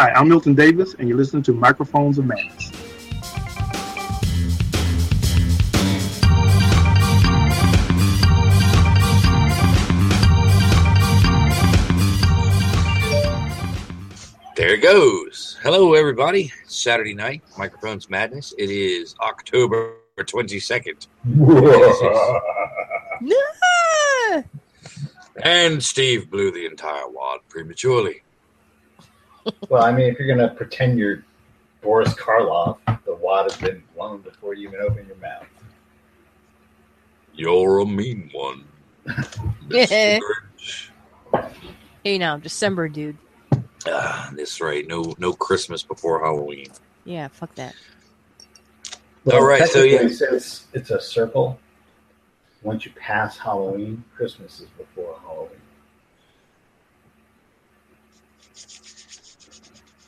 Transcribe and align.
Hi, 0.00 0.12
I'm 0.12 0.30
Milton 0.30 0.54
Davis, 0.54 0.94
and 0.94 1.06
you're 1.06 1.18
listening 1.18 1.42
to 1.42 1.52
Microphones 1.52 2.16
of 2.16 2.24
Madness. 2.24 2.70
There 14.56 14.72
it 14.72 14.82
goes. 14.82 15.58
Hello, 15.62 15.92
everybody. 15.92 16.50
Saturday 16.66 17.12
night, 17.12 17.42
Microphones 17.58 18.08
Madness. 18.08 18.54
It 18.56 18.70
is 18.70 19.14
October 19.20 19.96
22nd. 20.16 21.08
Ah! 23.22 24.42
And 25.42 25.82
Steve 25.82 26.30
blew 26.30 26.50
the 26.50 26.64
entire 26.64 27.06
wad 27.08 27.40
prematurely. 27.50 28.22
Well, 29.68 29.82
I 29.82 29.92
mean, 29.92 30.06
if 30.06 30.18
you're 30.18 30.28
gonna 30.28 30.54
pretend 30.54 30.98
you're 30.98 31.24
Boris 31.80 32.12
Karloff, 32.14 32.78
the 33.04 33.14
wad 33.14 33.50
has 33.50 33.60
been 33.60 33.82
blown 33.94 34.20
before 34.20 34.54
you 34.54 34.68
even 34.68 34.80
open 34.80 35.06
your 35.06 35.16
mouth. 35.16 35.46
You're 37.34 37.78
a 37.80 37.86
mean 37.86 38.30
one. 38.32 38.64
Yeah. 39.72 40.18
Mr. 40.18 40.20
Grinch. 41.32 41.52
Hey 42.02 42.18
now, 42.18 42.36
December, 42.36 42.88
dude. 42.88 43.16
Ah, 43.86 44.32
that's 44.34 44.60
right. 44.60 44.84
No, 44.84 45.14
no 45.18 45.32
Christmas 45.32 45.84
before 45.84 46.18
Halloween. 46.18 46.66
Yeah, 47.04 47.28
fuck 47.28 47.54
that. 47.54 47.74
All 49.32 49.44
right, 49.44 49.68
so, 49.68 49.82
yeah. 49.82 49.98
technically, 49.98 50.16
since 50.16 50.66
it's 50.72 50.90
a 50.90 51.00
circle, 51.00 51.58
once 52.62 52.84
you 52.84 52.90
pass 52.92 53.38
Halloween, 53.38 54.02
Christmas 54.16 54.60
is 54.60 54.68
before 54.70 55.16
Halloween. 55.22 55.59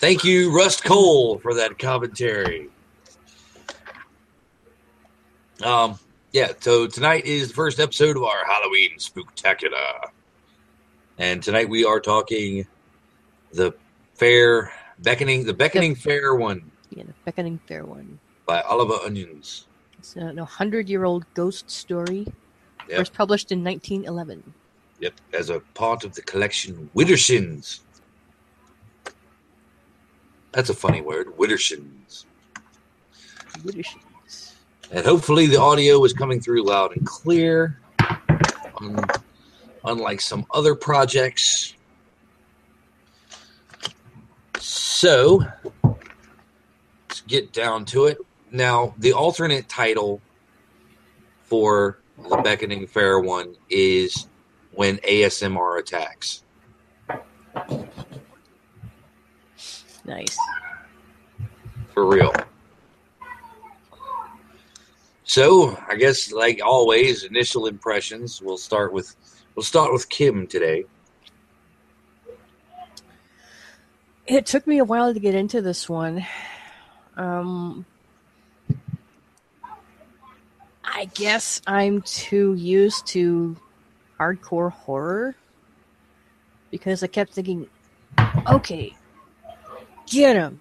Thank 0.03 0.25
you, 0.25 0.51
Rust 0.51 0.83
Cohle, 0.83 1.39
for 1.39 1.55
that 1.55 1.79
commentary. 1.79 2.69
Um, 5.63 5.97
yeah. 6.33 6.51
So 6.59 6.89
tonight 6.89 7.25
is 7.25 7.47
the 7.51 7.55
first 7.55 7.79
episode 7.79 8.17
of 8.17 8.25
our 8.25 8.45
Halloween 8.45 8.97
Spooktacular, 8.99 10.09
and 11.19 11.41
tonight 11.41 11.69
we 11.69 11.85
are 11.85 12.01
talking 12.01 12.67
the 13.53 13.73
fair 14.15 14.73
beckoning, 15.03 15.45
the 15.47 15.55
beckoning 15.55 15.95
fair 15.95 16.35
one 16.35 16.69
Yeah, 16.91 17.05
the 17.05 17.15
beckoning 17.25 17.61
fair 17.69 17.85
one. 17.85 18.19
by 18.45 18.61
Oliver 18.63 18.95
Onions. 19.05 19.69
It's 20.01 20.17
a 20.17 20.45
hundred-year-old 20.45 21.27
ghost 21.35 21.71
story, 21.71 22.27
Yep. 22.89 22.99
first 22.99 23.15
published 23.15 23.53
in 23.53 23.63
1911. 23.63 24.53
Yep, 24.99 25.15
as 25.33 25.49
a 25.51 25.61
part 25.75 26.03
of 26.03 26.13
the 26.17 26.23
collection 26.23 26.91
Widdershins. 26.93 27.83
That's 30.53 30.69
a 30.71 30.75
funny 30.75 31.01
word, 31.01 31.29
Widdershins. 31.39 32.27
Widdershins. 33.59 34.53
And 34.91 35.05
hopefully 35.05 35.47
the 35.47 35.59
audio 35.59 36.05
is 36.05 36.13
coming 36.13 36.41
through 36.41 36.65
loud 36.65 36.95
and 36.97 37.07
clear. 37.07 37.79
Un- 38.81 39.05
unlike 39.85 40.21
some 40.21 40.47
other 40.51 40.75
projects. 40.75 41.75
So, 44.59 45.43
let's 47.09 47.23
get 47.27 47.53
down 47.53 47.85
to 47.87 48.05
it. 48.07 48.19
Now, 48.51 48.95
the 48.99 49.15
alternate 49.15 49.69
title 49.69 50.21
for 51.45 51.99
the 52.19 52.37
Beckoning 52.37 52.87
Fair 52.87 53.19
one 53.19 53.57
is 53.71 54.29
When 54.73 54.99
ASMR 54.99 55.79
Attacks. 55.79 56.45
Nice. 60.13 60.37
For 61.95 62.05
real. 62.05 62.35
So, 65.25 65.79
I 65.89 65.97
guess 65.97 66.31
like 66.33 66.61
always, 66.63 67.25
initial 67.25 67.67
impressions. 67.67 68.43
We'll 68.43 68.59
start 68.59 68.93
with 68.93 69.17
we'll 69.55 69.63
start 69.63 69.91
with 69.91 70.11
Kim 70.11 70.47
today. 70.47 70.85
It 74.27 74.45
took 74.45 74.67
me 74.67 74.79
a 74.79 74.85
while 74.85 75.15
to 75.15 75.19
get 75.19 75.35
into 75.35 75.63
this 75.63 75.89
one. 75.89 76.27
Um, 77.17 77.87
I 80.85 81.07
guess 81.15 81.63
I'm 81.67 82.03
too 82.03 82.53
used 82.53 83.07
to 83.09 83.57
hardcore 84.21 84.73
horror 84.73 85.37
because 86.71 87.03
I 87.03 87.07
kept 87.07 87.33
thinking, 87.33 87.67
okay, 88.47 88.95
get 90.13 90.37
him. 90.37 90.61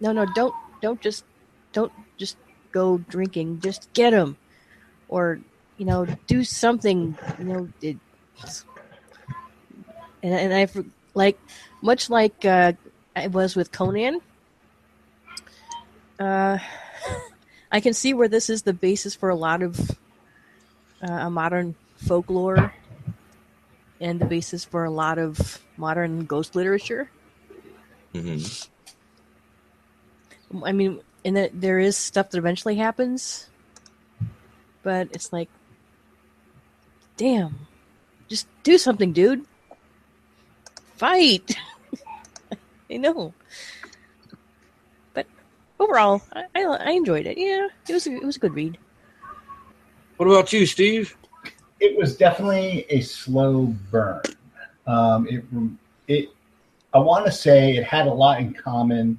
No, 0.00 0.12
no, 0.12 0.26
don't, 0.34 0.54
don't 0.80 1.00
just, 1.00 1.24
don't 1.72 1.92
just 2.16 2.36
go 2.72 2.98
drinking. 2.98 3.60
Just 3.60 3.92
get 3.92 4.12
him, 4.12 4.36
or 5.08 5.40
you 5.76 5.86
know, 5.86 6.06
do 6.26 6.44
something. 6.44 7.16
You 7.38 7.44
know, 7.44 7.68
it, 7.80 7.96
and 10.22 10.34
and 10.34 10.52
I've 10.52 10.84
like 11.14 11.38
much 11.82 12.10
like 12.10 12.44
uh, 12.44 12.72
I 13.14 13.28
was 13.28 13.56
with 13.56 13.72
Conan. 13.72 14.20
Uh, 16.18 16.58
I 17.72 17.80
can 17.80 17.92
see 17.92 18.14
where 18.14 18.28
this 18.28 18.50
is 18.50 18.62
the 18.62 18.72
basis 18.72 19.14
for 19.14 19.30
a 19.30 19.34
lot 19.34 19.62
of 19.62 19.90
uh, 21.02 21.26
a 21.26 21.30
modern 21.30 21.74
folklore 21.96 22.72
and 24.00 24.20
the 24.20 24.26
basis 24.26 24.64
for 24.64 24.84
a 24.84 24.90
lot 24.90 25.18
of 25.18 25.62
modern 25.76 26.24
ghost 26.24 26.54
literature. 26.54 27.10
Mm-hmm. 28.12 28.70
I 30.62 30.72
mean, 30.72 31.00
and 31.24 31.36
that 31.36 31.58
there 31.58 31.78
is 31.78 31.96
stuff 31.96 32.30
that 32.30 32.38
eventually 32.38 32.76
happens, 32.76 33.48
but 34.82 35.08
it's 35.12 35.32
like, 35.32 35.48
damn, 37.16 37.66
just 38.28 38.46
do 38.62 38.78
something, 38.78 39.12
dude. 39.12 39.44
Fight. 40.96 41.56
I 42.90 42.96
know, 42.98 43.32
but 45.14 45.26
overall, 45.80 46.22
I, 46.32 46.44
I, 46.54 46.62
I 46.62 46.90
enjoyed 46.92 47.26
it. 47.26 47.38
Yeah, 47.38 47.68
it 47.88 47.92
was 47.92 48.06
a, 48.06 48.14
it 48.14 48.24
was 48.24 48.36
a 48.36 48.40
good 48.40 48.54
read. 48.54 48.78
What 50.16 50.26
about 50.26 50.52
you, 50.52 50.66
Steve? 50.66 51.16
It 51.80 51.96
was 51.96 52.16
definitely 52.16 52.86
a 52.88 53.00
slow 53.00 53.74
burn. 53.90 54.22
Um, 54.86 55.26
it, 55.28 55.44
it, 56.06 56.28
I 56.92 56.98
want 56.98 57.26
to 57.26 57.32
say 57.32 57.76
it 57.76 57.84
had 57.84 58.06
a 58.06 58.12
lot 58.12 58.38
in 58.38 58.52
common 58.52 59.18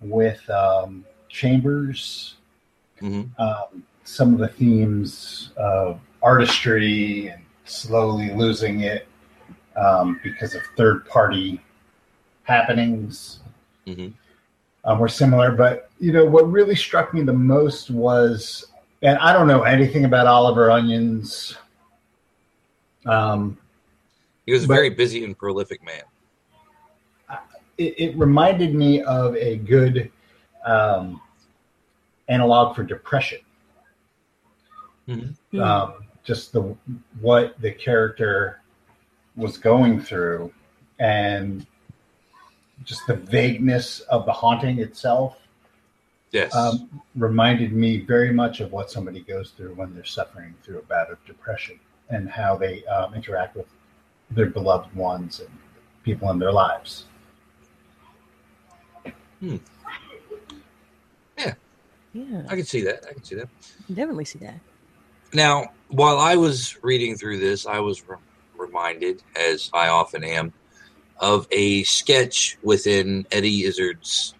with 0.00 0.48
um, 0.50 1.04
Chambers. 1.28 2.34
Mm-hmm. 3.02 3.38
um, 3.40 3.84
some 4.04 4.32
of 4.32 4.38
the 4.38 4.48
themes 4.48 5.50
of 5.58 6.00
artistry 6.22 7.26
and 7.28 7.42
slowly 7.66 8.32
losing 8.32 8.80
it 8.80 9.06
um, 9.76 10.18
because 10.22 10.54
of 10.54 10.62
third 10.78 11.04
party 11.06 11.60
happenings 12.44 13.40
Mhm. 13.86 14.14
um, 14.84 14.98
were 14.98 15.08
similar. 15.08 15.50
But, 15.52 15.90
you 16.00 16.10
know, 16.12 16.24
what 16.24 16.50
really 16.50 16.74
struck 16.74 17.12
me 17.12 17.20
the 17.22 17.32
most 17.34 17.90
was, 17.90 18.64
and 19.02 19.18
I 19.18 19.32
don't 19.34 19.46
know 19.46 19.64
anything 19.64 20.06
about 20.06 20.26
Oliver 20.26 20.70
Onions. 20.70 21.58
Um, 23.04 23.58
He 24.46 24.52
was 24.52 24.64
a 24.64 24.68
But- 24.68 24.74
very 24.74 24.90
busy 24.90 25.22
and 25.24 25.36
prolific 25.36 25.84
man. 25.84 26.04
It, 27.78 27.94
it 27.98 28.16
reminded 28.18 28.74
me 28.74 29.02
of 29.02 29.36
a 29.36 29.56
good 29.58 30.10
um, 30.64 31.20
analog 32.28 32.74
for 32.74 32.82
depression. 32.82 33.38
Mhm. 35.08 35.36
um, 35.62 35.94
just 36.24 36.52
the 36.52 36.76
what 37.20 37.60
the 37.60 37.70
character 37.70 38.60
was 39.36 39.56
going 39.56 40.00
through 40.00 40.52
and 40.98 41.64
just 42.82 43.06
the 43.06 43.14
vagueness 43.14 44.00
of 44.00 44.26
the 44.26 44.32
haunting 44.32 44.80
itself 44.80 45.36
Yes. 46.32 46.52
um, 46.56 46.90
reminded 47.14 47.72
me 47.72 48.00
very 48.00 48.32
much 48.32 48.60
of 48.60 48.72
what 48.72 48.90
somebody 48.90 49.20
goes 49.20 49.50
through 49.50 49.74
when 49.74 49.94
they're 49.94 50.04
suffering 50.04 50.54
through 50.64 50.78
a 50.80 50.82
bout 50.82 51.08
of 51.10 51.24
depression 51.24 51.78
and 52.10 52.28
how 52.28 52.56
they 52.56 52.84
um, 52.86 53.14
interact 53.14 53.54
with 53.56 53.68
their 54.32 54.46
beloved 54.46 54.92
ones 54.96 55.38
and 55.38 55.48
people 56.02 56.28
in 56.30 56.38
their 56.40 56.52
lives. 56.52 57.04
Yeah, 59.40 59.58
Yeah. 62.12 62.42
I 62.48 62.56
can 62.56 62.64
see 62.64 62.80
that. 62.82 63.04
I 63.08 63.12
can 63.12 63.24
see 63.24 63.34
that. 63.36 63.48
definitely 63.88 64.24
see 64.24 64.38
that. 64.40 64.58
Now, 65.34 65.66
while 65.88 66.18
I 66.18 66.36
was 66.36 66.82
reading 66.82 67.16
through 67.16 67.38
this, 67.38 67.66
I 67.66 67.78
was 67.80 68.06
re- 68.08 68.16
reminded, 68.56 69.22
as 69.36 69.70
I 69.74 69.88
often 69.88 70.24
am, 70.24 70.52
of 71.18 71.46
a 71.50 71.82
sketch 71.84 72.56
within 72.62 73.26
Eddie 73.32 73.64
Izzard's 73.64 74.34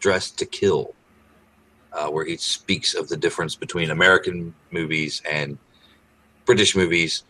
Dressed 0.00 0.38
to 0.38 0.46
Kill, 0.46 0.94
uh, 1.92 2.08
where 2.08 2.24
he 2.24 2.36
speaks 2.36 2.94
of 2.94 3.08
the 3.08 3.16
difference 3.16 3.54
between 3.54 3.90
American 3.90 4.54
movies 4.70 5.22
and 5.30 5.58
British 6.44 6.74
movies 6.74 7.24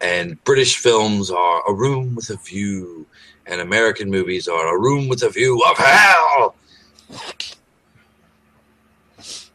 and 0.00 0.42
British 0.44 0.78
films 0.78 1.30
are 1.30 1.62
a 1.68 1.72
room 1.72 2.14
with 2.16 2.28
a 2.30 2.36
view, 2.36 3.06
and 3.46 3.60
American 3.60 4.10
movies 4.10 4.48
are 4.48 4.74
a 4.74 4.80
room 4.80 5.08
with 5.08 5.22
a 5.22 5.30
view 5.30 5.62
of 5.68 5.76
hell. 5.78 6.54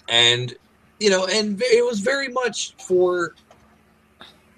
And 0.10 0.56
you 1.00 1.10
know, 1.10 1.26
and 1.26 1.62
it 1.62 1.86
was 1.86 2.00
very 2.00 2.28
much 2.28 2.74
for 2.76 3.36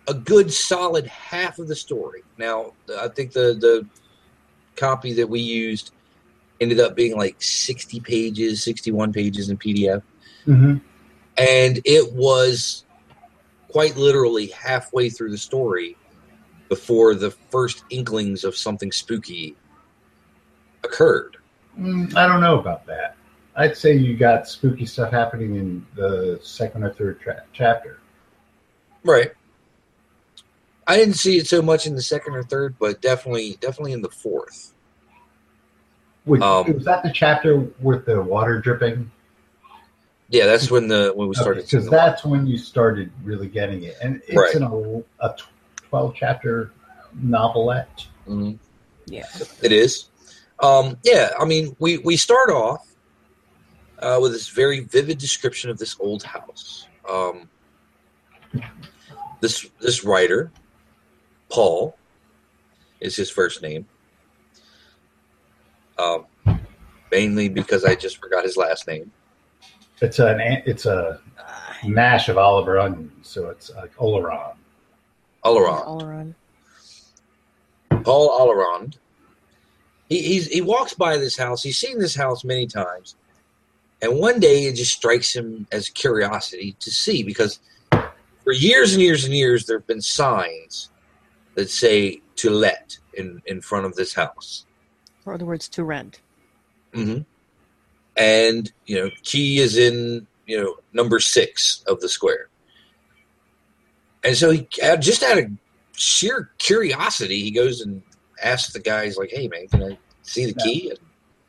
a 0.07 0.13
good 0.13 0.51
solid 0.51 1.05
half 1.07 1.59
of 1.59 1.67
the 1.67 1.75
story. 1.75 2.23
Now, 2.37 2.73
I 2.97 3.07
think 3.09 3.33
the 3.33 3.55
the 3.59 3.85
copy 4.75 5.13
that 5.13 5.27
we 5.27 5.39
used 5.39 5.91
ended 6.61 6.79
up 6.79 6.95
being 6.95 7.15
like 7.15 7.41
60 7.41 7.99
pages, 8.01 8.63
61 8.63 9.13
pages 9.13 9.49
in 9.49 9.57
PDF. 9.57 10.01
Mm-hmm. 10.45 10.77
And 11.37 11.81
it 11.85 12.13
was 12.13 12.85
quite 13.69 13.95
literally 13.95 14.47
halfway 14.47 15.09
through 15.09 15.31
the 15.31 15.37
story 15.37 15.95
before 16.69 17.15
the 17.15 17.31
first 17.31 17.83
inklings 17.89 18.43
of 18.43 18.55
something 18.55 18.91
spooky 18.91 19.55
occurred. 20.83 21.37
Mm, 21.77 22.15
I 22.15 22.27
don't 22.27 22.41
know 22.41 22.59
about 22.59 22.85
that. 22.85 23.15
I'd 23.55 23.75
say 23.75 23.93
you 23.95 24.15
got 24.15 24.47
spooky 24.47 24.85
stuff 24.85 25.11
happening 25.11 25.55
in 25.55 25.85
the 25.95 26.39
second 26.41 26.83
or 26.83 26.93
third 26.93 27.19
tra- 27.19 27.43
chapter. 27.51 27.99
Right. 29.03 29.31
I 30.87 30.95
didn't 30.97 31.15
see 31.15 31.37
it 31.37 31.47
so 31.47 31.61
much 31.61 31.85
in 31.85 31.95
the 31.95 32.01
second 32.01 32.35
or 32.35 32.43
third, 32.43 32.75
but 32.79 33.01
definitely, 33.01 33.57
definitely 33.59 33.91
in 33.93 34.01
the 34.01 34.09
fourth. 34.09 34.73
Wait, 36.25 36.41
Um, 36.41 36.73
was 36.73 36.85
that 36.85 37.03
the 37.03 37.11
chapter 37.11 37.59
with 37.81 38.05
the 38.05 38.21
water 38.21 38.59
dripping? 38.59 39.11
Yeah, 40.29 40.45
that's 40.45 40.69
when 40.69 40.87
the 40.87 41.11
when 41.15 41.27
we 41.27 41.33
started. 41.35 41.65
Because 41.65 41.85
the 41.85 41.91
that's 41.91 42.23
when 42.23 42.45
you 42.45 42.57
started 42.57 43.11
really 43.23 43.47
getting 43.47 43.83
it, 43.83 43.97
and 44.01 44.21
it's 44.27 44.37
Right. 44.37 44.53
in 44.55 44.63
a, 44.63 45.25
a 45.25 45.35
twelve 45.89 46.15
chapter 46.15 46.71
novelette. 47.13 48.05
Mhm. 48.27 48.57
Yeah. 49.05 49.25
It 49.61 49.71
is. 49.71 50.09
Um, 50.61 50.97
yeah, 51.03 51.31
I 51.39 51.45
mean, 51.45 51.75
we 51.79 51.97
we 51.99 52.17
start 52.17 52.49
off 52.49 52.87
uh, 53.99 54.19
with 54.21 54.31
this 54.33 54.49
very 54.49 54.81
vivid 54.81 55.17
description 55.17 55.69
of 55.69 55.77
this 55.77 55.95
old 55.99 56.23
house. 56.23 56.87
Um, 57.09 57.49
this 59.41 59.69
this 59.79 60.03
writer, 60.03 60.51
Paul, 61.49 61.97
is 62.99 63.15
his 63.15 63.29
first 63.29 63.61
name. 63.61 63.87
Um, 65.97 66.25
mainly 67.11 67.49
because 67.49 67.83
I 67.83 67.95
just 67.95 68.17
forgot 68.17 68.43
his 68.43 68.57
last 68.57 68.87
name. 68.87 69.11
It's 70.01 70.19
an 70.19 70.39
it's 70.39 70.85
a 70.85 71.19
mash 71.85 72.29
of 72.29 72.37
Oliver 72.37 72.79
onions, 72.79 73.27
so 73.27 73.49
it's 73.49 73.71
like 73.75 73.95
Oleron. 73.95 74.53
Oleron. 75.43 75.85
All. 75.85 76.35
Paul 78.03 78.29
Oleron. 78.29 78.95
He 80.09 80.21
he's, 80.21 80.47
he 80.47 80.61
walks 80.61 80.93
by 80.93 81.17
this 81.17 81.37
house. 81.37 81.61
He's 81.61 81.77
seen 81.77 81.99
this 81.99 82.15
house 82.15 82.43
many 82.43 82.65
times, 82.65 83.15
and 84.01 84.17
one 84.17 84.39
day 84.39 84.65
it 84.65 84.75
just 84.75 84.91
strikes 84.91 85.35
him 85.35 85.67
as 85.71 85.89
curiosity 85.89 86.75
to 86.79 86.91
see 86.91 87.23
because 87.23 87.59
for 88.43 88.53
years 88.53 88.93
and 88.93 89.01
years 89.01 89.23
and 89.25 89.33
years 89.33 89.67
there 89.67 89.77
have 89.77 89.87
been 89.87 90.01
signs 90.01 90.89
that 91.53 91.69
say 91.69 92.21
"to 92.37 92.49
let" 92.49 92.97
in 93.13 93.41
in 93.45 93.61
front 93.61 93.85
of 93.85 93.95
this 93.95 94.13
house. 94.15 94.65
Or 95.25 95.33
other 95.33 95.45
words, 95.45 95.69
to 95.69 95.83
rent. 95.83 96.21
Mm-hmm. 96.93 97.21
And 98.17 98.71
you 98.87 98.95
know, 98.99 99.11
key 99.21 99.59
is 99.59 99.77
in 99.77 100.25
you 100.47 100.59
know 100.59 100.77
number 100.91 101.19
six 101.19 101.83
of 101.87 102.01
the 102.01 102.09
square. 102.09 102.48
And 104.23 104.35
so 104.35 104.51
he 104.51 104.67
uh, 104.83 104.97
just 104.97 105.23
out 105.23 105.37
of 105.37 105.45
sheer 105.95 106.51
curiosity, 106.57 107.41
he 107.41 107.51
goes 107.51 107.81
and 107.81 108.01
asks 108.43 108.73
the 108.73 108.79
guys 108.79 109.17
like, 109.17 109.29
"Hey 109.31 109.47
man, 109.47 109.67
can 109.67 109.83
I 109.83 109.97
see 110.23 110.45
the 110.45 110.55
Yeah. 110.57 110.63
key?" 110.63 110.89
And, 110.89 110.99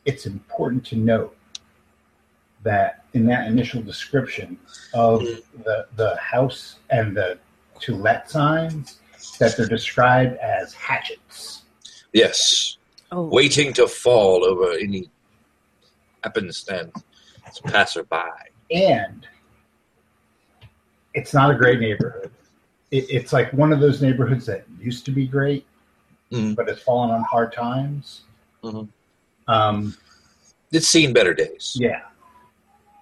It's 0.06 0.26
important 0.26 0.84
to 0.86 0.96
note 0.96 1.36
that 2.62 3.04
in 3.14 3.26
that 3.26 3.46
initial 3.48 3.82
description 3.82 4.58
of 4.94 5.20
Mm-hmm. 5.22 5.62
the 5.62 5.86
the 5.96 6.16
house 6.16 6.76
and 6.90 7.16
the 7.16 7.38
to 7.80 7.96
let 7.96 8.30
signs, 8.30 8.98
that 9.38 9.56
they're 9.56 9.66
described 9.66 10.36
as 10.36 10.74
hatchets. 10.74 11.62
yes, 12.12 12.76
Oh, 13.12 13.24
waiting 13.26 13.72
to 13.74 13.88
fall 13.88 14.44
over 14.44 14.72
any 14.78 15.10
happenstance 16.22 17.02
passerby. 17.64 18.16
and 18.70 19.26
it's 21.14 21.32
not 21.34 21.50
a 21.50 21.54
great 21.56 21.80
neighborhood. 21.80 22.30
It, 22.90 23.06
it's 23.08 23.32
like 23.32 23.52
one 23.52 23.72
of 23.72 23.80
those 23.80 24.02
neighborhoods 24.02 24.46
that 24.46 24.64
used 24.80 25.04
to 25.06 25.10
be 25.12 25.26
great, 25.26 25.66
Mhm. 26.32 26.54
but 26.56 26.68
it's 26.68 26.82
fallen 26.82 27.10
on 27.10 27.22
hard 27.22 27.52
times. 27.52 28.22
Mhm. 28.62 28.88
Um, 29.48 29.96
It's 30.72 30.88
seen 30.88 31.12
better 31.12 31.34
days. 31.34 31.76
yeah, 31.78 32.02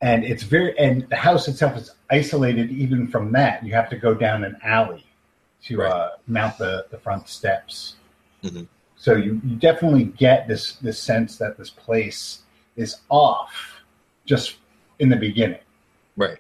and 0.02 0.25
it's 0.25 0.43
very 0.43 0.79
and 0.79 1.08
the 1.08 1.17
house 1.17 1.49
itself 1.49 1.76
is 1.76 1.90
isolated 2.11 2.70
even 2.70 3.06
from 3.08 3.32
that. 3.32 3.64
You 3.64 3.73
have 3.75 3.90
to 3.90 3.96
go 3.96 4.14
down 4.14 4.44
an 4.44 4.56
alley 4.62 5.05
to 5.64 5.79
Right. 5.79 5.90
uh, 5.93 6.11
mount 6.26 6.56
the 6.58 6.87
the 6.90 6.99
front 6.99 7.29
steps. 7.29 7.96
Mhm. 8.43 8.69
So 8.96 9.14
you, 9.14 9.40
you 9.44 9.56
definitely 9.56 10.05
get 10.05 10.49
this 10.49 10.75
this 10.76 10.99
sense 11.00 11.37
that 11.38 11.56
this 11.56 11.70
place 11.70 12.43
is 12.76 12.96
off 13.08 13.81
just 14.25 14.56
in 14.99 15.08
the 15.08 15.17
beginning. 15.17 15.61
Right. 16.17 16.38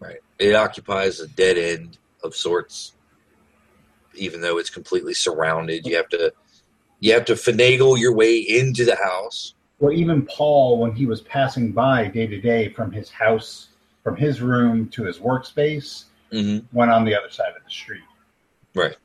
Right. 0.00 0.20
It 0.38 0.54
occupies 0.54 1.20
a 1.20 1.28
dead 1.28 1.56
end 1.58 1.98
of 2.26 2.36
sorts, 2.36 2.92
even 4.14 4.40
though 4.40 4.58
it's 4.58 4.70
completely 4.70 5.14
surrounded. 5.14 5.86
You 5.86 5.96
have 5.96 6.08
to 6.10 6.32
you 7.00 7.12
have 7.14 7.24
to 7.26 7.34
finagle 7.34 7.98
your 7.98 8.14
way 8.14 8.36
into 8.36 8.84
the 8.84 8.96
house. 8.96 9.54
Well, 9.78 9.92
even 9.92 10.26
Paul, 10.26 10.78
when 10.78 10.92
he 10.92 11.06
was 11.06 11.20
passing 11.22 11.72
by 11.72 12.08
day 12.08 12.26
to 12.26 12.40
day 12.40 12.70
from 12.70 12.90
his 12.92 13.10
house, 13.10 13.68
from 14.02 14.16
his 14.16 14.40
room 14.40 14.88
to 14.90 15.04
his 15.04 15.18
workspace, 15.18 16.04
hmm 16.30 16.58
went 16.72 16.90
on 16.90 17.04
the 17.04 17.14
other 17.14 17.30
side 17.30 17.52
of 17.56 17.64
the 17.64 17.70
street. 17.70 18.02
Right. 18.74 18.96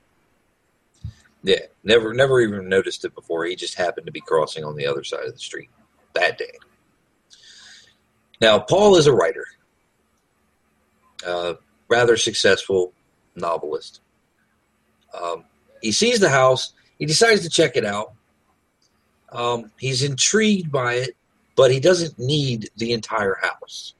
Yeah. 1.44 1.66
Never 1.84 2.14
never 2.14 2.42
even 2.42 2.68
noticed 2.70 3.06
it 3.06 3.16
before. 3.16 3.46
He 3.46 3.56
just 3.56 3.76
happened 3.76 4.06
to 4.06 4.12
be 4.12 4.22
crossing 4.22 4.64
on 4.64 4.76
the 4.76 4.86
other 4.86 5.04
side 5.04 5.26
of 5.26 5.34
the 5.34 5.40
street 5.40 5.70
that 6.14 6.38
day. 6.38 6.58
Now, 8.42 8.58
Paul 8.60 8.96
is 8.96 9.06
a 9.06 9.14
writer, 9.14 9.46
uh, 11.26 11.54
rather 11.88 12.18
successful 12.18 12.94
novelist. 13.36 14.02
Um, 15.20 15.46
he 15.82 15.92
sees 15.92 16.20
the 16.20 16.30
house. 16.30 16.74
He 17.00 17.06
decides 17.06 17.42
to 17.42 17.50
check 17.50 17.76
it 17.76 17.86
out. 17.86 18.14
Um, 19.32 19.72
he's 19.80 20.04
intrigued 20.04 20.72
by 20.72 20.96
it, 20.96 21.16
but 21.56 21.72
he 21.72 21.80
doesn't 21.80 22.20
need 22.20 22.70
the 22.78 22.92
entire 22.94 23.38
house. 23.42 23.96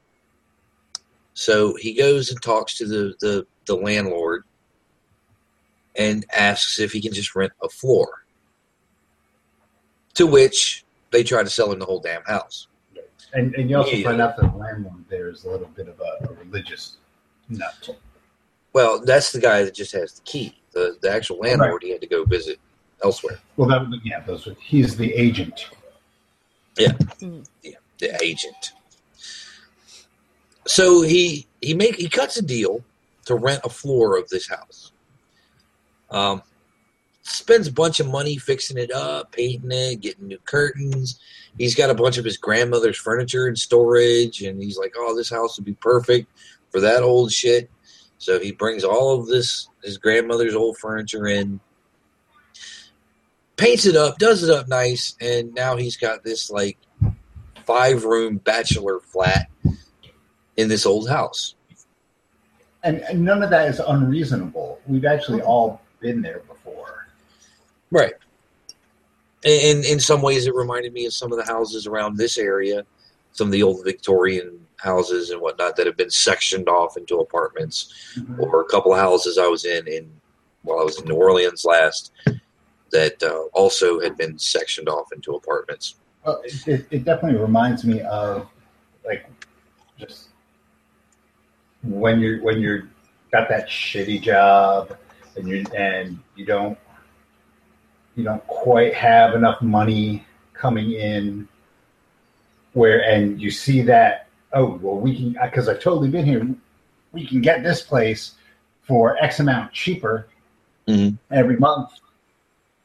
So 1.34 1.76
he 1.76 1.94
goes 1.94 2.30
and 2.30 2.42
talks 2.42 2.78
to 2.78 2.86
the, 2.86 3.16
the, 3.20 3.48
the 3.66 3.76
landlord 3.76 4.44
and 5.96 6.26
asks 6.36 6.80
if 6.80 6.92
he 6.92 7.02
can 7.02 7.14
just 7.14 7.36
rent 7.36 7.54
a 7.64 7.70
floor. 7.70 8.26
To 10.16 10.28
which 10.28 10.84
they 11.12 11.24
try 11.24 11.42
to 11.42 11.50
sell 11.50 11.72
him 11.72 11.80
the 11.80 11.86
whole 11.86 12.00
damn 12.00 12.24
house. 12.24 12.68
And, 13.34 13.56
and 13.56 13.70
you 13.70 13.78
also 13.78 13.96
Yeah. 13.96 14.10
find 14.10 14.22
out 14.22 14.36
that 14.38 14.52
the 14.52 14.58
landlord 14.58 15.06
there 15.10 15.30
is 15.30 15.46
a 15.46 15.50
little 15.50 15.70
bit 15.70 15.88
of 15.88 16.00
a, 16.02 16.28
a 16.30 16.34
religious 16.34 16.98
nut. 17.48 17.90
Well, 18.74 19.02
that's 19.04 19.32
the 19.32 19.40
guy 19.40 19.64
that 19.64 19.74
just 19.74 19.92
has 19.94 20.14
the 20.14 20.22
key. 20.22 20.58
The 20.72 20.98
the 21.02 21.12
actual 21.12 21.38
landlord 21.38 21.84
he 21.84 21.92
had 21.92 22.02
to 22.02 22.08
go 22.08 22.24
visit 22.24 22.60
elsewhere. 23.04 23.40
Well, 23.58 23.68
that 23.70 24.02
yeah, 24.04 24.22
those 24.22 24.48
are, 24.48 24.56
he's 24.60 24.96
the 24.96 25.14
agent. 25.14 25.70
Yeah, 26.78 26.94
yeah, 27.62 27.76
the 28.00 28.24
agent. 28.24 28.74
So 30.66 31.02
he 31.02 31.48
he 31.62 31.74
make 31.74 31.96
he 31.96 32.08
cuts 32.08 32.38
a 32.38 32.42
deal 32.42 32.84
to 33.26 33.36
rent 33.36 33.62
a 33.64 33.70
floor 33.70 34.18
of 34.18 34.30
this 34.30 34.48
house. 34.48 34.92
Um, 36.10 36.42
spends 37.24 37.68
a 37.68 37.74
bunch 37.74 38.00
of 38.00 38.08
money 38.08 38.38
fixing 38.38 38.78
it 38.78 38.92
up, 38.92 39.32
painting 39.32 39.72
it, 39.72 40.02
getting 40.02 40.28
new 40.28 40.40
curtains. 40.46 41.20
He's 41.58 41.76
got 41.76 41.90
a 41.90 41.96
bunch 41.96 42.18
of 42.18 42.26
his 42.26 42.38
grandmother's 42.38 42.98
furniture 42.98 43.48
in 43.48 43.56
storage, 43.56 44.42
and 44.42 44.62
he's 44.62 44.78
like, 44.78 44.94
"Oh, 44.98 45.16
this 45.16 45.30
house 45.30 45.58
would 45.58 45.66
be 45.66 45.74
perfect 45.74 46.30
for 46.72 46.80
that 46.80 47.04
old 47.04 47.32
shit." 47.32 47.70
So 48.22 48.40
he 48.40 48.52
brings 48.52 48.84
all 48.84 49.20
of 49.20 49.26
this 49.26 49.68
his 49.84 49.98
grandmother's 49.98 50.54
old 50.54 50.78
furniture 50.78 51.26
in, 51.26 51.60
paints 53.58 53.88
it 53.88 53.96
up, 53.96 54.20
does 54.20 54.44
it 54.44 54.52
up 54.52 54.68
nice, 54.68 55.16
and 55.20 55.52
now 55.56 55.76
he's 55.76 55.98
got 55.98 56.24
this 56.24 56.52
like 56.52 56.78
five 57.66 58.06
room 58.06 58.38
bachelor 58.38 59.00
flat 59.00 59.50
in 60.56 60.68
this 60.68 60.86
old 60.86 61.10
house. 61.10 61.56
And, 62.84 63.02
and 63.02 63.26
none 63.26 63.42
of 63.42 63.50
that 63.50 63.68
is 63.70 63.80
unreasonable. 63.80 64.80
We've 64.86 65.06
actually 65.06 65.42
all 65.42 65.82
been 66.00 66.22
there 66.22 66.42
before. 66.48 67.08
Right. 67.90 68.14
And 69.44 69.84
in 69.84 70.00
some 70.00 70.22
ways, 70.22 70.46
it 70.46 70.54
reminded 70.54 70.94
me 70.94 71.08
of 71.08 71.14
some 71.14 71.32
of 71.32 71.40
the 71.40 71.52
houses 71.52 71.88
around 71.88 72.18
this 72.18 72.38
area, 72.38 72.86
some 73.32 73.48
of 73.48 73.52
the 73.52 73.64
old 73.64 73.84
Victorian 73.84 74.68
houses 74.82 75.30
and 75.30 75.40
whatnot 75.40 75.76
that 75.76 75.86
have 75.86 75.98
been 75.98 76.10
sectioned 76.10 76.68
off 76.68 76.98
into 76.98 77.20
apartments, 77.20 78.18
or 78.40 78.62
a 78.62 78.66
couple 78.66 78.92
of 78.94 79.00
houses 79.00 79.38
I 79.38 79.48
was 79.48 79.66
in 79.66 79.88
in 79.88 80.12
while 80.64 80.80
I 80.80 80.84
was 80.84 81.00
in 81.00 81.08
New 81.08 81.16
Orleans 81.16 81.66
last 81.66 82.12
that 82.92 83.22
uh, 83.24 83.44
also 83.54 84.00
had 84.02 84.18
been 84.18 84.38
sectioned 84.38 84.90
off 84.90 85.12
into 85.14 85.34
apartments. 85.34 85.96
Well, 86.26 86.42
it, 86.44 86.68
it, 86.68 86.88
it 86.92 87.04
definitely 87.04 87.40
reminds 87.40 87.86
me 87.86 88.02
of 88.02 88.48
like 89.06 89.26
just 89.98 90.30
when 91.84 92.20
you're 92.20 92.42
when 92.42 92.60
you're 92.60 92.90
got 93.32 93.50
that 93.50 93.70
shitty 93.70 94.22
job 94.22 94.98
and 95.36 95.48
you 95.48 95.64
and 95.76 96.20
you 96.36 96.46
don't 96.46 96.78
you 98.16 98.24
don't 98.24 98.46
quite 98.48 98.94
have 98.94 99.36
enough 99.36 99.62
money 99.62 100.26
coming 100.54 100.92
in 100.92 101.48
where 102.74 103.04
and 103.04 103.42
you 103.42 103.50
see 103.50 103.82
that 103.82 104.28
oh 104.54 104.78
well 104.82 104.96
we 104.98 105.16
can 105.16 105.38
because 105.44 105.68
I've 105.70 105.80
totally 105.82 106.10
been 106.10 106.26
here 106.26 106.48
we 107.12 107.26
can 107.28 107.42
get 107.42 107.64
this 107.64 107.82
place 107.82 108.36
for 108.84 109.18
X 109.24 109.40
amount 109.40 109.74
cheaper 109.74 110.28
Mhm. 110.88 111.18
every 111.30 111.58
month. 111.58 111.90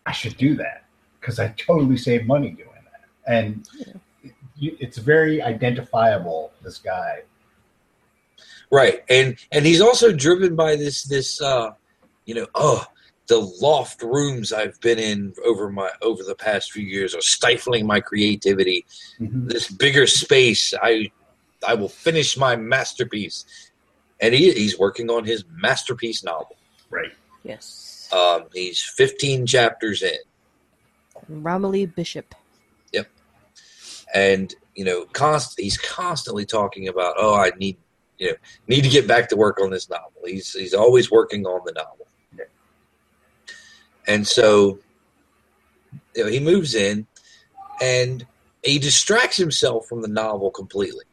I 0.04 0.12
should 0.12 0.36
do 0.36 0.54
that 0.56 0.84
because 1.20 1.38
I 1.38 1.48
totally 1.56 1.96
save 1.96 2.26
money 2.26 2.50
doing 2.50 2.68
that, 2.92 3.08
and 3.26 3.68
you, 4.56 4.76
it's 4.78 4.98
very 4.98 5.42
identifiable. 5.42 6.52
This 6.62 6.78
guy, 6.78 7.22
Right, 8.70 9.02
and 9.08 9.36
and 9.52 9.64
he's 9.64 9.80
also 9.80 10.12
driven 10.12 10.56
by 10.56 10.76
this 10.76 11.04
this 11.04 11.40
uh, 11.40 11.70
you 12.24 12.34
know 12.34 12.46
oh 12.54 12.84
the 13.28 13.38
loft 13.60 14.02
rooms 14.02 14.52
I've 14.52 14.80
been 14.80 14.98
in 14.98 15.34
over 15.44 15.70
my 15.70 15.90
over 16.02 16.22
the 16.22 16.34
past 16.34 16.72
few 16.72 16.84
years 16.84 17.14
are 17.14 17.20
stifling 17.20 17.86
my 17.86 18.00
creativity. 18.00 18.84
This 19.18 19.70
bigger 19.70 20.06
space, 20.06 20.74
I 20.80 21.10
I 21.66 21.74
will 21.74 21.88
finish 21.88 22.36
my 22.36 22.56
masterpiece, 22.56 23.44
and 24.20 24.34
he 24.34 24.52
he's 24.52 24.78
working 24.78 25.10
on 25.10 25.24
his 25.24 25.44
masterpiece 25.50 26.22
novel. 26.24 26.56
right? 26.90 27.12
Yes. 27.42 28.08
Um, 28.12 28.44
he's 28.54 28.80
15 28.80 29.46
chapters 29.46 30.02
in, 30.02 30.16
Romilly 31.28 31.86
Bishop. 31.86 32.34
Yep. 32.92 33.08
And 34.14 34.54
you 34.74 34.84
know, 34.84 35.06
const- 35.12 35.58
he's 35.58 35.78
constantly 35.78 36.44
talking 36.46 36.86
about, 36.88 37.14
oh, 37.18 37.34
I 37.34 37.50
need, 37.58 37.76
you 38.18 38.28
know, 38.28 38.34
need 38.68 38.82
to 38.82 38.88
get 38.90 39.06
back 39.08 39.28
to 39.30 39.36
work 39.36 39.60
on 39.60 39.70
this 39.70 39.88
novel. 39.90 40.12
He's 40.24 40.52
he's 40.52 40.74
always 40.74 41.10
working 41.10 41.46
on 41.46 41.60
the 41.64 41.72
novel, 41.72 42.06
Yeah. 42.38 42.44
and 44.06 44.26
so 44.26 44.78
you 46.14 46.24
know, 46.24 46.30
he 46.30 46.40
moves 46.40 46.74
in, 46.74 47.06
and 47.82 48.24
he 48.62 48.78
distracts 48.78 49.36
himself 49.36 49.86
from 49.86 50.00
the 50.02 50.08
novel 50.08 50.50
completely 50.50 51.04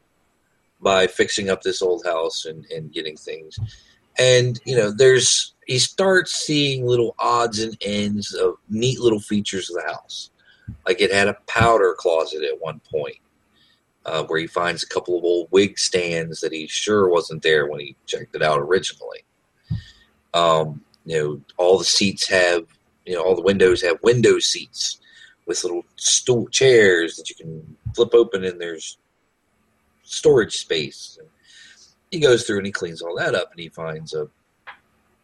by 0.84 1.08
fixing 1.08 1.50
up 1.50 1.62
this 1.62 1.82
old 1.82 2.06
house 2.06 2.46
and, 2.46 2.66
and 2.66 2.92
getting 2.92 3.16
things. 3.16 3.58
And 4.20 4.60
you 4.66 4.75
know, 4.75 4.92
there's 4.92 5.54
he 5.66 5.80
starts 5.80 6.34
seeing 6.34 6.86
little 6.86 7.16
odds 7.20 7.60
and 7.60 7.75
ends 7.82 8.34
of 8.34 8.56
neat 8.70 9.00
little 9.00 9.20
features 9.20 9.70
of 9.70 9.78
the 9.78 9.92
house. 9.92 10.30
Like 10.86 11.02
it 11.02 11.12
had 11.12 11.28
a 11.28 11.38
powder 11.48 11.96
closet 11.98 12.44
at 12.44 12.62
one 12.62 12.82
point, 12.92 13.18
uh, 14.06 14.24
where 14.25 14.40
he 14.40 14.48
finds 14.48 14.84
a 14.84 14.88
couple 14.88 15.18
of 15.18 15.24
old 15.24 15.48
wig 15.52 15.80
stands 15.80 16.42
that 16.42 16.54
he 16.54 16.68
sure 16.68 17.10
wasn't 17.10 17.42
there 17.42 17.68
when 17.68 17.80
he 17.80 17.96
checked 18.06 18.36
it 18.36 18.44
out 18.44 18.60
originally. 18.60 19.24
Um, 20.34 20.82
you 21.06 21.18
know, 21.18 21.42
all 21.58 21.78
the 21.78 21.84
seats 21.84 22.28
have, 22.28 22.66
you 23.06 23.13
know, 23.13 23.24
all 23.24 23.36
the 23.36 23.42
windows 23.42 23.82
have 23.82 23.98
window 24.04 24.40
seats 24.40 25.00
with 25.46 25.63
little 25.63 25.86
stool 25.96 26.48
chairs 26.48 27.18
that 27.18 27.30
you 27.30 27.36
can 27.36 27.78
flip 27.94 28.13
open, 28.13 28.44
and 28.44 28.60
there's 28.60 28.98
storage 30.03 30.57
space. 30.57 31.17
He 32.12 32.19
goes 32.19 32.45
through 32.45 32.57
and 32.57 32.65
he 32.65 32.72
cleans 32.72 33.01
all 33.01 33.15
that 33.17 33.36
up, 33.36 33.51
and 33.51 33.60
he 33.60 33.69
finds 33.69 34.13
a 34.13 34.27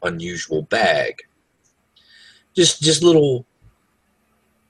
unusual 0.02 0.64
bag. 0.64 1.22
Just, 2.56 2.82
just 2.82 3.04
little 3.04 3.46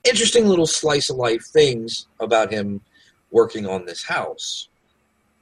interesting 0.04 0.46
little 0.46 0.66
slice 0.66 1.10
of 1.10 1.16
life 1.16 1.44
things 1.44 2.06
about 2.20 2.52
him 2.52 2.80
working 3.30 3.66
on 3.66 3.84
this 3.84 4.04
house. 4.04 4.68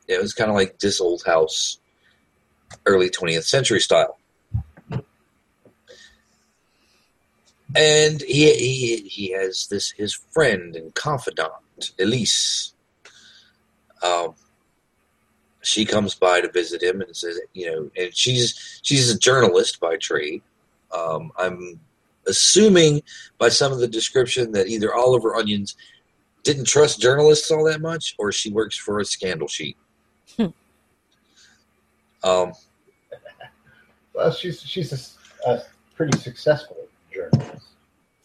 It 0.06 0.20
was 0.20 0.34
kind 0.34 0.50
of 0.50 0.56
like 0.56 0.78
this 0.78 1.00
old 1.00 1.22
house, 1.24 1.80
early 2.86 3.10
20th 3.10 3.44
century 3.44 3.80
style. 3.80 4.18
And 7.76 8.22
he, 8.22 8.50
he 8.54 8.96
he 9.08 9.32
has 9.32 9.66
this 9.66 9.90
his 9.90 10.14
friend 10.14 10.74
and 10.74 10.94
confidant, 10.94 11.52
Elise. 12.00 12.72
Um, 14.02 14.34
she 15.68 15.84
comes 15.84 16.14
by 16.14 16.40
to 16.40 16.50
visit 16.50 16.82
him 16.82 17.00
and 17.00 17.14
says, 17.16 17.38
you 17.54 17.70
know, 17.70 17.90
and 17.96 18.14
she's 18.16 18.80
she's 18.82 19.10
a 19.10 19.18
journalist 19.18 19.78
by 19.80 19.96
trade. 19.96 20.42
Um, 20.96 21.30
I'm 21.36 21.78
assuming 22.26 23.02
by 23.38 23.48
some 23.50 23.72
of 23.72 23.78
the 23.78 23.88
description 23.88 24.52
that 24.52 24.68
either 24.68 24.94
Oliver 24.94 25.34
Onions 25.36 25.76
didn't 26.42 26.64
trust 26.66 27.00
journalists 27.00 27.50
all 27.50 27.64
that 27.64 27.80
much, 27.80 28.14
or 28.18 28.32
she 28.32 28.50
works 28.50 28.76
for 28.76 29.00
a 29.00 29.04
scandal 29.04 29.48
sheet. 29.48 29.76
Hmm. 30.36 30.46
um, 32.24 32.52
Well, 34.14 34.32
she's 34.32 34.60
she's 34.62 35.14
a, 35.46 35.50
a 35.50 35.62
pretty 35.94 36.16
successful 36.18 36.76
journalist. 37.12 37.66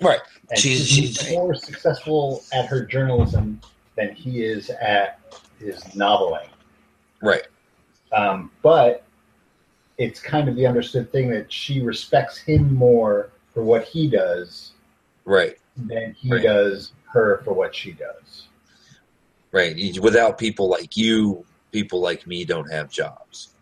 right. 0.02 0.20
And 0.50 0.60
She's- 0.60 0.86
she's, 0.86 1.16
she's- 1.16 1.32
more 1.32 1.54
successful 1.56 2.44
at 2.54 2.66
her 2.68 2.86
journalism 2.86 3.60
than 3.96 4.14
he 4.16 4.44
is 4.44 4.70
at 4.70 5.20
his 5.60 5.80
noveling. 5.96 6.48
Right. 7.24 7.48
Um, 8.12 8.52
but 8.62 9.06
it's 9.98 10.20
kind 10.20 10.50
of 10.50 10.56
the 10.56 10.68
understood 10.68 11.12
thing 11.12 11.30
that 11.32 11.52
she 11.52 11.82
respects 11.82 12.38
him 12.38 12.76
more 12.76 13.32
for 13.54 13.64
what 13.64 13.86
he 13.86 14.10
does 14.10 14.74
Right. 15.26 15.56
than 15.78 16.14
he 16.14 16.32
Right. 16.32 16.44
does 16.44 16.92
her 17.14 17.42
for 17.46 17.54
what 17.54 17.74
she 17.74 17.94
does. 17.94 18.50
Right. 19.52 19.98
Without 20.00 20.38
people 20.38 20.68
like 20.68 20.98
you, 20.98 21.46
people 21.72 22.02
like 22.02 22.28
me 22.28 22.44
don't 22.44 22.70
have 22.72 22.90
jobs. 22.92 23.56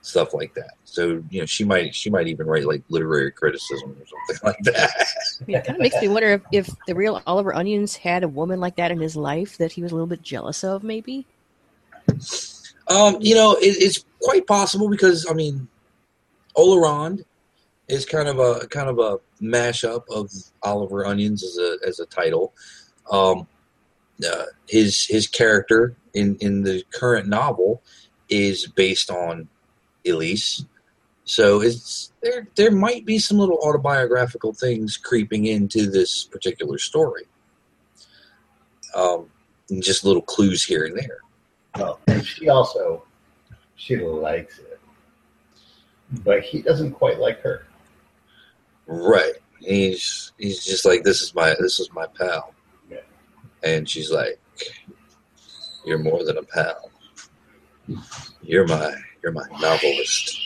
Stuff 0.00 0.32
like 0.32 0.54
that. 0.54 0.72
So 0.84 1.22
you 1.28 1.40
know, 1.40 1.46
she 1.46 1.64
might 1.64 1.94
she 1.94 2.08
might 2.10 2.26
even 2.26 2.46
write 2.46 2.66
like 2.66 2.82
literary 2.88 3.30
criticism 3.32 3.90
or 4.00 4.06
something 4.06 4.40
like 4.44 4.58
that. 4.74 5.06
Yeah, 5.46 5.58
it 5.58 5.64
kind 5.64 5.76
of 5.76 5.82
makes 5.82 6.00
me 6.00 6.08
wonder 6.08 6.28
if, 6.28 6.42
if 6.50 6.76
the 6.86 6.94
real 6.94 7.22
Oliver 7.26 7.54
Onions 7.54 7.96
had 7.96 8.24
a 8.24 8.28
woman 8.28 8.60
like 8.60 8.76
that 8.76 8.90
in 8.90 9.00
his 9.00 9.14
life 9.14 9.58
that 9.58 9.72
he 9.72 9.82
was 9.82 9.92
a 9.92 9.94
little 9.94 10.08
bit 10.08 10.22
jealous 10.22 10.64
of, 10.64 10.82
maybe. 10.82 11.26
Um, 12.92 13.16
you 13.20 13.34
know, 13.34 13.54
it, 13.54 13.76
it's 13.78 14.04
quite 14.20 14.46
possible 14.46 14.88
because 14.88 15.26
I 15.28 15.32
mean, 15.32 15.68
Oleron 16.56 17.24
is 17.88 18.04
kind 18.04 18.28
of 18.28 18.38
a 18.38 18.66
kind 18.68 18.88
of 18.88 18.98
a 18.98 19.18
mashup 19.42 20.02
of 20.10 20.30
Oliver 20.62 21.06
Onions 21.06 21.42
as 21.42 21.58
a 21.58 21.78
as 21.86 22.00
a 22.00 22.06
title. 22.06 22.52
Um, 23.10 23.46
uh, 24.26 24.44
his 24.68 25.06
his 25.06 25.26
character 25.26 25.96
in 26.12 26.36
in 26.40 26.62
the 26.62 26.84
current 26.92 27.28
novel 27.28 27.82
is 28.28 28.66
based 28.66 29.10
on 29.10 29.48
Elise, 30.06 30.64
so 31.24 31.62
it's 31.62 32.12
there. 32.22 32.46
There 32.56 32.70
might 32.70 33.06
be 33.06 33.18
some 33.18 33.38
little 33.38 33.58
autobiographical 33.58 34.52
things 34.52 34.98
creeping 34.98 35.46
into 35.46 35.90
this 35.90 36.24
particular 36.24 36.76
story. 36.76 37.24
Um, 38.94 39.30
just 39.80 40.04
little 40.04 40.20
clues 40.20 40.62
here 40.62 40.84
and 40.84 40.96
there. 40.96 41.20
Well, 41.78 42.00
and 42.06 42.24
she 42.26 42.48
also 42.48 43.04
she 43.76 43.96
likes 43.96 44.58
it, 44.58 44.80
but 46.24 46.42
he 46.42 46.62
doesn't 46.62 46.92
quite 46.92 47.18
like 47.18 47.40
her. 47.40 47.66
Right. 48.86 49.34
He's 49.58 50.32
he's 50.38 50.64
just 50.64 50.84
like 50.84 51.02
this 51.04 51.22
is 51.22 51.34
my 51.34 51.54
this 51.60 51.80
is 51.80 51.90
my 51.92 52.06
pal. 52.18 52.52
Yeah. 52.90 52.98
And 53.62 53.88
she's 53.88 54.10
like, 54.10 54.40
You're 55.86 55.98
more 55.98 56.24
than 56.24 56.36
a 56.38 56.42
pal. 56.42 56.90
You're 58.42 58.66
my 58.66 58.94
you're 59.22 59.32
my 59.32 59.46
novelist. 59.60 60.38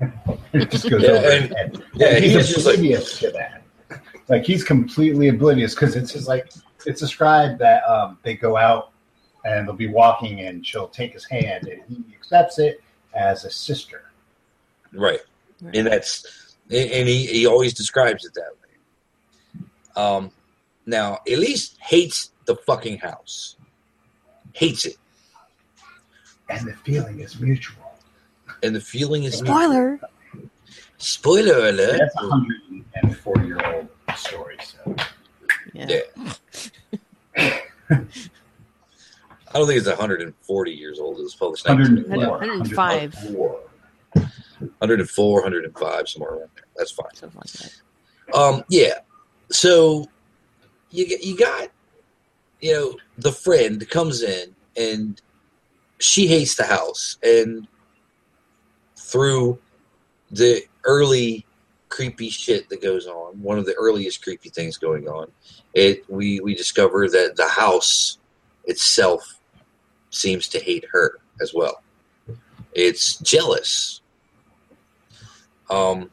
It 0.52 0.70
just 0.72 0.88
goes 0.90 1.02
Yeah, 1.02 1.10
over 1.10 1.30
and- 1.30 1.54
head. 1.54 1.84
Yeah, 1.94 2.06
And 2.14 2.24
he's 2.24 2.34
he's 2.34 2.48
just 2.54 2.66
like 2.66 2.76
oblivious 2.76 3.18
to 3.20 3.30
that. 3.30 3.62
Like 4.28 4.44
he's 4.44 4.64
completely 4.64 5.28
oblivious 5.28 5.74
because 5.74 5.94
it's 5.96 6.12
just 6.12 6.26
like 6.28 6.50
it's 6.86 7.00
described 7.00 7.58
that 7.60 7.82
um, 7.88 8.18
they 8.22 8.34
go 8.34 8.56
out 8.56 8.90
and 9.44 9.66
they'll 9.68 9.74
be 9.74 9.88
walking 9.88 10.40
and 10.40 10.66
she'll 10.66 10.88
take 10.88 11.12
his 11.12 11.24
hand 11.24 11.68
and 11.68 11.82
he 11.88 12.14
accepts 12.14 12.58
it 12.58 12.82
as 13.14 13.44
a 13.44 13.50
sister. 13.50 14.04
right. 14.92 15.20
And 15.72 15.86
that's 15.86 16.56
and 16.70 17.08
he, 17.08 17.26
he 17.26 17.46
always 17.46 17.72
describes 17.74 18.24
it 18.24 18.34
that 18.34 18.52
way. 18.62 19.66
Um 19.96 20.30
now 20.86 21.18
Elise 21.30 21.76
hates 21.80 22.30
the 22.46 22.56
fucking 22.56 22.98
house. 22.98 23.56
Hates 24.52 24.84
it. 24.86 24.96
And 26.50 26.66
the 26.68 26.74
feeling 26.74 27.20
is 27.20 27.40
mutual. 27.40 27.82
And 28.62 28.74
the 28.74 28.80
feeling 28.80 29.24
is 29.24 29.38
Spoiler. 29.38 30.00
spoiler 30.98 31.68
alert. 31.68 31.98
That's 31.98 32.16
a 32.16 32.28
hundred 32.28 32.60
and 33.02 33.16
forty 33.16 33.46
year 33.46 33.60
old 33.74 33.88
story. 34.16 34.56
So 34.62 34.96
Yeah. 35.72 36.00
Yeah. 37.36 37.58
I 39.54 39.58
don't 39.58 39.68
think 39.68 39.78
it's 39.78 39.88
140 39.88 40.72
years 40.72 40.98
old. 40.98 41.18
It 41.18 41.22
was 41.22 41.34
published 41.36 41.68
104, 41.68 42.18
105. 42.18 43.14
104. 43.14 43.60
104, 44.78 45.34
105, 45.34 46.08
somewhere 46.08 46.30
around 46.30 46.50
there. 46.56 46.64
That's 46.76 46.90
fine. 46.90 47.14
Something 47.14 47.40
like 47.40 47.52
that. 47.52 48.36
Um, 48.36 48.64
yeah. 48.68 48.98
So 49.50 50.08
you 50.90 51.06
you 51.22 51.36
got 51.36 51.68
you 52.60 52.72
know 52.72 52.96
the 53.18 53.30
friend 53.30 53.88
comes 53.90 54.22
in 54.22 54.54
and 54.76 55.20
she 55.98 56.26
hates 56.26 56.56
the 56.56 56.64
house 56.64 57.18
and 57.22 57.68
through 58.96 59.58
the 60.30 60.62
early 60.84 61.46
creepy 61.88 62.28
shit 62.28 62.68
that 62.68 62.82
goes 62.82 63.06
on, 63.06 63.40
one 63.40 63.58
of 63.58 63.66
the 63.66 63.74
earliest 63.74 64.22
creepy 64.22 64.48
things 64.48 64.76
going 64.78 65.06
on, 65.06 65.30
it 65.74 66.08
we 66.10 66.40
we 66.40 66.54
discover 66.54 67.08
that 67.08 67.36
the 67.36 67.46
house 67.46 68.18
itself 68.64 69.40
seems 70.14 70.48
to 70.48 70.58
hate 70.58 70.84
her 70.92 71.18
as 71.40 71.52
well. 71.54 71.82
It's 72.72 73.16
jealous. 73.18 74.00
Um 75.70 76.10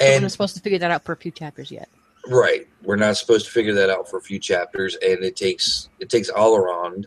And 0.00 0.22
we're 0.22 0.28
supposed 0.28 0.56
to 0.56 0.62
figure 0.62 0.78
that 0.78 0.90
out 0.90 1.04
for 1.04 1.12
a 1.12 1.16
few 1.16 1.30
chapters 1.30 1.70
yet. 1.70 1.88
Right. 2.28 2.68
We're 2.82 2.96
not 2.96 3.16
supposed 3.16 3.46
to 3.46 3.52
figure 3.52 3.74
that 3.74 3.90
out 3.90 4.08
for 4.08 4.18
a 4.18 4.22
few 4.22 4.38
chapters, 4.38 4.96
and 4.96 5.24
it 5.24 5.36
takes 5.36 5.88
it 5.98 6.08
takes 6.08 6.30
Oleron 6.30 7.04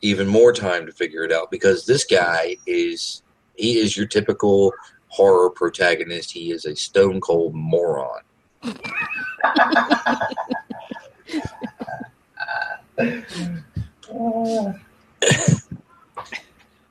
even 0.00 0.26
more 0.26 0.52
time 0.52 0.86
to 0.86 0.92
figure 0.92 1.24
it 1.24 1.32
out 1.32 1.50
because 1.50 1.86
this 1.86 2.04
guy 2.04 2.56
is 2.66 3.22
he 3.56 3.78
is 3.78 3.96
your 3.96 4.06
typical 4.06 4.72
horror 5.08 5.50
protagonist. 5.50 6.30
He 6.32 6.50
is 6.50 6.64
a 6.64 6.74
stone 6.74 7.20
cold 7.20 7.54
moron. 7.54 8.20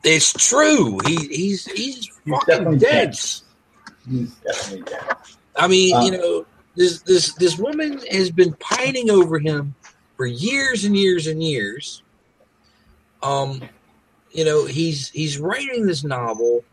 It's 0.03 0.33
true. 0.33 0.99
He 1.05 1.15
he's 1.27 1.65
he's, 1.65 1.95
He's 1.95 2.07
fucking 2.07 2.39
definitely 2.47 2.77
dense. 2.79 3.43
He's 4.09 4.33
definitely 4.35 4.83
dead. 4.83 5.15
I 5.55 5.67
mean, 5.67 5.95
Uh, 5.95 6.01
you 6.03 6.11
know, 6.11 6.45
this 6.75 7.01
this 7.01 7.33
this 7.35 7.57
woman 7.57 7.99
has 8.11 8.31
been 8.31 8.53
pining 8.59 9.09
over 9.09 9.39
him 9.39 9.75
for 10.17 10.25
years 10.25 10.83
and 10.83 10.97
years 10.97 11.27
and 11.27 11.41
years. 11.41 12.03
Um, 13.21 13.61
you 14.31 14.43
know, 14.43 14.65
he's 14.65 15.09
he's 15.09 15.39
writing 15.39 15.85
this 15.85 16.03
novel, 16.03 16.65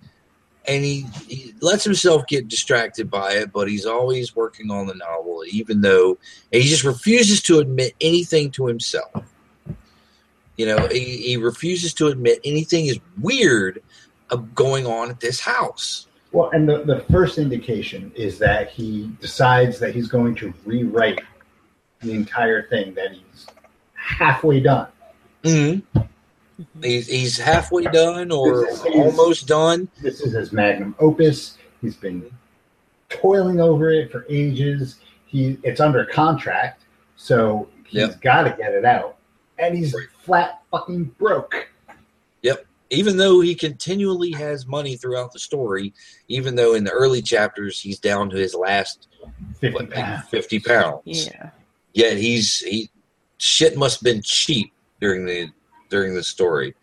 and 0.67 0.85
he, 0.85 1.07
he 1.29 1.55
lets 1.61 1.85
himself 1.85 2.27
get 2.27 2.49
distracted 2.49 3.11
by 3.11 3.35
it, 3.35 3.53
but 3.53 3.69
he's 3.69 3.87
always 3.87 4.35
working 4.35 4.71
on 4.71 4.87
the 4.87 4.95
novel, 4.95 5.45
even 5.51 5.81
though 5.81 6.19
he 6.51 6.63
just 6.63 6.85
refuses 6.85 7.43
to 7.43 7.59
admit 7.59 7.95
anything 8.01 8.51
to 8.53 8.67
himself. 8.67 9.30
You 10.61 10.67
know, 10.67 10.89
he, 10.89 11.17
he 11.17 11.37
refuses 11.39 11.95
to 11.95 12.09
admit 12.09 12.39
anything 12.45 12.85
is 12.85 13.01
weird 13.19 13.81
of 14.29 14.55
going 14.55 14.87
on 14.87 15.09
at 15.09 15.19
this 15.19 15.41
house. 15.41 16.07
Well, 16.33 16.51
and 16.51 16.69
the, 16.69 16.85
the 16.85 17.01
first 17.11 17.39
indication 17.39 18.13
is 18.15 18.39
that 18.41 18.69
he 18.69 19.11
decides 19.23 19.79
that 19.79 19.95
he's 19.95 20.07
going 20.07 20.35
to 20.35 20.53
rewrite 20.67 21.23
the 22.03 22.13
entire 22.13 22.69
thing 22.69 22.93
that 22.93 23.13
he's 23.13 23.47
halfway 23.95 24.61
done. 24.61 24.89
Mm-hmm. 25.45 26.03
He's, 26.83 27.07
he's 27.07 27.39
halfway 27.39 27.85
done 27.85 28.31
or 28.31 28.67
This 28.67 28.85
is- 28.85 28.95
almost 28.95 29.47
done. 29.49 29.89
This 30.03 30.21
is 30.21 30.35
his 30.35 30.53
magnum 30.53 30.95
opus. 30.99 31.57
He's 31.81 31.97
been 31.97 32.31
toiling 33.09 33.63
over 33.63 33.91
it 33.91 34.13
for 34.13 34.27
ages. 34.29 34.97
He 35.25 35.57
it's 35.63 35.81
under 35.81 36.05
contract, 36.05 36.83
so 37.17 37.67
he's 37.87 38.01
Yep. 38.03 38.21
got 38.21 38.43
to 38.43 38.51
get 38.59 38.75
it 38.75 38.85
out, 38.85 39.17
and 39.61 39.77
he's 39.77 39.93
Right. 39.95 40.07
flat 40.23 40.63
fucking 40.71 41.05
broke. 41.19 41.69
Yep. 42.43 42.67
Even 42.91 43.17
though 43.17 43.41
he 43.41 43.55
continually 43.55 44.33
has 44.33 44.67
money 44.67 44.97
throughout 44.97 45.33
the 45.33 45.39
story, 45.39 45.93
even 46.29 46.57
though 46.57 46.75
in 46.75 46.83
the 46.85 46.91
early 46.91 47.23
chapters 47.23 47.81
he's 47.81 47.99
down 48.01 48.31
to 48.31 48.37
his 48.37 48.55
last 48.55 49.07
Fifty 49.61 49.75
what, 49.75 49.91
pounds. 49.91 50.29
50 50.29 50.59
pounds. 50.61 51.01
Yeah. 51.05 51.51
Yet 51.93 52.17
he's 52.17 52.59
he 52.61 52.91
shit 53.39 53.77
must 53.77 53.99
have 54.01 54.05
been 54.05 54.23
cheap 54.25 54.73
during 55.01 55.25
the 55.27 55.49
during 55.89 56.15
the 56.15 56.23
story 56.25 56.75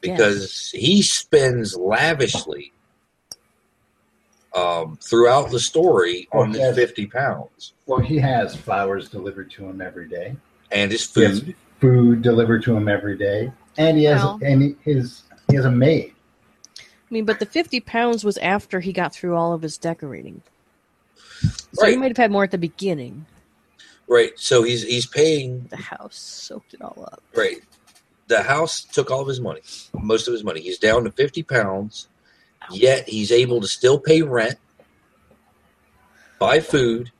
because 0.00 0.70
he 0.70 1.02
spends 1.02 1.76
lavishly 1.76 2.72
um, 4.54 4.96
throughout 5.02 5.50
the 5.50 5.58
story 5.60 6.28
Oh, 6.32 6.40
on 6.40 6.52
this 6.52 6.60
yes. 6.62 6.74
50 6.76 7.06
pounds 7.06 7.74
Well, 7.86 7.98
he 8.00 8.16
has 8.18 8.54
flowers 8.56 9.08
delivered 9.08 9.50
to 9.52 9.68
him 9.68 9.80
every 9.80 10.08
day. 10.08 10.36
and 10.70 10.90
his 10.92 11.12
He 11.12 11.22
has 11.22 11.40
food. 11.40 11.54
Food 11.84 12.22
delivered 12.22 12.62
to 12.64 12.76
him 12.76 12.88
every 12.88 13.16
day, 13.16 13.52
and 13.76 13.98
he 13.98 14.04
has 14.04 14.22
Well. 14.22 14.38
and 14.42 14.62
he, 14.62 14.76
his 14.82 15.22
he 15.50 15.56
has 15.56 15.64
a 15.64 15.70
maid. 15.70 16.14
I 16.78 16.82
mean, 17.10 17.24
but 17.26 17.38
the 17.38 17.46
50 17.46 17.80
pounds 17.80 18.24
was 18.24 18.38
after 18.38 18.80
he 18.80 18.92
got 18.92 19.12
through 19.12 19.36
all 19.36 19.52
of 19.52 19.62
his 19.62 19.76
decorating. 19.76 20.42
So 21.74 21.82
Right. 21.82 21.90
he 21.92 21.96
might 21.96 22.08
have 22.08 22.16
had 22.16 22.30
more 22.30 22.44
at 22.44 22.50
the 22.50 22.58
beginning. 22.58 23.26
Right. 24.08 24.32
So 24.36 24.62
he's 24.62 24.82
he's 24.82 25.06
paying 25.06 25.66
The 25.70 25.76
house 25.76 26.16
soaked 26.16 26.74
it 26.74 26.80
all 26.82 27.06
up. 27.12 27.22
Right. 27.36 27.58
The 28.28 28.42
house 28.42 28.82
took 28.82 29.10
all 29.10 29.20
of 29.20 29.28
his 29.28 29.40
money, 29.40 29.60
most 29.92 30.26
of 30.28 30.32
his 30.32 30.42
money. 30.42 30.60
He's 30.62 30.78
down 30.78 31.04
to 31.04 31.10
50 31.10 31.42
pounds, 31.42 32.08
yet 32.70 33.06
he's 33.08 33.30
able 33.30 33.60
to 33.60 33.68
still 33.68 33.98
pay 33.98 34.22
rent, 34.22 34.56
buy 36.38 36.60
food, 36.60 37.10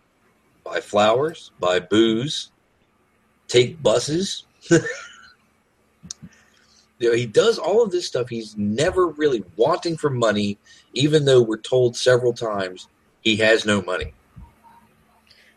buy 0.65 0.81
flowers, 0.81 1.51
buy 1.61 1.79
booze, 1.79 2.51
take 3.49 3.83
buses. 3.83 4.47
you 6.99 7.11
know, 7.11 7.15
he 7.15 7.27
does 7.27 7.59
all 7.59 7.83
of 7.83 7.91
this 7.91 8.07
stuff. 8.07 8.29
He's 8.29 8.57
never 8.57 9.09
really 9.09 9.45
wanting 9.57 9.97
for 9.97 10.11
money, 10.11 10.59
even 10.93 11.25
though 11.25 11.43
we're 11.43 11.59
told 11.59 11.97
several 11.97 12.33
times 12.33 12.89
he 13.23 13.37
has 13.37 13.65
no 13.65 13.83
money. 13.83 14.13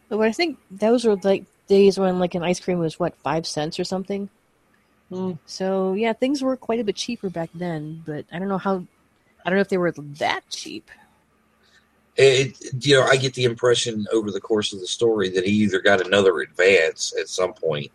But 0.09 0.19
I 0.19 0.31
think 0.31 0.57
those 0.71 1.05
were 1.05 1.15
like 1.17 1.45
days 1.67 1.99
when 1.99 2.19
like 2.19 2.35
an 2.35 2.43
ice 2.43 2.59
cream 2.59 2.79
was 2.79 2.99
what 2.99 3.15
five 3.17 3.45
cents 3.45 3.79
or 3.79 3.83
something. 3.83 4.29
Hmm. 5.09 5.33
So 5.45 5.93
yeah, 5.93 6.13
things 6.13 6.41
were 6.41 6.55
quite 6.57 6.79
a 6.79 6.83
bit 6.83 6.95
cheaper 6.95 7.29
back 7.29 7.49
then. 7.53 8.03
But 8.05 8.25
I 8.31 8.39
don't 8.39 8.47
know 8.47 8.57
how. 8.57 8.85
I 9.45 9.49
don't 9.49 9.55
know 9.55 9.61
if 9.61 9.69
they 9.69 9.77
were 9.77 9.91
that 9.91 10.41
cheap. 10.49 10.89
it, 12.17 12.57
you 12.85 12.95
know, 12.95 13.03
I 13.03 13.15
get 13.15 13.33
the 13.33 13.45
impression 13.45 14.05
over 14.11 14.31
the 14.31 14.41
course 14.41 14.73
of 14.73 14.79
the 14.79 14.87
story 14.87 15.29
that 15.29 15.45
he 15.45 15.51
either 15.51 15.79
got 15.79 16.05
another 16.05 16.39
advance 16.39 17.13
at 17.19 17.29
some 17.29 17.53
point, 17.53 17.91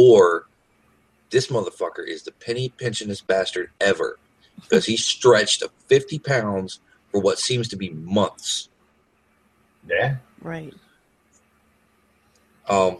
or 0.00 0.46
this 1.30 1.48
motherfucker 1.48 2.06
is 2.06 2.22
the 2.22 2.30
penny 2.30 2.68
pinchingest 2.68 3.26
bastard 3.26 3.70
ever 3.80 4.16
because 4.62 4.86
he 4.86 4.96
stretched 4.96 5.60
a 5.62 5.70
fifty 5.88 6.20
pounds 6.20 6.78
for 7.10 7.20
what 7.20 7.38
seems 7.40 7.66
to 7.68 7.76
be 7.76 7.90
months. 7.90 8.68
Yeah, 9.88 10.16
Right. 10.40 10.72
Um. 12.68 12.98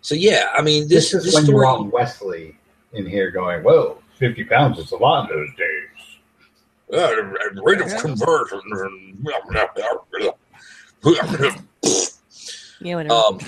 So 0.00 0.14
yeah, 0.14 0.48
I 0.56 0.62
mean, 0.62 0.88
this, 0.88 1.12
this, 1.12 1.14
is 1.14 1.24
this 1.26 1.34
when 1.34 1.44
story. 1.44 1.56
you're 1.58 1.66
on 1.66 1.90
Wesley 1.90 2.56
in 2.94 3.06
here 3.06 3.30
going, 3.30 3.62
"Whoa, 3.62 4.02
fifty 4.18 4.42
pounds 4.44 4.78
is 4.78 4.90
a 4.92 4.96
lot 4.96 5.30
in 5.30 5.36
those 5.36 5.48
days." 5.56 5.86
Uh, 6.92 7.62
rate 7.62 7.80
of 7.80 7.88
Yeah. 7.88 8.00
conversion. 8.00 8.60
Yeah. 12.80 12.94
Whatever. 12.96 13.14
um, 13.14 13.38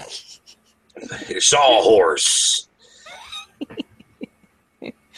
sawhorse. 1.40 2.68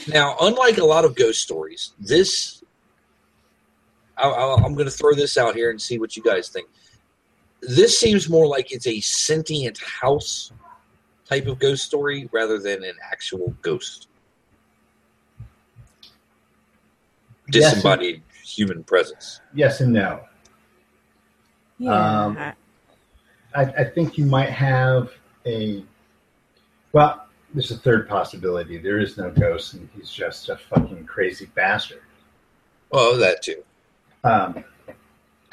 now, 0.08 0.36
unlike 0.40 0.78
a 0.78 0.84
lot 0.84 1.04
of 1.04 1.14
ghost 1.14 1.40
stories, 1.42 1.92
this 1.98 2.62
I, 4.16 4.28
I, 4.28 4.54
I'm 4.64 4.74
going 4.74 4.86
to 4.86 4.90
throw 4.92 5.12
this 5.14 5.36
out 5.36 5.54
here 5.56 5.70
and 5.70 5.80
see 5.80 5.98
what 5.98 6.16
you 6.16 6.22
guys 6.22 6.48
think. 6.48 6.68
This 7.62 7.98
seems 7.98 8.28
more 8.28 8.46
like 8.46 8.70
it's 8.72 8.86
a 8.86 9.00
sentient 9.00 9.78
house 9.78 10.52
type 11.28 11.46
of 11.46 11.58
ghost 11.58 11.84
story 11.84 12.28
rather 12.32 12.58
than 12.58 12.84
an 12.84 12.94
actual 13.10 13.54
ghost, 13.62 14.08
Yes, 17.52 17.72
and- 17.72 17.82
disembodied 17.82 18.22
human 18.44 18.84
presence. 18.84 19.40
Yes 19.54 19.80
and 19.80 19.92
no. 19.92 20.20
yeah. 21.78 22.24
um, 22.24 22.36
I- 22.38 22.54
I, 23.56 23.62
I 23.62 23.84
think 23.84 24.18
you 24.18 24.26
might 24.26 24.50
have 24.50 25.10
a. 25.46 25.84
Well, 26.92 27.26
there's 27.52 27.70
a 27.70 27.76
third 27.76 28.08
possibility. 28.08 28.78
There 28.78 28.98
is 28.98 29.16
no 29.16 29.30
ghost, 29.30 29.74
and 29.74 29.88
he's 29.96 30.10
just 30.10 30.48
a 30.48 30.56
fucking 30.56 31.04
crazy 31.06 31.46
bastard. 31.54 32.02
Well, 32.90 33.16
that 33.18 33.42
too. 33.42 33.62
Um, 34.22 34.64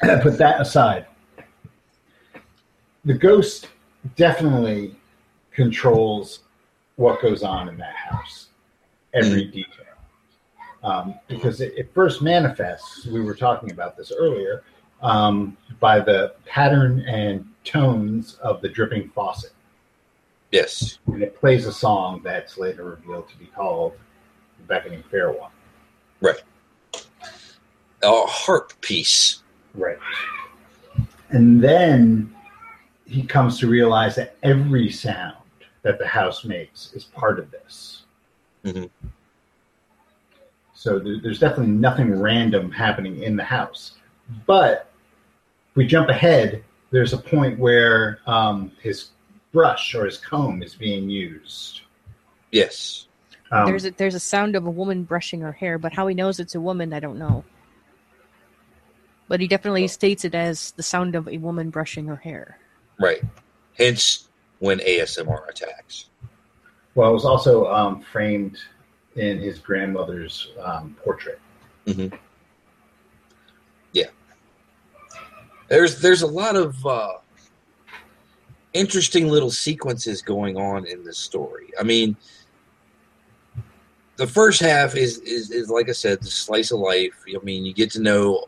put 0.00 0.38
that 0.38 0.60
aside. 0.60 1.06
The 3.04 3.14
ghost 3.14 3.68
definitely 4.16 4.96
controls 5.50 6.40
what 6.96 7.20
goes 7.20 7.42
on 7.42 7.68
in 7.68 7.76
that 7.78 7.94
house, 7.94 8.48
every 9.14 9.44
detail. 9.46 9.86
Um, 10.82 11.14
because 11.28 11.60
it, 11.60 11.74
it 11.76 11.94
first 11.94 12.22
manifests, 12.22 13.06
we 13.06 13.20
were 13.20 13.34
talking 13.34 13.70
about 13.70 13.96
this 13.96 14.12
earlier, 14.16 14.64
um, 15.00 15.56
by 15.80 16.00
the 16.00 16.34
pattern 16.46 17.00
and 17.08 17.46
tones 17.64 18.34
of 18.42 18.60
the 18.60 18.68
dripping 18.68 19.08
faucet. 19.10 19.52
Yes. 20.52 20.98
And 21.06 21.22
it 21.22 21.34
plays 21.34 21.66
a 21.66 21.72
song 21.72 22.20
that's 22.22 22.58
later 22.58 22.84
revealed 22.84 23.28
to 23.30 23.36
be 23.38 23.46
called 23.46 23.94
The 24.58 24.66
Beckoning 24.66 25.02
Fair 25.10 25.32
One. 25.32 25.50
Right. 26.20 26.42
A 28.02 28.26
harp 28.26 28.72
piece. 28.82 29.42
Right. 29.74 29.98
And 31.30 31.64
then 31.64 32.34
he 33.06 33.22
comes 33.22 33.58
to 33.60 33.66
realize 33.66 34.14
that 34.16 34.36
every 34.42 34.90
sound 34.90 35.36
that 35.80 35.98
the 35.98 36.06
house 36.06 36.44
makes 36.44 36.92
is 36.92 37.04
part 37.04 37.38
of 37.38 37.50
this. 37.50 38.04
Mhm. 38.64 38.90
So 40.74 40.98
there's 40.98 41.38
definitely 41.38 41.72
nothing 41.72 42.20
random 42.20 42.70
happening 42.70 43.22
in 43.22 43.36
the 43.36 43.44
house. 43.44 43.92
But 44.46 44.90
if 45.70 45.76
we 45.76 45.86
jump 45.86 46.08
ahead, 46.08 46.62
there's 46.90 47.12
a 47.12 47.18
point 47.18 47.58
where 47.58 48.18
um, 48.26 48.72
his 48.82 49.10
brush 49.52 49.94
or 49.94 50.04
his 50.04 50.18
comb 50.18 50.62
is 50.62 50.74
being 50.74 51.08
used. 51.08 51.82
Yes. 52.50 53.06
Um, 53.50 53.66
there's 53.66 53.84
a, 53.84 53.90
there's 53.90 54.14
a 54.14 54.20
sound 54.20 54.56
of 54.56 54.66
a 54.66 54.70
woman 54.70 55.04
brushing 55.04 55.40
her 55.40 55.52
hair, 55.52 55.78
but 55.78 55.92
how 55.92 56.06
he 56.06 56.14
knows 56.14 56.40
it's 56.40 56.54
a 56.54 56.60
woman, 56.60 56.92
I 56.92 57.00
don't 57.00 57.18
know. 57.18 57.44
But 59.28 59.40
he 59.40 59.46
definitely 59.46 59.88
states 59.88 60.24
it 60.24 60.34
as 60.34 60.72
the 60.72 60.82
sound 60.82 61.14
of 61.14 61.28
a 61.28 61.38
woman 61.38 61.70
brushing 61.70 62.06
her 62.06 62.16
hair. 62.16 62.58
Right. 62.98 63.22
Hence 63.78 64.28
when 64.58 64.78
ASMR 64.78 65.48
attacks. 65.48 66.06
well, 66.94 67.10
it 67.10 67.14
was 67.14 67.24
also 67.24 67.66
um, 67.72 68.00
framed 68.00 68.58
in 69.16 69.38
his 69.38 69.58
grandmother's 69.58 70.52
um, 70.62 70.96
portrait. 71.02 71.40
There's 75.72 76.02
there's 76.02 76.20
a 76.20 76.26
lot 76.26 76.54
of 76.54 76.86
uh, 76.86 77.14
interesting 78.74 79.28
little 79.28 79.50
sequences 79.50 80.22
going 80.22 80.56
on 80.56 80.86
in 80.86 81.04
this 81.04 81.18
story. 81.18 81.70
I 81.78 81.82
mean, 81.82 82.16
the 84.16 84.26
first 84.26 84.60
half 84.60 84.94
is, 84.96 85.18
is 85.18 85.50
is 85.50 85.68
like 85.70 85.88
I 85.88 85.92
said, 85.92 86.20
the 86.20 86.26
slice 86.30 86.70
of 86.70 86.80
life. 86.80 87.14
I 87.28 87.42
mean, 87.44 87.64
you 87.64 87.72
get 87.74 87.90
to 87.92 88.00
know 88.00 88.44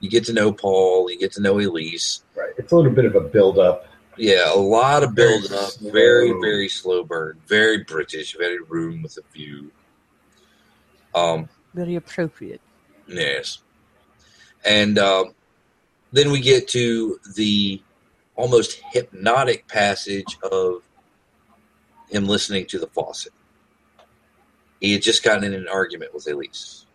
you 0.00 0.10
get 0.10 0.24
to 0.26 0.32
know 0.32 0.52
Paul, 0.52 1.10
you 1.10 1.18
get 1.18 1.32
to 1.32 1.40
know 1.42 1.58
Elise. 1.60 2.24
Right. 2.34 2.52
It's 2.58 2.72
a 2.72 2.76
little 2.76 2.90
bit 2.92 3.04
of 3.04 3.14
a 3.14 3.20
build 3.20 3.58
up. 3.58 3.86
Yeah, 4.16 4.52
a 4.52 4.56
lot 4.56 5.02
of 5.02 5.12
Very 5.12 5.38
build 5.40 5.52
up, 5.52 5.70
slow. 5.70 5.90
very 5.90 6.32
very 6.40 6.68
slow 6.68 7.02
burn, 7.04 7.38
very 7.46 7.78
British, 7.84 8.36
very 8.36 8.58
room 8.62 9.02
with 9.02 9.16
a 9.18 9.22
view. 9.32 9.70
Um, 11.14 11.48
Very 11.74 11.96
appropriate. 11.96 12.60
Yes. 13.06 13.58
And 14.64 14.98
um, 14.98 15.34
then 16.12 16.30
we 16.30 16.40
get 16.40 16.68
to 16.68 17.18
the 17.34 17.82
almost 18.36 18.80
hypnotic 18.92 19.66
passage 19.68 20.38
of 20.50 20.82
him 22.08 22.26
listening 22.26 22.66
to 22.66 22.78
the 22.78 22.86
faucet. 22.88 23.32
He 24.80 24.92
had 24.92 25.02
just 25.02 25.22
gotten 25.22 25.44
in 25.44 25.54
an 25.54 25.68
argument 25.68 26.12
with 26.14 26.26
Elise 26.28 26.86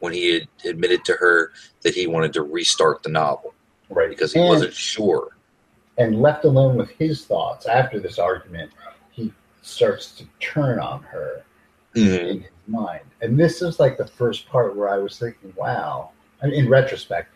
when 0.00 0.12
he 0.12 0.32
had 0.32 0.48
admitted 0.64 1.04
to 1.04 1.12
her 1.14 1.52
that 1.82 1.94
he 1.94 2.06
wanted 2.06 2.32
to 2.32 2.42
restart 2.42 3.02
the 3.02 3.08
novel 3.08 3.54
Right. 3.88 4.08
because 4.08 4.32
he 4.32 4.40
and, 4.40 4.48
wasn't 4.48 4.74
sure. 4.74 5.36
And 5.98 6.20
left 6.20 6.44
alone 6.44 6.76
with 6.76 6.90
his 6.90 7.24
thoughts 7.24 7.66
after 7.66 8.00
this 8.00 8.18
argument, 8.18 8.72
he 9.10 9.32
starts 9.60 10.12
to 10.16 10.24
turn 10.40 10.78
on 10.80 11.02
her 11.04 11.44
Mhm. 11.94 12.28
in 12.28 12.40
his 12.40 12.50
mind. 12.66 13.04
And 13.20 13.38
this 13.38 13.62
is 13.62 13.78
like 13.78 13.98
the 13.98 14.06
first 14.06 14.48
part 14.48 14.74
where 14.74 14.88
I 14.88 14.98
was 14.98 15.18
thinking, 15.18 15.52
wow, 15.56 16.10
I 16.42 16.46
mean, 16.46 16.54
in 16.54 16.68
retrospect, 16.68 17.28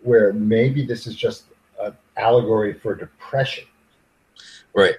where 0.00 0.32
maybe 0.32 0.84
this 0.84 1.06
is 1.06 1.14
just 1.14 1.44
an 1.80 1.96
allegory 2.16 2.72
for 2.74 2.94
depression 2.94 3.64
Right, 4.74 4.96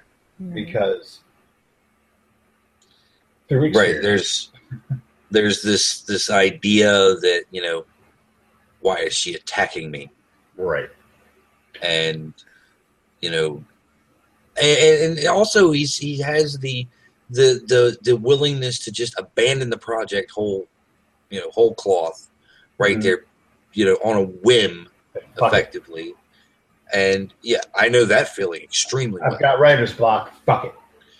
because 0.53 1.19
right. 3.49 4.01
There's 4.01 4.51
there's 5.31 5.61
this 5.61 6.01
this 6.01 6.29
idea 6.29 6.89
that 6.91 7.45
you 7.51 7.61
know 7.61 7.85
why 8.79 8.95
is 8.97 9.13
she 9.13 9.33
attacking 9.35 9.91
me? 9.91 10.09
right, 10.57 10.89
and 11.81 12.33
you 13.21 13.29
know 13.31 13.63
and, 14.61 15.19
and 15.19 15.27
also 15.27 15.71
he's 15.71 15.97
he 15.97 16.19
has 16.19 16.57
the 16.59 16.87
the 17.29 17.61
the 17.67 17.97
the 18.01 18.17
willingness 18.17 18.79
to 18.79 18.91
just 18.91 19.17
abandon 19.19 19.69
the 19.69 19.77
project 19.77 20.31
whole 20.31 20.67
you 21.29 21.39
know 21.39 21.49
whole 21.51 21.73
cloth 21.75 22.27
right 22.77 22.97
Mhm. 22.97 23.03
there 23.03 23.25
you 23.73 23.85
know 23.85 23.95
on 24.03 24.17
a 24.17 24.23
whim 24.23 24.87
effectively 25.41 26.03
it. 26.09 26.15
Effectively 26.91 27.19
and 27.21 27.34
yeah 27.41 27.60
i 27.76 27.89
know 27.89 28.06
that 28.06 28.30
feeling 28.30 28.62
extremely 28.62 29.19
well 29.21 29.34
I've 29.34 29.39
got 29.39 29.60
writer's 29.60 29.93
block. 29.93 30.32
Fuck 30.45 30.65
it. 30.65 30.73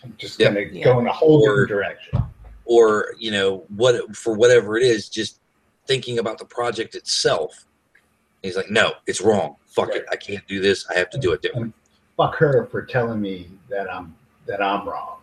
I'm 0.04 0.14
just 0.18 0.40
Yep. 0.40 0.54
going 0.54 0.70
to 0.70 0.76
Yeah. 0.78 0.84
go 0.86 1.00
in 1.00 1.08
a 1.08 1.12
whole 1.12 1.42
Or- 1.44 1.66
different 1.66 1.70
direction. 1.70 2.24
or 2.66 3.14
you 3.20 3.32
know 3.32 3.66
what 3.76 4.16
for 4.16 4.34
whatever 4.34 4.78
it 4.78 4.84
is 4.84 5.10
just 5.10 5.40
thinking 5.88 6.20
about 6.20 6.38
the 6.38 6.46
project 6.46 6.96
itself 6.96 7.66
he's 8.44 8.56
like 8.56 8.70
no 8.70 8.94
it's 9.08 9.22
wrong 9.22 9.56
fuck 9.68 9.90
it 9.96 10.06
i 10.12 10.16
can't 10.16 10.46
do 10.48 10.60
this 10.60 10.86
i 10.90 10.98
have 10.98 11.10
to 11.10 11.18
do 11.18 11.32
it 11.34 11.42
different 11.42 11.74
Fuck 12.18 12.36
her 12.38 12.66
for 12.72 12.82
telling 12.84 13.22
me 13.22 13.48
that 13.70 13.88
I'm 13.94 14.16
that 14.48 14.60
I'm 14.62 14.88
wrong. 14.90 15.18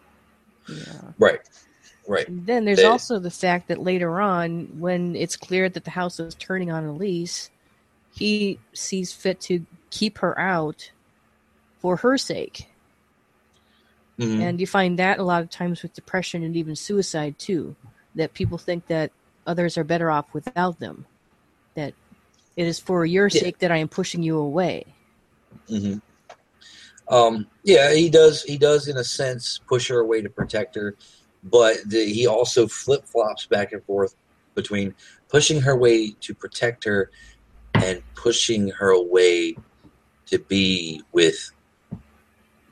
Yeah. 0.69 0.85
right 1.19 1.41
right 2.07 2.29
And 2.29 2.47
then 2.47 2.65
there's 2.65 2.79
They- 2.79 2.85
also 2.85 3.19
the 3.19 3.31
fact 3.33 3.67
that 3.69 3.81
later 3.83 4.21
on, 4.21 4.69
when 4.79 5.17
it's 5.17 5.37
clear 5.37 5.69
that 5.71 5.83
the 5.85 5.91
house 5.91 6.21
is 6.21 6.35
turning 6.37 6.71
on 6.71 6.85
Elise, 6.85 7.51
he 8.13 8.61
sees 8.75 9.13
fit 9.13 9.41
to 9.41 9.67
keep 9.95 10.19
her 10.19 10.39
out 10.39 10.91
for 11.81 11.97
her 11.97 12.19
sake. 12.19 12.67
Mhm. 14.19 14.41
And 14.43 14.61
you 14.61 14.67
find 14.67 14.99
that 14.99 15.21
a 15.21 15.23
lot 15.23 15.43
of 15.43 15.51
times 15.51 15.83
with 15.83 15.95
depression 15.95 16.43
and 16.43 16.57
even 16.57 16.75
suicide 16.75 17.39
too, 17.39 17.77
that 18.17 18.35
people 18.35 18.59
think 18.59 18.89
that 18.89 19.13
others 19.47 19.79
are 19.79 19.85
better 19.85 20.11
off 20.11 20.35
without 20.35 20.81
them. 20.81 21.07
That 21.77 21.95
it 22.57 22.67
is 22.67 22.81
for 22.81 23.07
your 23.07 23.29
Yeah. 23.29 23.43
sake 23.43 23.59
that 23.59 23.71
I 23.71 23.77
am 23.77 23.89
pushing 23.89 24.23
you 24.23 24.39
away. 24.39 24.85
hmm 25.69 25.99
Um, 27.07 27.47
yeah, 27.63 27.93
he 27.93 28.09
does. 28.09 28.43
He 28.43 28.57
does, 28.57 28.89
in 28.89 28.97
a 28.97 29.05
sense, 29.05 29.61
push 29.69 29.89
her 29.89 30.01
away 30.01 30.23
to 30.23 30.31
protect 30.31 30.75
her, 30.75 30.97
but 31.45 31.77
the, 31.87 32.07
he 32.07 32.27
also 32.27 32.67
flip 32.67 33.07
flops 33.07 33.47
back 33.47 33.73
and 33.73 33.85
forth 33.85 34.17
between 34.55 34.95
pushing 35.29 35.61
her 35.61 35.73
away 35.73 36.13
to 36.23 36.35
protect 36.35 36.83
her 36.85 37.11
and 37.75 38.03
pushing 38.15 38.69
her 38.71 38.91
away 38.91 39.55
to 40.27 40.39
be 40.39 41.03
with 41.13 41.51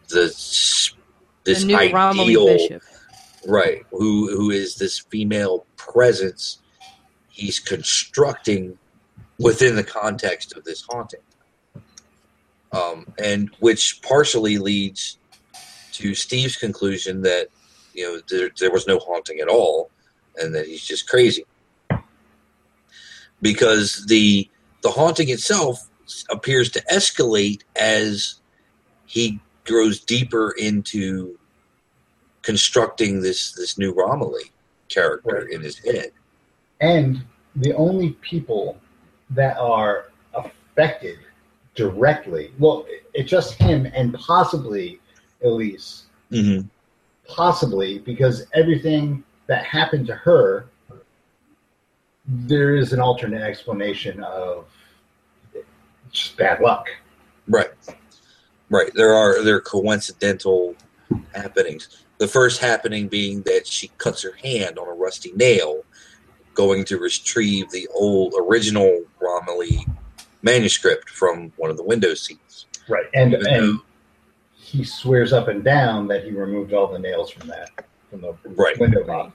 the 0.09 0.27
this 1.45 1.65
the 1.65 1.75
ideal 1.75 2.47
Bishop. 2.47 2.83
right 3.47 3.85
who 3.91 4.29
who 4.37 4.51
is 4.51 4.77
this 4.77 4.99
female 4.99 5.67
presence 5.77 6.59
he's 7.29 7.59
constructing 7.59 8.79
within 9.38 9.75
the 9.75 9.85
context 9.85 10.57
of 10.57 10.65
this 10.65 10.85
haunting 10.88 11.21
um, 12.73 13.07
and 13.23 13.51
which 13.61 14.01
partially 14.03 14.59
leads 14.59 15.19
to 15.93 16.15
steve's 16.15 16.57
conclusion 16.57 17.23
that 17.23 17.49
you 17.95 18.05
know 18.05 18.21
there, 18.31 18.51
there 18.59 18.71
was 18.71 18.87
no 18.87 18.99
haunting 18.99 19.41
at 19.41 19.49
all 19.49 19.91
and 20.37 20.55
that 20.55 20.67
he's 20.67 20.85
just 20.85 21.09
crazy 21.09 21.45
because 23.41 24.07
the 24.07 24.49
the 24.83 24.91
haunting 24.91 25.29
itself 25.29 25.88
appears 26.31 26.70
to 26.70 26.81
escalate 26.92 27.62
as 27.77 28.37
he 29.07 29.38
grows 29.64 30.01
deeper 30.01 30.55
into 30.59 31.38
constructing 32.42 33.20
this 33.20 33.53
this 33.53 33.79
new 33.79 33.92
Romilly 33.92 34.51
character 34.88 35.44
Right. 35.44 35.51
in 35.53 35.61
his 35.62 35.79
head. 35.79 36.11
And 36.81 37.22
the 37.57 37.72
only 37.75 38.11
people 38.20 38.79
that 39.31 39.57
are 39.59 40.07
affected 40.35 41.18
directly, 41.75 42.53
well, 42.59 42.85
it's 43.14 43.31
just 43.31 43.55
him 43.55 43.87
and 43.94 44.14
possibly 44.14 45.01
Elise, 45.44 46.05
Mm-hmm. 46.31 46.66
possibly 47.29 47.98
because 47.98 48.46
everything 48.55 49.22
that 49.46 49.64
happened 49.64 50.07
to 50.07 50.14
her, 50.14 50.66
there 52.27 52.75
is 52.77 52.92
an 52.92 53.01
alternate 53.01 53.42
explanation 53.42 54.22
of 54.22 54.66
just 56.12 56.37
bad 56.37 56.61
luck. 56.61 56.88
Right, 57.48 57.70
right. 58.70 58.90
There 58.94 59.12
are 59.12 59.42
there 59.42 59.57
are 59.57 59.61
coincidental 59.61 60.77
happenings. 61.35 62.05
The 62.18 62.29
first 62.29 62.61
happening 62.61 63.09
being 63.09 63.42
that 63.42 63.66
she 63.66 63.88
cuts 63.98 64.22
her 64.22 64.33
hand 64.44 64.79
on 64.79 64.87
a 64.87 64.92
rusty 64.92 65.33
nail, 65.33 65.83
going 66.55 66.85
to 66.85 66.98
retrieve 66.98 67.70
the 67.70 67.88
old 67.94 68.35
original 68.38 69.03
Romilly 69.20 69.85
manuscript 70.42 71.11
from 71.11 71.53
one 71.57 71.70
of 71.70 71.77
the 71.77 71.83
window 71.83 72.14
seats. 72.14 72.66
Right. 72.88 73.07
And 73.14 73.33
Even 73.33 73.46
and 73.48 73.68
though- 73.79 73.83
he 74.55 74.85
swears 74.85 75.33
up 75.33 75.48
and 75.48 75.62
down 75.62 76.07
that 76.09 76.25
he 76.25 76.31
removed 76.31 76.72
all 76.72 76.87
the 76.87 76.98
nails 76.98 77.31
from 77.31 77.48
that 77.48 77.70
from 78.11 78.20
the 78.22 78.35
Right. 78.44 78.79
window 78.79 79.05
box. 79.05 79.33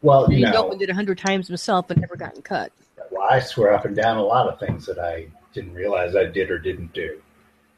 Well, 0.00 0.30
you 0.30 0.38
He's 0.46 0.54
know, 0.54 0.66
opened 0.66 0.80
it 0.82 0.88
a 0.90 0.94
hundred 0.94 1.18
times 1.18 1.48
himself 1.48 1.88
but 1.88 1.98
never 1.98 2.16
gotten 2.16 2.40
cut. 2.42 2.72
well, 3.10 3.26
I 3.28 3.40
swear 3.40 3.74
up 3.74 3.84
and 3.84 3.94
down 3.96 4.16
a 4.16 4.22
lot 4.22 4.48
of 4.48 4.58
things 4.60 4.86
that 4.86 4.98
I 4.98 5.26
didn't 5.52 5.74
realize 5.74 6.14
I 6.16 6.24
did 6.24 6.50
or 6.50 6.58
didn't 6.58 6.92
do. 6.92 7.20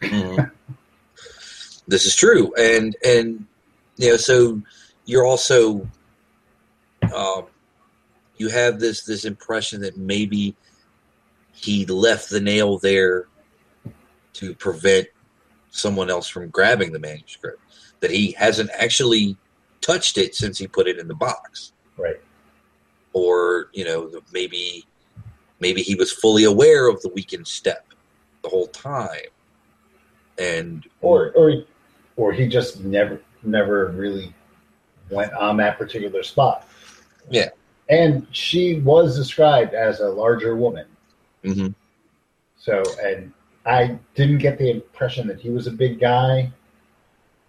Mhm. 0.01 0.51
this 1.89 2.07
is 2.07 2.17
true, 2.17 2.55
and 2.55 2.97
and 3.05 3.47
you 3.97 4.11
know, 4.11 4.17
so 4.17 4.61
you're 5.05 5.27
also 5.27 5.89
um, 7.15 7.47
you 8.37 8.49
have 8.49 8.81
this 8.81 9.05
this 9.05 9.25
impression 9.25 9.81
that 9.83 9.97
maybe 9.97 10.57
he 11.53 11.85
left 11.87 12.31
the 12.31 12.41
nail 12.41 12.79
there 12.79 13.27
to 14.35 14.55
prevent 14.55 15.09
someone 15.71 16.11
else 16.11 16.29
from 16.29 16.49
grabbing 16.49 16.93
the 16.93 16.99
manuscript. 16.99 17.61
That 18.01 18.11
he 18.11 18.33
hasn't 18.33 18.71
actually 18.73 19.37
touched 19.83 20.17
it 20.17 20.35
since 20.35 20.59
he 20.59 20.67
put 20.67 20.89
it 20.89 20.99
in 20.99 21.07
the 21.09 21.15
box. 21.15 21.73
Right. 21.99 22.21
Or, 23.13 23.69
you 23.73 23.85
know, 23.85 24.11
maybe 24.33 24.87
maybe 25.61 25.83
he 25.83 25.95
was 25.95 26.11
fully 26.13 26.45
aware 26.45 26.89
of 26.89 27.01
the 27.03 27.09
weakened 27.11 27.47
step 27.47 27.87
the 28.43 28.49
whole 28.49 28.67
time. 28.69 29.29
And 30.39 30.87
Or 31.03 31.33
or 31.33 31.65
or 32.17 32.33
he 32.33 32.49
just 32.49 32.81
never 32.81 33.21
never 33.43 33.89
really 33.89 34.35
went 35.11 35.33
on 35.35 35.57
that 35.59 35.79
particular 35.79 36.23
spot. 36.23 36.67
Yeah. 37.29 37.49
And 37.89 38.27
she 38.31 38.81
was 38.81 39.17
described 39.17 39.75
as 39.75 40.01
a 40.01 40.09
larger 40.09 40.57
woman. 40.57 40.87
mhm. 41.45 41.75
So 42.57 42.83
and 43.03 43.33
I 43.67 43.99
didn't 44.15 44.39
get 44.39 44.59
the 44.59 44.71
impression 44.71 45.27
that 45.29 45.41
he 45.41 45.51
was 45.51 45.67
a 45.67 45.71
big 45.73 46.01
guy. 46.01 46.51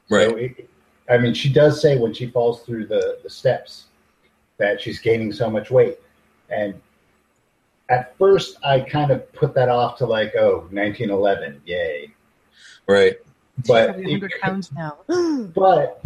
right. 0.10 0.30
So 0.30 0.36
it, 0.36 0.70
I 1.10 1.18
mean, 1.18 1.34
she 1.34 1.52
does 1.52 1.82
say 1.82 1.98
when 1.98 2.14
she 2.14 2.28
falls 2.28 2.64
through 2.64 2.86
the, 2.88 3.20
the 3.24 3.30
steps 3.30 3.86
that 4.58 4.80
she's 4.80 5.00
gaining 5.00 5.32
so 5.34 5.50
much 5.50 5.70
weight. 5.72 5.98
And 6.50 6.80
at 7.92 8.18
first, 8.18 8.58
I 8.64 8.80
kind 8.80 9.12
of 9.12 9.32
put 9.34 9.54
that 9.56 9.68
off 9.68 9.98
to 9.98 10.06
like, 10.06 10.34
oh, 10.36 10.68
1911, 10.72 11.62
yay. 11.66 12.14
right. 12.88 13.18
But, 13.68 13.98
100 13.98 14.32
pounds 14.42 14.72
now. 14.72 14.98
but, 15.54 16.04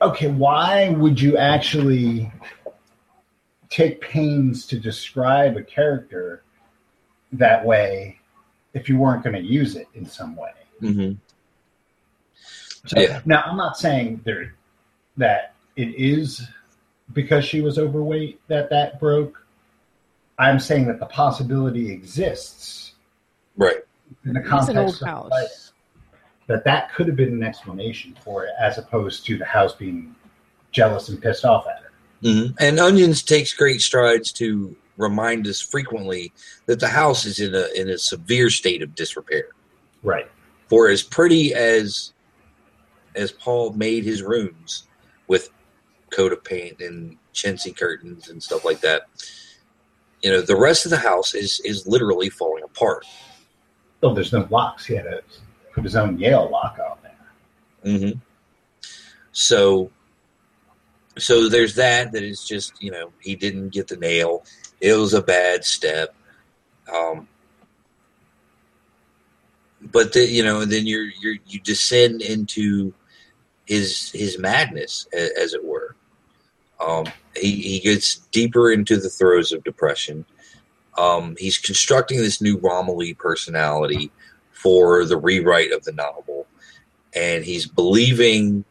okay, 0.00 0.28
why 0.28 0.88
would 0.88 1.20
you 1.20 1.36
actually 1.36 2.32
take 3.68 4.00
pains 4.00 4.66
to 4.66 4.78
describe 4.78 5.56
a 5.56 5.62
character 5.62 6.42
that 7.32 7.64
way 7.64 8.18
if 8.72 8.88
you 8.88 8.96
weren't 8.96 9.22
going 9.22 9.36
to 9.36 9.42
use 9.42 9.76
it 9.76 9.86
in 9.94 10.06
some 10.06 10.34
way? 10.34 10.50
hmm 10.80 11.12
So, 12.86 12.98
Yeah. 12.98 13.20
Now, 13.26 13.42
I'm 13.42 13.58
not 13.58 13.76
saying 13.76 14.22
there 14.24 14.54
that 15.18 15.54
it 15.76 15.94
is 15.96 16.42
because 17.12 17.44
she 17.44 17.60
was 17.60 17.78
overweight 17.78 18.40
that 18.48 18.70
that 18.70 18.98
broke. 18.98 19.43
I'm 20.38 20.58
saying 20.58 20.86
that 20.86 20.98
the 20.98 21.06
possibility 21.06 21.90
exists 21.90 22.94
Right. 23.56 23.76
in 24.24 24.32
the 24.34 24.40
It's 24.40 24.48
an 24.48 24.52
old 24.52 24.66
context 24.66 25.02
of 25.02 25.08
house. 25.08 25.30
life, 25.30 25.70
that 26.48 26.64
that 26.64 26.92
could 26.92 27.06
have 27.06 27.16
been 27.16 27.32
an 27.32 27.42
explanation 27.42 28.16
for 28.24 28.44
it, 28.46 28.52
as 28.58 28.78
opposed 28.78 29.24
to 29.26 29.38
the 29.38 29.44
house 29.44 29.74
being 29.74 30.14
jealous 30.72 31.08
and 31.08 31.22
pissed 31.22 31.44
off 31.44 31.66
at 31.68 31.82
her. 31.82 31.90
hmm 32.22 32.46
And 32.58 32.80
Onions 32.80 33.22
takes 33.22 33.52
great 33.52 33.80
strides 33.80 34.32
to 34.32 34.76
remind 34.96 35.46
us 35.46 35.60
frequently 35.60 36.32
that 36.66 36.80
the 36.80 36.88
house 36.88 37.24
is 37.26 37.40
in 37.40 37.54
a 37.54 37.66
in 37.74 37.88
a 37.88 37.98
severe 37.98 38.50
state 38.50 38.82
of 38.82 38.94
disrepair. 38.94 39.46
Right. 40.02 40.30
For 40.68 40.88
as 40.88 41.02
pretty 41.02 41.54
as 41.54 42.12
as 43.14 43.30
Paul 43.30 43.72
made 43.74 44.04
his 44.04 44.22
rooms 44.22 44.84
with 45.28 45.50
coat 46.10 46.32
of 46.32 46.42
paint 46.42 46.80
and 46.80 47.16
chintzy 47.32 47.76
curtains 47.76 48.28
and 48.28 48.42
stuff 48.42 48.64
like 48.64 48.80
that, 48.80 49.02
you 50.24 50.30
know, 50.30 50.40
the 50.40 50.56
rest 50.56 50.86
of 50.86 50.90
the 50.90 50.96
house 50.96 51.34
is 51.34 51.60
is 51.60 51.86
literally 51.86 52.30
falling 52.30 52.64
apart. 52.64 53.04
Oh, 54.02 54.14
there's 54.14 54.32
no 54.32 54.48
locks. 54.50 54.86
He 54.86 54.94
had 54.94 55.04
to 55.04 55.22
put 55.72 55.84
his 55.84 55.96
own 55.96 56.18
Yale 56.18 56.48
lock 56.50 56.78
on 56.78 56.96
there. 57.02 57.98
hmm 57.98 58.18
So, 59.32 59.90
so 61.18 61.50
there's 61.50 61.74
that. 61.74 62.12
That 62.12 62.22
is 62.22 62.42
just 62.42 62.82
you 62.82 62.90
know 62.90 63.12
he 63.20 63.36
didn't 63.36 63.68
get 63.68 63.86
the 63.88 63.96
nail. 63.96 64.46
It 64.80 64.94
was 64.94 65.12
a 65.12 65.22
bad 65.22 65.62
step. 65.62 66.14
Um, 66.90 67.28
but 69.82 70.14
the, 70.14 70.24
you 70.24 70.42
know, 70.42 70.64
then 70.64 70.86
you're 70.86 71.10
you're 71.20 71.36
you 71.46 71.60
descend 71.60 72.22
into 72.22 72.94
his 73.66 74.10
his 74.10 74.38
madness, 74.38 75.06
as 75.12 75.52
it 75.52 75.62
were. 75.62 75.96
Um, 76.80 77.06
he 77.36 77.52
he 77.62 77.80
gets 77.80 78.16
deeper 78.32 78.72
into 78.72 78.96
the 78.98 79.10
throes 79.10 79.52
of 79.52 79.64
depression. 79.64 80.26
Um, 80.98 81.36
he's 81.38 81.58
constructing 81.58 82.18
this 82.18 82.40
new 82.40 82.58
Romilly 82.58 83.14
personality 83.14 84.12
for 84.52 85.04
the 85.04 85.16
rewrite 85.18 85.72
of 85.72 85.84
the 85.84 85.92
novel, 85.92 86.48
and 87.14 87.44
he's 87.44 87.66
believing 87.66 88.64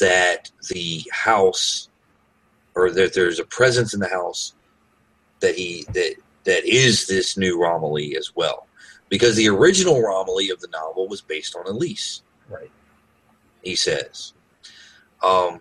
that 0.00 0.50
the 0.70 1.04
house 1.12 1.88
or 2.74 2.90
that 2.92 3.14
there's 3.14 3.40
a 3.40 3.44
presence 3.44 3.94
in 3.94 4.00
the 4.00 4.08
house 4.08 4.54
that 5.40 5.56
he 5.56 5.86
that 5.94 6.14
that 6.44 6.64
is 6.64 7.06
this 7.06 7.36
new 7.36 7.60
Romilly 7.60 8.16
as 8.16 8.32
well. 8.34 8.68
Because 9.08 9.36
the 9.36 9.48
original 9.48 10.02
Romilly 10.02 10.50
of 10.50 10.60
the 10.60 10.68
novel 10.72 11.08
was 11.08 11.22
based 11.22 11.56
on 11.56 11.66
Elise, 11.66 12.22
Right. 12.48 12.72
he 13.62 13.76
says. 13.76 14.34
Um, 15.22 15.60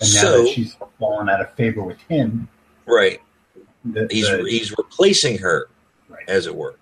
And 0.00 0.14
now 0.14 0.20
So- 0.20 0.42
that 0.44 0.52
she's 0.52 0.76
fallen 0.98 1.28
out 1.28 1.40
of 1.40 1.52
favor 1.54 1.82
with 1.82 1.98
him, 2.08 2.48
right. 2.86 3.20
the, 3.84 4.06
He's 4.10 4.28
the 4.28 4.44
he's 4.48 4.70
replacing 4.76 5.38
her, 5.38 5.68
Right. 6.08 6.28
as 6.28 6.46
it 6.46 6.54
were. 6.54 6.76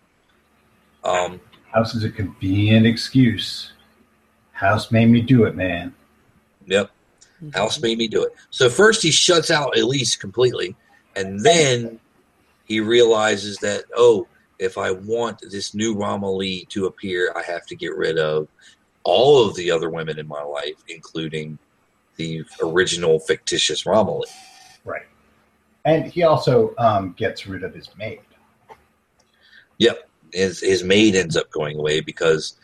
Um, 1.05 1.41
house 1.73 1.95
is 1.95 2.05
a 2.05 2.11
convenient 2.11 2.87
excuse. 2.87 3.73
House 4.53 4.91
made 4.91 5.07
me 5.07 5.21
do 5.21 5.45
it, 5.45 5.55
man. 5.55 5.95
yep. 6.67 6.91
House 7.55 7.81
made 7.81 7.99
me 7.99 8.09
do 8.09 8.23
it. 8.25 8.35
So 8.51 8.69
first 8.71 9.03
he 9.03 9.11
shuts 9.11 9.51
out 9.51 9.77
Elise 9.79 10.17
completely, 10.17 10.75
and 11.15 11.39
then 11.41 12.01
he 12.65 12.81
realizes 12.81 13.59
that 13.59 13.85
oh, 13.97 14.27
if 14.59 14.79
I 14.79 14.91
want 14.91 15.41
this 15.51 15.75
new 15.75 15.95
Romilly 15.95 16.67
to 16.71 16.87
appear, 16.87 17.33
I 17.37 17.43
have 17.43 17.67
to 17.67 17.77
get 17.77 17.95
rid 17.95 18.19
of 18.19 18.49
all 19.05 19.47
of 19.47 19.55
the 19.55 19.71
other 19.71 19.91
women 19.91 20.19
in 20.19 20.27
my 20.27 20.43
life, 20.43 20.83
including 20.89 21.59
the 22.17 22.45
original 22.63 23.19
fictitious 23.21 23.87
Romilly. 23.87 24.29
Right. 24.85 25.07
And 25.85 26.07
he 26.07 26.23
also 26.25 26.75
um, 26.79 27.13
gets 27.17 27.47
rid 27.47 27.63
of 27.63 27.75
his 27.75 27.89
maid. 27.97 28.21
Yep. 29.79 30.09
His 30.33 30.61
his 30.61 30.83
maid 30.83 31.15
ends 31.15 31.37
up 31.37 31.51
going 31.51 31.79
away 31.79 32.01
because 32.01 32.57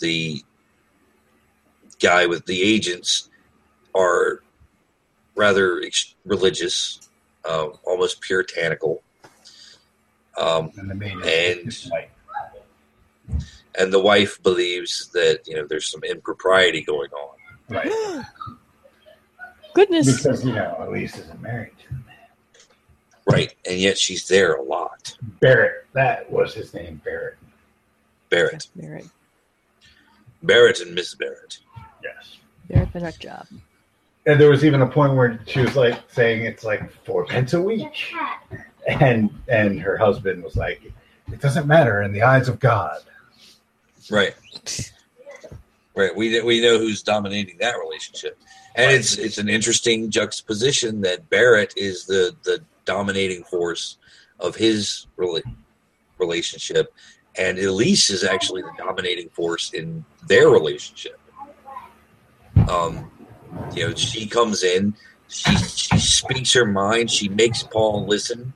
the 0.00 0.42
guy 1.98 2.26
with 2.26 2.44
the 2.46 2.62
agents 2.62 3.30
are 3.94 4.42
rather 5.34 5.80
ex- 5.80 6.14
religious, 6.24 7.08
uh, 7.44 7.68
almost 7.84 8.20
puritanical. 8.20 9.02
Um, 10.36 10.70
And 10.76 10.90
the 10.90 10.94
maid 10.94 11.16
is 11.66 11.84
And- 11.84 11.92
wife. 11.92 13.42
and 13.78 13.92
the 13.92 14.00
wife 14.00 14.42
believes 14.42 15.08
that 15.14 15.40
you 15.46 15.54
know 15.56 15.66
there's 15.66 15.86
some 15.90 16.02
impropriety 16.04 16.82
going 16.82 17.10
on. 17.12 17.36
Right. 17.68 17.90
Goodness. 19.76 20.22
Because, 20.22 20.44
you 20.44 20.52
know, 20.52 20.74
Elise 20.80 21.18
isn't 21.18 21.40
married 21.42 21.72
to 21.82 21.88
the 21.88 21.94
man. 21.94 22.14
Right, 23.30 23.54
and 23.68 23.78
yet 23.78 23.98
she's 23.98 24.26
there 24.26 24.54
a 24.54 24.62
lot. 24.62 25.16
Barrett. 25.40 25.84
That 25.92 26.30
was 26.30 26.54
his 26.54 26.72
name, 26.72 27.00
Barrett. 27.04 27.36
Barrett, 28.30 28.68
Barrett. 28.74 29.06
Barrett, 30.42 30.80
and 30.80 30.94
Miss 30.94 31.14
Barrett. 31.14 31.58
Yes. 32.02 32.38
Barrett 32.68 32.92
the 32.92 33.00
nut 33.00 33.16
job. 33.20 33.46
And 34.26 34.40
there 34.40 34.50
was 34.50 34.64
even 34.64 34.82
a 34.82 34.86
point 34.86 35.14
where 35.14 35.38
she 35.46 35.60
was 35.60 35.76
like 35.76 36.00
saying 36.10 36.44
it's 36.44 36.64
like 36.64 36.90
four 37.04 37.24
pence 37.26 37.52
a 37.52 37.62
week. 37.62 38.12
And 38.88 39.30
and 39.48 39.80
her 39.80 39.96
husband 39.96 40.42
was 40.42 40.56
like, 40.56 40.80
It 41.32 41.40
doesn't 41.40 41.66
matter 41.66 42.02
in 42.02 42.12
the 42.12 42.22
eyes 42.22 42.48
of 42.48 42.58
God. 42.58 42.98
Right, 44.10 44.34
right. 45.96 46.14
We 46.14 46.40
we 46.42 46.60
know 46.60 46.78
who's 46.78 47.02
dominating 47.02 47.58
that 47.58 47.76
relationship, 47.78 48.38
and 48.76 48.92
it's 48.92 49.16
it's 49.16 49.38
an 49.38 49.48
interesting 49.48 50.10
juxtaposition 50.10 51.00
that 51.00 51.28
Barrett 51.30 51.72
is 51.76 52.04
the 52.04 52.36
the 52.44 52.62
dominating 52.84 53.42
force 53.42 53.96
of 54.38 54.54
his 54.54 55.06
rela- 55.16 55.42
relationship, 56.18 56.92
and 57.36 57.58
Elise 57.58 58.10
is 58.10 58.22
actually 58.22 58.62
the 58.62 58.72
dominating 58.78 59.30
force 59.30 59.72
in 59.72 60.04
their 60.26 60.50
relationship. 60.50 61.18
Um, 62.68 63.10
you 63.74 63.88
know, 63.88 63.94
she 63.94 64.26
comes 64.26 64.62
in, 64.62 64.94
she 65.28 65.56
she 65.56 65.98
speaks 65.98 66.52
her 66.52 66.66
mind, 66.66 67.10
she 67.10 67.30
makes 67.30 67.62
Paul 67.62 68.06
listen, 68.06 68.52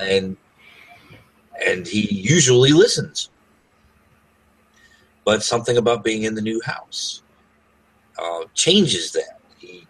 and 0.00 0.36
and 1.64 1.86
he 1.86 2.12
usually 2.12 2.72
listens. 2.72 3.30
But 5.24 5.44
something 5.44 5.76
about 5.76 6.02
being 6.02 6.24
in 6.24 6.34
the 6.34 6.42
new 6.42 6.60
house 6.64 7.22
uh, 8.18 8.44
changes 8.54 9.12
that. 9.12 9.40
He 9.58 9.86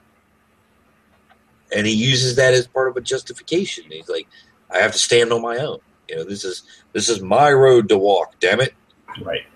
and 1.75 1.87
he 1.87 1.93
uses 1.93 2.37
that 2.37 2.55
as 2.55 2.67
part 2.67 2.89
of 2.89 2.97
a 2.97 3.01
justification. 3.01 3.85
He's 3.91 4.09
like, 4.09 4.29
I 4.71 4.79
have 4.79 4.93
to 4.93 4.99
stand 4.99 5.33
on 5.33 5.43
my 5.43 5.57
own. 5.59 5.79
You 6.09 6.17
know, 6.17 6.25
this 6.25 6.45
is 6.45 6.62
this 6.93 7.09
is 7.09 7.21
my 7.21 7.53
road 7.53 7.89
to 7.89 7.99
walk. 7.99 8.35
Damn 8.41 8.61
it. 8.61 8.75
Right. 9.23 9.47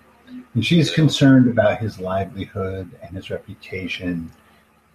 And 0.53 0.65
she's 0.65 0.91
concerned 0.91 1.49
about 1.49 1.79
his 1.79 1.99
livelihood 1.99 2.89
and 3.01 3.15
his 3.15 3.29
reputation 3.29 4.31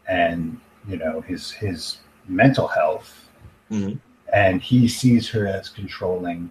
and, 0.09 0.61
you 0.89 0.97
know, 0.99 1.21
his 1.23 1.51
his 1.51 1.99
mental 2.29 2.67
health. 2.69 3.23
Mhm. 3.71 3.99
and 4.33 4.61
he 4.63 4.87
sees 4.87 5.29
her 5.29 5.47
as 5.47 5.69
controlling 5.69 6.51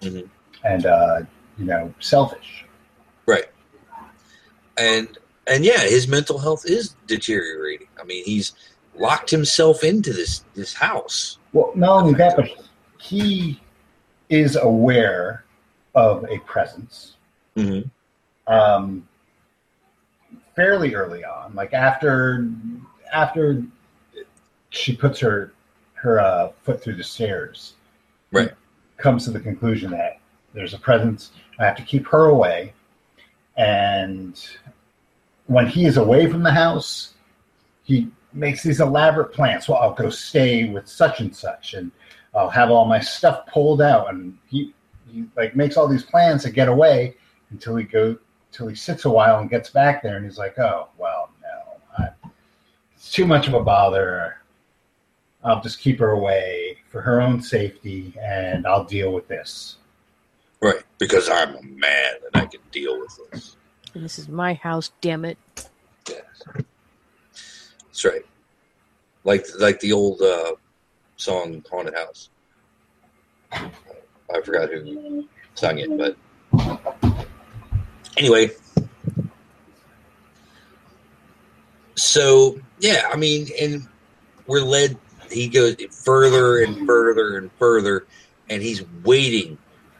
Mhm. 0.00 0.28
and 0.64 0.86
uh, 0.86 1.20
you 1.58 1.64
know 1.66 1.92
selfish. 2.00 2.64
Right. 3.26 3.46
And 4.78 5.18
and 5.46 5.64
yeah, 5.64 5.80
his 5.80 6.08
mental 6.08 6.38
health 6.38 6.64
is 6.66 6.96
deteriorating. 7.06 7.88
I 8.00 8.04
mean, 8.04 8.24
he's 8.24 8.52
locked 8.96 9.30
himself 9.30 9.84
into 9.84 10.12
this 10.12 10.44
this 10.54 10.72
house. 10.74 11.38
Well, 11.52 11.72
not 11.74 12.02
only 12.02 12.14
that, 12.14 12.36
but 12.36 12.48
he 13.00 13.60
is 14.28 14.56
aware 14.56 15.44
of 15.94 16.24
a 16.28 16.38
presence 16.40 17.16
Mm-hmm. 17.56 18.52
um, 18.52 19.06
fairly 20.56 20.94
early 20.96 21.24
on, 21.24 21.54
like 21.54 21.72
after 21.72 22.48
after 23.12 23.62
she 24.70 24.96
puts 24.96 25.20
her 25.20 25.52
her 25.94 26.18
uh, 26.20 26.50
foot 26.64 26.82
through 26.82 26.96
the 26.96 27.04
stairs, 27.04 27.74
Right. 28.32 28.50
comes 28.96 29.24
to 29.26 29.30
the 29.30 29.38
conclusion 29.40 29.90
that 29.92 30.18
there's 30.52 30.74
a 30.74 30.78
presence. 30.78 31.30
I 31.60 31.64
have 31.64 31.76
to 31.76 31.82
keep 31.84 32.06
her 32.08 32.24
away, 32.26 32.72
and 33.56 34.44
when 35.46 35.66
he 35.66 35.84
is 35.84 35.96
away 35.96 36.30
from 36.30 36.42
the 36.42 36.50
house, 36.50 37.14
he 37.82 38.10
makes 38.32 38.62
these 38.62 38.80
elaborate 38.80 39.32
plans. 39.32 39.68
Well, 39.68 39.78
I'll 39.78 39.94
go 39.94 40.10
stay 40.10 40.68
with 40.68 40.88
such 40.88 41.20
and 41.20 41.34
such, 41.34 41.74
and 41.74 41.90
I'll 42.34 42.50
have 42.50 42.70
all 42.70 42.84
my 42.84 43.00
stuff 43.00 43.46
pulled 43.46 43.82
out, 43.82 44.12
and 44.12 44.36
he 44.48 44.74
he 45.10 45.24
like 45.36 45.54
makes 45.54 45.76
all 45.76 45.86
these 45.86 46.02
plans 46.02 46.42
to 46.42 46.50
get 46.50 46.68
away 46.68 47.16
until 47.50 47.76
he 47.76 47.84
go 47.84 48.16
until 48.50 48.68
he 48.68 48.74
sits 48.74 49.04
a 49.04 49.10
while 49.10 49.40
and 49.40 49.50
gets 49.50 49.70
back 49.70 50.02
there, 50.02 50.16
and 50.16 50.24
he's 50.24 50.38
like, 50.38 50.58
oh 50.58 50.88
well, 50.98 51.30
no, 51.42 52.04
I, 52.04 52.30
it's 52.94 53.10
too 53.10 53.26
much 53.26 53.48
of 53.48 53.54
a 53.54 53.62
bother. 53.62 54.38
I'll 55.44 55.60
just 55.60 55.78
keep 55.78 55.98
her 55.98 56.12
away 56.12 56.78
for 56.88 57.02
her 57.02 57.20
own 57.20 57.42
safety, 57.42 58.14
and 58.18 58.66
I'll 58.66 58.84
deal 58.84 59.12
with 59.12 59.28
this. 59.28 59.76
Right. 60.64 60.82
Because 60.96 61.28
I'm 61.28 61.54
a 61.56 61.62
man 61.62 62.14
and 62.32 62.42
I 62.42 62.46
can 62.46 62.60
deal 62.72 62.98
with 62.98 63.18
this. 63.30 63.56
This 63.94 64.18
is 64.18 64.28
my 64.28 64.54
house, 64.54 64.90
damn 65.00 65.24
it. 65.24 65.38
Yes. 66.08 66.24
That's 67.94 68.04
right. 68.04 68.26
Like 69.22 69.46
like 69.58 69.78
the 69.80 69.92
old 69.92 70.20
uh, 70.20 70.52
song 71.16 71.64
"Haunted 71.70 71.94
House." 71.94 72.28
I 73.52 74.40
forgot 74.42 74.68
who 74.70 75.28
sung 75.54 75.78
it, 75.78 75.96
but 75.96 76.16
anyway. 78.16 78.50
So 81.94 82.58
yeah, 82.80 83.08
I 83.12 83.16
mean, 83.16 83.48
and 83.60 83.86
we're 84.46 84.60
led. 84.60 84.98
He 85.30 85.48
goes 85.48 85.76
further 86.04 86.62
and 86.62 86.86
further 86.86 87.38
and 87.38 87.50
further, 87.58 88.06
and 88.50 88.60
he's 88.60 88.84
waiting 89.04 89.56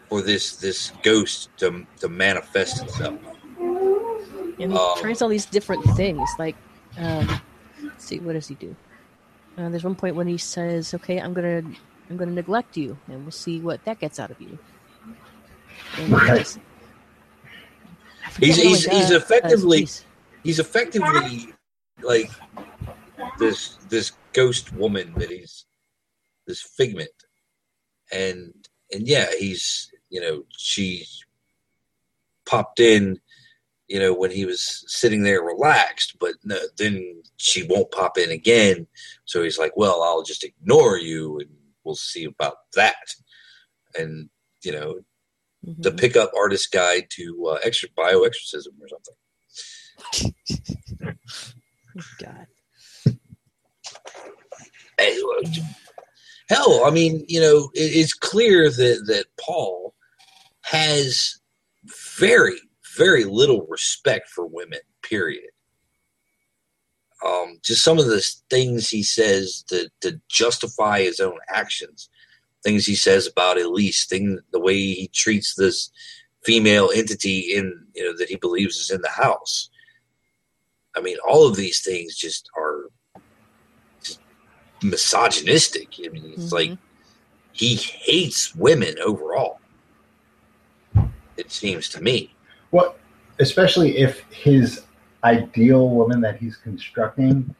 for 0.08 0.20
this 0.20 0.56
this 0.56 0.90
ghost 1.02 1.48
to 1.58 1.86
to 2.00 2.08
manifest 2.08 2.82
itself. 2.82 3.18
And 4.58 4.72
he 4.72 4.78
Um, 4.78 4.98
tries 5.00 5.20
all 5.22 5.28
these 5.28 5.46
different 5.46 5.84
things. 5.96 6.28
Like, 6.38 6.56
um, 6.96 7.40
let's 7.82 8.04
see, 8.04 8.18
what 8.20 8.34
does 8.34 8.48
he 8.48 8.54
do? 8.54 8.74
Uh, 9.58 9.68
there's 9.68 9.84
one 9.84 9.94
point 9.94 10.16
when 10.16 10.26
he 10.26 10.38
says, 10.38 10.94
"Okay, 10.94 11.18
I'm 11.18 11.32
gonna, 11.34 11.62
I'm 12.10 12.16
gonna 12.16 12.32
neglect 12.32 12.76
you, 12.76 12.98
and 13.08 13.22
we'll 13.22 13.30
see 13.32 13.60
what 13.60 13.84
that 13.84 13.98
gets 14.00 14.18
out 14.18 14.30
of 14.30 14.40
you." 14.40 14.58
Right. 16.08 16.38
just- 16.38 16.58
I 18.24 18.30
forget 18.30 18.56
He's- 18.56 18.58
he's- 18.58 18.84
he's 18.84 19.08
does, 19.08 19.22
effectively- 19.22 19.78
he's- 19.80 20.04
he's 20.42 20.58
effectively 20.58 21.52
like 22.02 22.30
this 23.38 23.76
this 23.88 24.12
ghost 24.32 24.72
woman 24.72 25.14
that 25.16 25.30
he's 25.30 25.66
this 26.46 26.60
figment 26.60 27.10
and 28.12 28.68
and 28.92 29.06
yeah 29.06 29.26
he's 29.38 29.90
you 30.10 30.20
know 30.20 30.44
she 30.56 31.06
popped 32.44 32.80
in 32.80 33.20
you 33.88 33.98
know 33.98 34.14
when 34.14 34.30
he 34.30 34.44
was 34.44 34.84
sitting 34.86 35.22
there 35.22 35.42
relaxed 35.42 36.16
but 36.18 36.32
no, 36.44 36.58
then 36.78 37.22
she 37.36 37.62
won't 37.64 37.90
pop 37.90 38.16
in 38.18 38.30
again 38.30 38.86
so 39.24 39.42
he's 39.42 39.58
like 39.58 39.72
well 39.76 40.02
i'll 40.02 40.22
just 40.22 40.44
ignore 40.44 40.96
you 40.98 41.38
and 41.40 41.50
we'll 41.84 41.94
see 41.94 42.24
about 42.24 42.56
that 42.74 43.06
and 43.98 44.28
you 44.62 44.72
know 44.72 44.98
the 45.78 45.90
Mhm. 45.90 45.98
pickup 45.98 46.30
artist 46.36 46.70
guide 46.72 47.06
to 47.10 47.46
uh, 47.52 47.58
extra 47.64 47.88
bioexorcism 47.90 48.68
or 48.80 48.88
something 48.88 49.14
God. 52.18 52.46
Hey, 54.98 55.18
hell, 56.48 56.84
I 56.84 56.90
mean, 56.90 57.24
you 57.28 57.40
know, 57.40 57.70
it, 57.74 57.80
it's 57.96 58.12
clear 58.14 58.68
that 58.70 59.04
that 59.06 59.26
Paul 59.40 59.94
has 60.62 61.38
very, 62.18 62.56
very 62.96 63.24
little 63.24 63.66
respect 63.68 64.28
for 64.28 64.46
women. 64.46 64.80
Period. 65.02 65.50
Um, 67.24 67.58
just 67.62 67.82
some 67.82 67.98
of 67.98 68.06
the 68.06 68.24
things 68.50 68.88
he 68.88 69.02
says 69.02 69.64
to 69.68 69.88
to 70.02 70.20
justify 70.28 71.00
his 71.00 71.20
own 71.20 71.38
actions, 71.48 72.08
things 72.62 72.86
he 72.86 72.94
says 72.94 73.26
about 73.26 73.60
Elise, 73.60 74.06
thing 74.06 74.38
the 74.52 74.60
way 74.60 74.74
he 74.74 75.08
treats 75.08 75.54
this 75.54 75.90
female 76.44 76.90
entity 76.94 77.54
in 77.54 77.86
you 77.94 78.04
know 78.04 78.16
that 78.18 78.28
he 78.28 78.36
believes 78.36 78.76
is 78.76 78.90
in 78.90 79.00
the 79.00 79.08
house. 79.08 79.70
I 80.96 81.00
mean, 81.00 81.16
all 81.26 81.46
of 81.48 81.56
these 81.56 81.80
things 81.80 82.16
just 82.16 82.48
are 82.56 82.90
misogynistic. 84.82 85.88
I 86.04 86.08
mean, 86.08 86.32
it's 86.34 86.50
Mhm. 86.50 86.52
like 86.52 86.78
he 87.52 87.74
hates 87.76 88.54
women 88.54 88.98
overall. 89.00 89.60
It 91.36 91.50
seems 91.50 91.88
to 91.90 92.00
me. 92.00 92.33
Well, 92.74 92.96
especially 93.38 93.98
if 93.98 94.18
his 94.32 94.82
ideal 95.22 95.88
woman 95.90 96.20
that 96.22 96.36
he's 96.38 96.56
constructing 96.56 97.54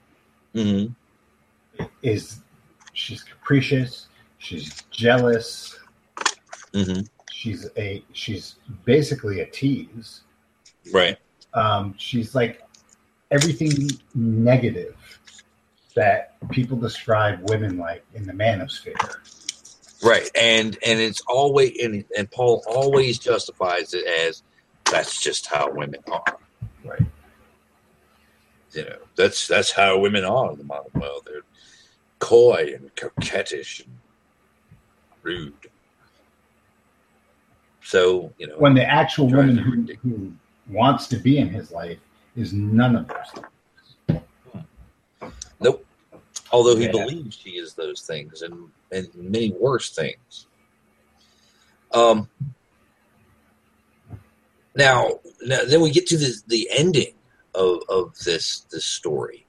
Mm-hmm. 0.57 1.85
is 2.03 2.38
she's 2.94 3.22
capricious, 3.22 4.09
she's 4.38 4.83
jealous, 4.90 5.79
Mm-hmm. 6.72 7.03
she's 7.31 7.68
a 7.77 8.03
she's 8.12 8.57
basically 8.85 9.40
a 9.40 9.46
tease. 9.46 10.22
Right. 10.92 11.16
Um, 11.55 11.94
she's 11.96 12.35
like 12.35 12.61
everything 13.31 13.88
negative 14.16 14.96
that 15.94 16.37
people 16.50 16.77
describe 16.77 17.48
women 17.48 17.79
like 17.79 18.05
in 18.14 18.27
the 18.27 18.33
manosphere. 18.33 18.96
Right. 20.03 20.29
And 20.35 20.77
and 20.85 20.98
it's 21.00 21.22
always 21.29 21.79
and 21.83 22.05
and 22.18 22.29
Paul 22.33 22.64
always 22.66 23.18
justifies 23.20 23.94
it 23.94 24.05
as 24.07 24.42
that's 24.90 25.20
just 25.20 25.47
how 25.47 25.70
women 25.73 26.01
are. 26.11 26.38
Right. 26.85 27.03
You 28.73 28.85
know, 28.85 28.99
that's 29.16 29.47
that's 29.47 29.70
how 29.70 29.99
women 29.99 30.25
are 30.25 30.53
in 30.53 30.59
the 30.59 30.64
modern 30.64 31.01
world. 31.01 31.23
They're 31.27 31.42
coy 32.18 32.73
and 32.77 32.94
coquettish 32.97 33.85
and 33.85 33.99
rude. 35.23 35.53
So, 37.83 38.33
you 38.38 38.47
know, 38.47 38.57
When 38.59 38.75
the 38.75 38.85
actual 38.85 39.29
woman 39.29 39.59
who, 39.59 39.87
who 40.03 40.33
wants 40.68 41.07
to 41.09 41.16
be 41.16 41.38
in 41.38 41.49
his 41.49 41.70
life 41.70 41.99
is 42.35 42.53
none 42.53 42.97
of 42.97 43.07
those 43.09 43.44
things. 44.09 44.23
Nope. 45.61 45.85
Although 46.51 46.77
he 46.77 46.87
Yeah. 46.87 46.92
believes 46.92 47.37
she 47.37 47.51
is 47.51 47.75
those 47.75 48.01
things 48.01 48.42
and, 48.42 48.70
and 48.90 49.09
many 49.14 49.53
worse 49.53 49.90
things. 49.90 50.47
Um. 51.92 52.29
Now, 54.77 55.21
now, 55.43 55.61
then 55.65 55.81
we 55.81 55.91
get 55.91 56.07
to 56.09 56.17
the 56.17 56.35
the 56.47 56.69
ending 56.73 57.15
of 57.55 57.83
of 57.89 58.19
this 58.25 58.61
this 58.71 58.85
story, 58.85 59.47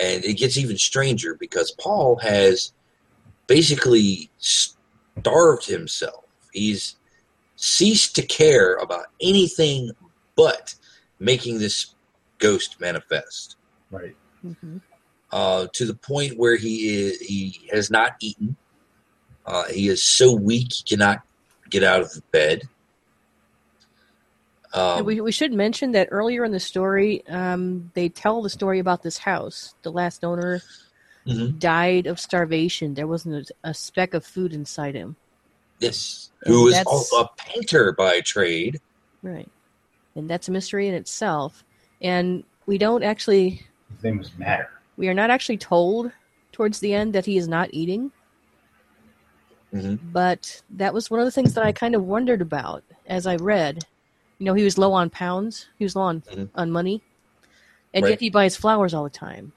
and 0.00 0.24
it 0.24 0.34
gets 0.34 0.56
even 0.56 0.78
stranger 0.78 1.34
because 1.34 1.70
Paul 1.72 2.16
has 2.16 2.72
basically 3.46 4.30
starved 4.38 5.66
himself. 5.66 6.24
He's 6.52 6.96
ceased 7.56 8.14
to 8.16 8.22
care 8.22 8.74
about 8.76 9.06
anything 9.20 9.90
but 10.36 10.74
making 11.18 11.58
this 11.58 11.94
ghost 12.38 12.80
manifest 12.80 13.56
Right. 13.90 14.16
Mhm. 14.44 14.80
uh, 15.32 15.66
to 15.72 15.84
the 15.84 15.94
point 15.94 16.38
where 16.38 16.54
he 16.56 16.88
is, 16.96 17.18
he 17.20 17.68
has 17.72 17.90
not 17.90 18.12
eaten. 18.20 18.56
Uh, 19.44 19.64
he 19.64 19.88
is 19.88 20.02
so 20.02 20.32
weak 20.32 20.72
he 20.72 20.84
cannot 20.84 21.22
get 21.68 21.82
out 21.82 22.00
of 22.00 22.12
the 22.12 22.22
bed. 22.30 22.68
And 24.74 25.00
Um, 25.00 25.04
we, 25.06 25.20
we 25.20 25.32
should 25.32 25.52
mention 25.52 25.92
that 25.92 26.08
earlier 26.10 26.44
in 26.44 26.52
the 26.52 26.60
story, 26.60 27.26
um, 27.28 27.90
they 27.94 28.08
tell 28.08 28.42
the 28.42 28.50
story 28.50 28.78
about 28.78 29.02
this 29.02 29.18
house. 29.18 29.74
The 29.82 29.90
last 29.90 30.24
owner 30.24 30.60
mhm, 31.26 31.58
died 31.58 32.06
of 32.06 32.20
starvation. 32.20 32.94
There 32.94 33.06
wasn't 33.06 33.50
a, 33.64 33.70
a 33.70 33.74
speck 33.74 34.14
of 34.14 34.24
food 34.26 34.52
inside 34.52 34.94
him. 34.94 35.16
Yes, 35.78 36.30
And 36.44 36.54
who 36.54 36.68
is 36.68 36.74
that's- 36.74 37.12
a 37.18 37.28
painter 37.36 37.92
by 37.92 38.20
trade. 38.20 38.80
Right. 39.22 39.48
And 40.14 40.28
that's 40.28 40.48
a 40.48 40.52
mystery 40.52 40.86
in 40.88 40.94
itself. 40.94 41.64
And 42.02 42.44
we 42.66 42.76
don't 42.78 43.02
actually, 43.02 43.62
His 43.94 44.04
name 44.04 44.18
was 44.18 44.36
Matter. 44.36 44.68
we 44.96 45.08
are 45.08 45.14
not 45.14 45.30
actually 45.30 45.58
told 45.58 46.12
towards 46.52 46.80
the 46.80 46.92
end 46.94 47.14
that 47.14 47.26
he 47.26 47.36
is 47.38 47.48
not 47.48 47.70
eating. 47.72 48.10
hmm 49.72 49.94
But 50.12 50.62
that 50.70 50.92
was 50.94 51.10
one 51.10 51.20
of 51.20 51.26
the 51.26 51.30
things 51.32 51.54
that 51.54 51.64
I 51.64 51.72
kind 51.72 51.94
of 51.94 52.04
wondered 52.04 52.42
about 52.42 52.84
as 53.06 53.26
I 53.26 53.36
read. 53.36 53.84
You 54.38 54.44
know, 54.44 54.54
he 54.54 54.64
was 54.64 54.78
low 54.78 54.92
on 54.92 55.10
pounds, 55.10 55.66
he 55.78 55.84
was 55.84 55.96
low 55.96 56.02
on, 56.02 56.20
Mhm. 56.22 56.48
on 56.54 56.70
money, 56.70 57.02
and 57.92 58.04
Right. 58.04 58.10
yet 58.10 58.20
he 58.20 58.30
buys 58.30 58.56
flowers 58.56 58.94
all 58.94 59.04
the 59.04 59.10
time. 59.10 59.52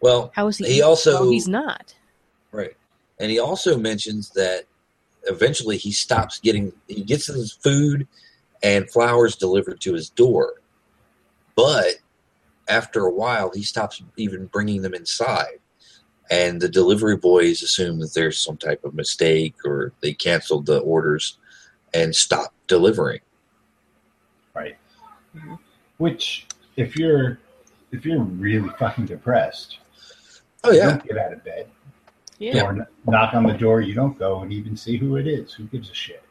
Well, 0.00 0.30
How 0.34 0.46
is 0.46 0.58
he? 0.58 0.66
He 0.74 0.82
also- 0.82 1.20
well, 1.22 1.30
he's 1.30 1.48
not. 1.48 1.94
Right. 2.52 2.76
And 3.18 3.30
he 3.30 3.38
also 3.38 3.76
mentions 3.76 4.30
that 4.30 4.66
eventually 5.24 5.76
he 5.76 5.90
stops 5.90 6.38
getting, 6.38 6.72
he 6.86 7.02
gets 7.02 7.26
his 7.26 7.52
food 7.52 8.06
and 8.62 8.88
flowers 8.90 9.34
delivered 9.34 9.80
to 9.80 9.94
his 9.94 10.08
door. 10.10 10.60
But 11.56 11.96
after 12.68 13.00
a 13.00 13.10
while, 13.10 13.50
he 13.52 13.62
stops 13.62 14.02
even 14.16 14.46
bringing 14.46 14.82
them 14.82 14.94
inside. 14.94 15.58
And 16.30 16.60
the 16.60 16.68
delivery 16.68 17.16
boys 17.16 17.62
assume 17.62 18.00
that 18.00 18.14
there's 18.14 18.38
some 18.38 18.56
type 18.56 18.84
of 18.84 18.94
mistake 18.94 19.54
or 19.64 19.92
they 20.00 20.12
canceled 20.12 20.66
the 20.66 20.78
orders 20.78 21.38
and 21.94 22.14
stopped 22.14 22.54
delivering. 22.66 23.20
Right? 24.56 24.76
Mhm. 25.36 25.58
Which, 25.98 26.46
if 26.76 26.96
you're 26.96 27.38
if 27.92 28.04
you're 28.04 28.22
really 28.22 28.68
fucking 28.78 29.06
depressed, 29.06 29.78
Oh, 30.64 30.70
you 30.72 30.78
yeah. 30.78 30.86
don't 30.86 31.06
get 31.06 31.16
out 31.18 31.32
of 31.32 31.44
bed 31.44 31.68
Yeah. 32.38 32.64
or 32.64 32.74
kn- 32.74 32.86
knock 33.06 33.34
on 33.34 33.44
the 33.44 33.52
door. 33.52 33.80
You 33.80 33.94
don't 33.94 34.18
go 34.18 34.40
and 34.40 34.52
even 34.52 34.76
see 34.76 34.96
who 34.96 35.16
it 35.16 35.26
is. 35.28 35.52
Who 35.52 35.64
gives 35.64 35.88
a 35.90 35.94
shit? 35.94 36.22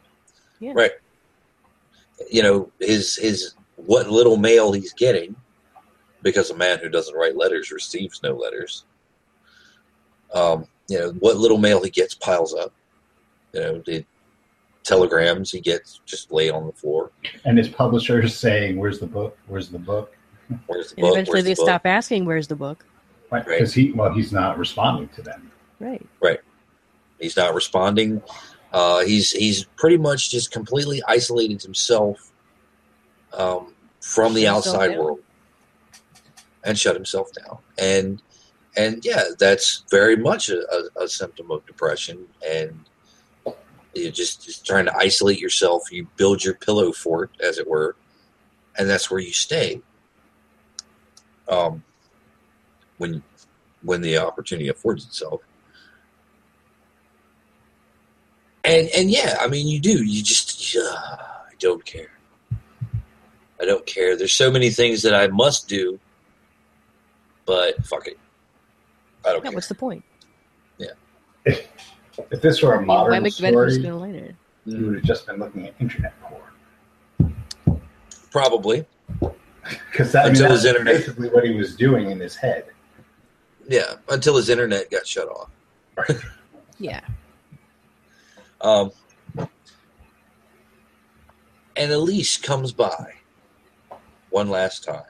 Yeah. 0.60 0.74
Right. 0.76 0.92
You 2.30 2.44
know, 2.44 2.72
his, 2.80 3.16
his, 3.16 3.54
what 3.78 4.10
little 4.10 4.36
mail 4.38 4.72
he's 4.74 4.94
getting, 4.94 5.36
because 6.22 6.50
a 6.50 6.56
man 6.58 6.80
who 6.80 6.90
doesn't 6.90 7.16
write 7.16 7.38
letters 7.38 7.72
receives 7.72 8.22
no 8.22 8.34
letters. 8.36 8.84
Um, 10.34 10.66
you 10.88 11.00
know, 11.00 11.12
what 11.20 11.38
little 11.38 11.58
mail 11.58 11.82
he 11.84 11.90
gets 11.90 12.14
piles 12.16 12.54
up. 12.54 12.74
You 13.54 13.62
know, 13.62 13.82
the 13.86 14.06
telegrams 14.86 15.52
he 15.52 15.60
gets 15.60 16.00
just 16.06 16.32
lay 16.32 16.50
on 16.50 16.66
the 16.68 16.72
floor. 16.72 17.12
And 17.44 17.58
his 17.58 17.68
publisher 17.68 18.22
is 18.22 18.38
saying, 18.38 18.78
"Where's 18.78 19.00
the 19.00 19.08
book? 19.08 19.38
Where's 19.48 19.70
the 19.70 19.80
book?" 19.80 20.16
Where's 20.68 20.92
the 20.92 20.98
And 20.98 21.02
book? 21.02 21.12
eventually 21.14 21.36
Where's 21.38 21.44
they 21.46 21.54
the 21.54 21.56
book? 21.58 21.66
stop 21.68 21.86
asking, 21.86 22.26
"Where's 22.26 22.48
the 22.48 22.56
book?" 22.56 22.86
Right? 23.32 23.46
Right. 23.48 23.58
Because 23.60 23.74
he 23.74 23.92
well, 23.92 24.14
he's 24.14 24.32
not 24.32 24.58
responding 24.58 25.10
to 25.16 25.22
them. 25.24 25.52
Right. 25.80 26.06
Right. 26.22 26.40
He's 27.20 27.36
not 27.36 27.54
responding. 27.56 28.22
Uh, 28.72 29.04
he's 29.06 29.32
he's 29.32 29.66
pretty 29.76 29.98
much 29.98 30.30
just 30.30 30.52
completely 30.52 31.02
isolated 31.08 31.62
himself 31.62 32.32
um, 33.34 33.74
from 34.02 34.34
the 34.34 34.48
outside 34.48 34.98
world 34.98 35.20
and 36.64 36.78
shut 36.78 36.96
himself 36.96 37.30
down. 37.34 37.58
And 37.80 38.22
and 38.78 39.04
yeah, 39.06 39.24
that's 39.40 39.84
very 39.90 40.16
much 40.18 40.50
a, 40.50 40.60
a, 40.72 41.04
a 41.06 41.08
symptom 41.08 41.50
of 41.52 41.66
depression. 41.66 42.28
And 42.48 42.82
you're 43.96 44.12
just, 44.12 44.44
just 44.46 44.66
trying 44.66 44.86
to 44.86 44.96
isolate 44.96 45.40
yourself. 45.40 45.92
You 45.92 46.08
build 46.18 46.44
your 46.44 46.54
pillow 46.56 46.92
fort, 46.92 47.32
as 47.40 47.58
it 47.58 47.68
were, 47.68 47.96
and 48.78 48.90
that's 48.90 49.10
where 49.10 49.20
you 49.20 49.32
stay. 49.34 49.82
Um, 51.48 51.84
when 52.98 53.24
when 53.84 54.02
the 54.02 54.18
opportunity 54.18 54.68
affords 54.68 55.06
itself. 55.06 55.42
And 58.64 58.90
and 58.96 59.12
yeah, 59.12 59.38
I 59.40 59.48
mean, 59.48 59.68
you 59.68 59.80
do. 59.80 60.04
You 60.04 60.24
just, 60.24 60.76
uh, 60.76 60.82
I 60.82 61.52
don't 61.60 61.86
care. 61.86 62.10
I 63.62 63.66
don't 63.66 63.86
care. 63.86 64.18
There's 64.18 64.34
so 64.34 64.50
many 64.52 64.72
things 64.72 65.04
that 65.04 65.14
I 65.14 65.28
must 65.28 65.68
do, 65.68 66.00
but 67.46 67.86
fuck 67.86 68.08
it. 68.08 68.18
I 69.24 69.30
don't 69.34 69.44
Yeah, 69.44 69.50
care. 69.52 69.56
what's 69.56 69.68
the 69.68 69.76
point? 69.76 70.04
If 72.32 72.42
this 72.42 72.62
were 72.62 72.74
a 72.76 72.78
Why 72.80 72.84
modern 72.86 73.24
make 73.24 73.36
the 73.36 73.42
bed 73.44 73.50
if 73.50 73.54
you're 73.56 73.70
story, 73.70 73.84
going 73.84 73.94
to 73.94 74.00
lay 74.00 74.12
there? 74.20 74.36
you 74.66 74.86
would 74.86 74.96
have 74.96 75.04
just 75.04 75.28
been 75.28 75.38
looking 75.38 75.68
at 75.68 75.74
internet 75.80 76.14
porn. 76.22 77.82
Probably, 78.32 78.86
Because 79.92 80.12
that, 80.12 80.26
I 80.26 80.30
mean, 80.30 80.32
Until 80.36 80.50
that's 80.50 80.66
internet- 80.66 80.96
basically 80.96 81.30
what 81.30 81.44
he 81.46 81.54
was 81.56 81.76
doing 81.76 82.12
in 82.12 82.20
his 82.20 82.36
head. 82.36 82.66
yeah. 83.68 83.96
Until 84.10 84.36
his 84.38 84.50
internet 84.50 84.90
got 84.92 85.06
shut 85.08 85.28
off. 85.30 85.50
Yeah. 86.78 87.00
Um, 88.60 88.92
and 91.78 91.90
Elise 91.92 92.36
comes 92.38 92.74
by 92.74 93.14
one 94.30 94.50
last 94.50 94.84
time. 94.84 95.04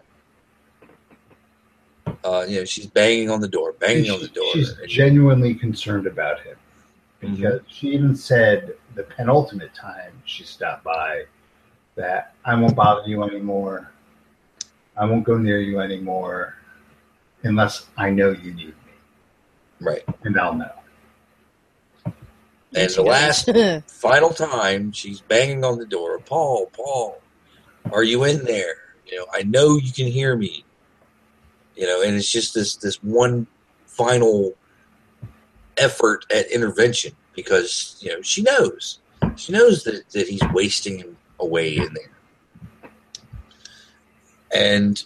Uh, 2.23 2.45
you 2.47 2.59
know, 2.59 2.65
she's 2.65 2.85
banging 2.85 3.31
on 3.31 3.39
the 3.41 3.47
door, 3.47 3.73
banging 3.73 4.11
on 4.11 4.19
the 4.19 4.27
door. 4.27 4.45
She's 4.53 4.75
genuinely 4.87 5.55
concerned 5.55 6.05
about 6.05 6.39
him 6.41 6.55
Mhm. 7.25 7.35
because 7.35 7.61
she 7.67 7.89
even 7.89 8.15
said 8.15 8.75
the 8.95 9.03
penultimate 9.03 9.73
time 9.73 10.21
she 10.25 10.43
stopped 10.43 10.83
by 10.83 11.25
that 11.95 12.33
I 12.43 12.55
won't 12.55 12.75
bother 12.75 13.07
you 13.07 13.23
anymore. 13.23 13.91
I 14.97 15.05
won't 15.05 15.23
go 15.23 15.37
near 15.37 15.59
you 15.59 15.79
anymore 15.79 16.55
unless 17.43 17.87
I 17.97 18.09
know 18.09 18.31
you 18.31 18.53
need 18.53 18.67
me, 18.67 18.93
right. 19.79 20.03
and 20.23 20.39
I'll 20.39 20.55
know. 20.55 20.71
And 22.75 22.89
the 22.89 23.03
last 23.03 23.49
final 23.87 24.31
time 24.31 24.91
she's 24.91 25.21
banging 25.21 25.63
on 25.63 25.77
the 25.77 25.85
door 25.85 26.19
paul 26.19 26.67
paul 26.73 27.21
are 27.91 28.03
you 28.03 28.25
in 28.25 28.43
there 28.43 28.75
you 29.05 29.17
know 29.17 29.25
i 29.33 29.43
know 29.43 29.77
you 29.77 29.93
can 29.93 30.07
hear 30.07 30.35
me 30.35 30.65
you 31.75 31.85
know 31.85 32.01
and 32.01 32.15
it's 32.15 32.29
just 32.29 32.53
this 32.53 32.75
this 32.75 33.01
one 33.03 33.47
final 33.85 34.53
effort 35.77 36.25
at 36.33 36.49
intervention 36.51 37.11
because 37.33 37.97
you 38.01 38.09
know 38.11 38.21
she 38.21 38.41
knows 38.41 38.99
she 39.35 39.51
knows 39.51 39.83
that, 39.83 40.09
that 40.11 40.27
he's 40.27 40.41
wasting 40.53 40.97
him 40.99 41.17
away 41.39 41.75
in 41.77 41.93
there 41.93 42.11
and 44.53 45.05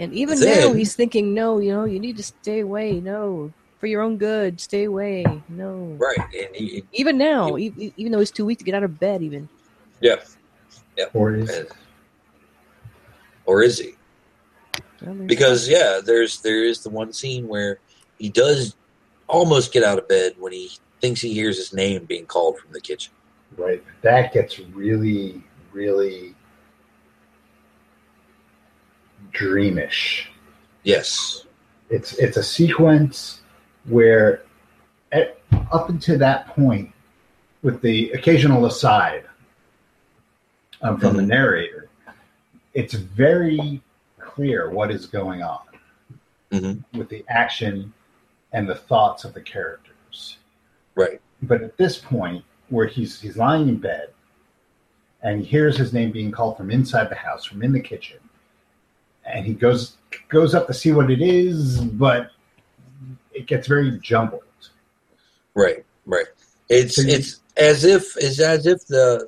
and 0.00 0.12
even 0.12 0.38
Then- 0.38 0.68
now, 0.68 0.72
he's 0.74 0.94
thinking, 0.94 1.34
"No, 1.34 1.58
you 1.58 1.72
know, 1.72 1.84
you 1.84 1.98
need 1.98 2.16
to 2.18 2.22
stay 2.22 2.60
away. 2.60 3.00
No, 3.00 3.52
for 3.80 3.88
your 3.88 4.00
own 4.02 4.16
good, 4.16 4.60
stay 4.60 4.84
away. 4.84 5.24
No." 5.48 5.96
right 5.98 6.18
and 6.38 6.54
he, 6.54 6.84
Even 6.92 7.18
now, 7.18 7.56
e- 7.56 7.72
e- 7.76 7.92
even 7.96 8.12
though 8.12 8.20
he's 8.20 8.30
too 8.30 8.44
weak 8.44 8.58
to 8.58 8.64
get 8.64 8.74
out 8.74 8.84
of 8.84 9.00
bed, 9.00 9.22
even. 9.22 9.48
yeah 10.00 10.16
yeah 10.96 11.06
Or 11.14 11.34
is 11.34 11.50
and- 11.50 11.68
or 13.46 13.62
is 13.62 13.78
he 13.78 13.94
Well, 15.02 15.14
because 15.26 15.68
yeah 15.68 16.00
there's 16.04 16.40
there 16.42 16.62
is 16.64 16.82
the 16.84 16.90
one 16.90 17.12
scene 17.12 17.48
where 17.48 17.80
he 18.18 18.28
does 18.28 18.76
almost 19.28 19.72
get 19.72 19.84
out 19.84 19.98
of 19.98 20.08
bed 20.08 20.34
when 20.38 20.52
he 20.52 20.70
thinks 21.00 21.20
he 21.20 21.32
hears 21.32 21.56
his 21.56 21.72
name 21.72 22.04
being 22.04 22.26
called 22.26 22.58
from 22.58 22.72
the 22.72 22.80
kitchen 22.80 23.12
right. 23.56 23.82
That 24.02 24.32
gets 24.32 24.58
really, 24.58 25.42
really 25.72 26.34
dreamish. 29.32 30.28
yes 30.82 31.44
It's 31.90 32.12
it's 32.14 32.36
a 32.36 32.42
sequence 32.42 33.40
where, 33.84 34.42
at, 35.12 35.38
up 35.72 35.88
until 35.88 36.18
that 36.18 36.48
point, 36.48 36.92
with 37.62 37.80
the 37.80 38.10
occasional 38.12 38.66
aside 38.66 39.24
um, 40.82 40.98
from 41.00 41.16
the 41.16 41.22
Mhm. 41.22 41.28
narrator, 41.28 41.88
it's 42.74 42.92
very 42.94 43.80
clear 44.20 44.70
what 44.70 44.90
is 44.90 45.06
going 45.06 45.42
on 45.42 45.60
Mhm. 46.52 46.84
with 46.94 47.08
the 47.08 47.24
action 47.28 47.92
and 48.52 48.68
the 48.68 48.74
thoughts 48.74 49.24
of 49.24 49.34
the 49.34 49.40
characters. 49.40 50.38
right 50.94 51.20
But 51.42 51.62
at 51.62 51.76
this 51.76 51.98
point, 51.98 52.44
where 52.68 52.86
he's 52.86 53.20
he's 53.20 53.36
lying 53.36 53.68
in 53.68 53.78
bed, 53.78 54.08
and 55.22 55.40
he 55.40 55.46
hears 55.46 55.76
his 55.76 55.92
name 55.92 56.10
being 56.12 56.30
called 56.30 56.56
from 56.56 56.70
inside 56.70 57.08
the 57.10 57.14
house, 57.14 57.44
from 57.44 57.62
in 57.62 57.72
the 57.72 57.80
kitchen, 57.80 58.18
and 59.24 59.44
he 59.46 59.54
goes 59.54 59.96
goes 60.28 60.54
up 60.54 60.66
to 60.66 60.74
see 60.74 60.92
what 60.92 61.10
it 61.10 61.20
is, 61.22 61.80
but 61.80 62.30
it 63.32 63.46
gets 63.46 63.66
very 63.68 63.98
jumbled. 64.00 64.42
right 65.54 65.84
right 66.06 66.26
it's 66.68 66.96
So 66.96 67.02
you- 67.02 67.14
it's 67.14 67.40
as 67.56 67.84
if 67.84 68.16
it's 68.16 68.38
as 68.40 68.66
if 68.66 68.86
the 68.86 69.26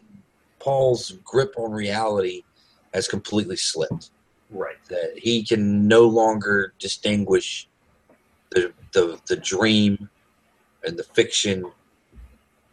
paul's 0.59 1.13
grip 1.25 1.55
on 1.57 1.73
reality 1.73 2.45
has 2.95 3.09
completely 3.09 3.57
slipped 3.57 4.11
Right. 4.51 4.77
that 4.89 5.17
he 5.17 5.45
can 5.45 5.87
no 5.89 6.07
longer 6.07 6.75
distinguish 6.79 7.69
the 8.51 8.73
the, 8.93 9.21
the 9.29 9.37
dream 9.37 10.09
and 10.85 10.99
the 10.99 11.05
fiction 11.05 11.65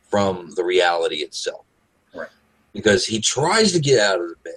from 0.09 0.53
the 0.55 0.63
reality 0.63 1.17
itself. 1.17 1.65
Right. 2.13 2.30
Because 2.73 3.05
he 3.05 3.19
tries 3.19 3.71
to 3.73 3.80
get 3.80 3.99
out 3.99 4.21
of 4.21 4.30
the 4.30 4.36
bed. 4.43 4.53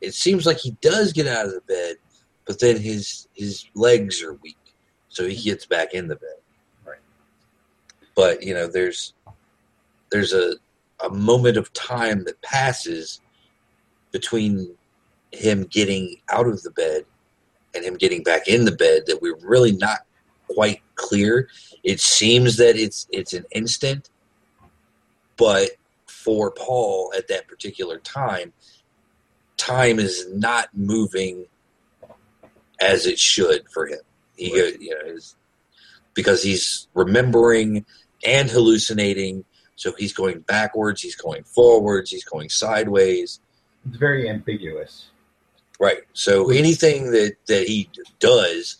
It 0.00 0.14
seems 0.14 0.46
like 0.46 0.58
he 0.58 0.72
does 0.80 1.12
get 1.12 1.26
out 1.26 1.46
of 1.46 1.52
the 1.52 1.60
bed, 1.62 1.96
but 2.46 2.60
then 2.60 2.76
his 2.80 3.28
his 3.34 3.66
legs 3.74 4.22
are 4.22 4.34
weak, 4.34 4.58
so 5.08 5.26
he 5.26 5.36
gets 5.36 5.66
back 5.66 5.94
in 5.94 6.08
the 6.08 6.16
bed. 6.16 6.38
Right. 6.84 6.98
But 8.14 8.42
you 8.42 8.54
know, 8.54 8.66
there's 8.66 9.14
there's 10.10 10.32
a 10.32 10.54
a 11.04 11.10
moment 11.10 11.56
of 11.56 11.72
time 11.72 12.24
that 12.24 12.40
passes 12.42 13.20
between 14.12 14.74
him 15.32 15.64
getting 15.64 16.16
out 16.30 16.46
of 16.46 16.62
the 16.62 16.70
bed 16.70 17.04
and 17.74 17.84
him 17.84 17.94
getting 17.94 18.22
back 18.22 18.48
in 18.48 18.64
the 18.64 18.72
bed 18.72 19.02
that 19.06 19.20
we're 19.20 19.36
really 19.42 19.72
not 19.72 20.06
quite 20.48 20.82
clear. 20.94 21.48
It 21.82 22.00
seems 22.00 22.56
that 22.56 22.76
it's 22.76 23.06
it's 23.12 23.32
an 23.32 23.44
instant, 23.52 24.10
but 25.36 25.70
for 26.06 26.50
Paul 26.50 27.12
at 27.16 27.28
that 27.28 27.46
particular 27.46 27.98
time, 27.98 28.52
time 29.56 29.98
is 29.98 30.26
not 30.32 30.68
moving 30.74 31.46
as 32.80 33.06
it 33.06 33.18
should 33.18 33.68
for 33.70 33.86
him. 33.86 34.00
He, 34.36 34.60
Right. 34.60 34.80
you 34.80 34.90
know, 34.90 35.12
is- 35.12 35.34
because 36.14 36.42
he's 36.42 36.88
remembering 36.94 37.84
and 38.24 38.50
hallucinating. 38.50 39.44
So 39.76 39.92
he's 39.98 40.12
going 40.14 40.40
backwards, 40.40 41.02
he's 41.02 41.14
going 41.16 41.44
forwards, 41.44 42.10
he's 42.10 42.24
going 42.24 42.48
sideways. 42.48 43.40
It's 43.86 43.96
very 43.98 44.28
ambiguous. 44.28 45.06
Right. 45.78 46.04
So 46.14 46.50
anything 46.50 47.10
that 47.12 47.36
that 47.46 47.68
he 47.68 47.90
does, 48.18 48.78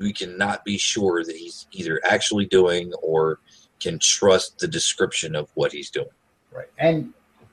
we 0.00 0.12
cannot 0.12 0.64
be 0.64 0.78
sure 0.78 1.22
that 1.22 1.36
he's 1.36 1.66
either 1.72 2.00
actually 2.08 2.46
doing 2.46 2.92
or 3.02 3.38
can 3.78 3.98
trust 3.98 4.58
the 4.58 4.66
description 4.66 5.36
of 5.36 5.48
what 5.54 5.72
he's 5.72 5.90
doing. 5.90 6.08
Right. 6.50 6.68
And 6.78 7.12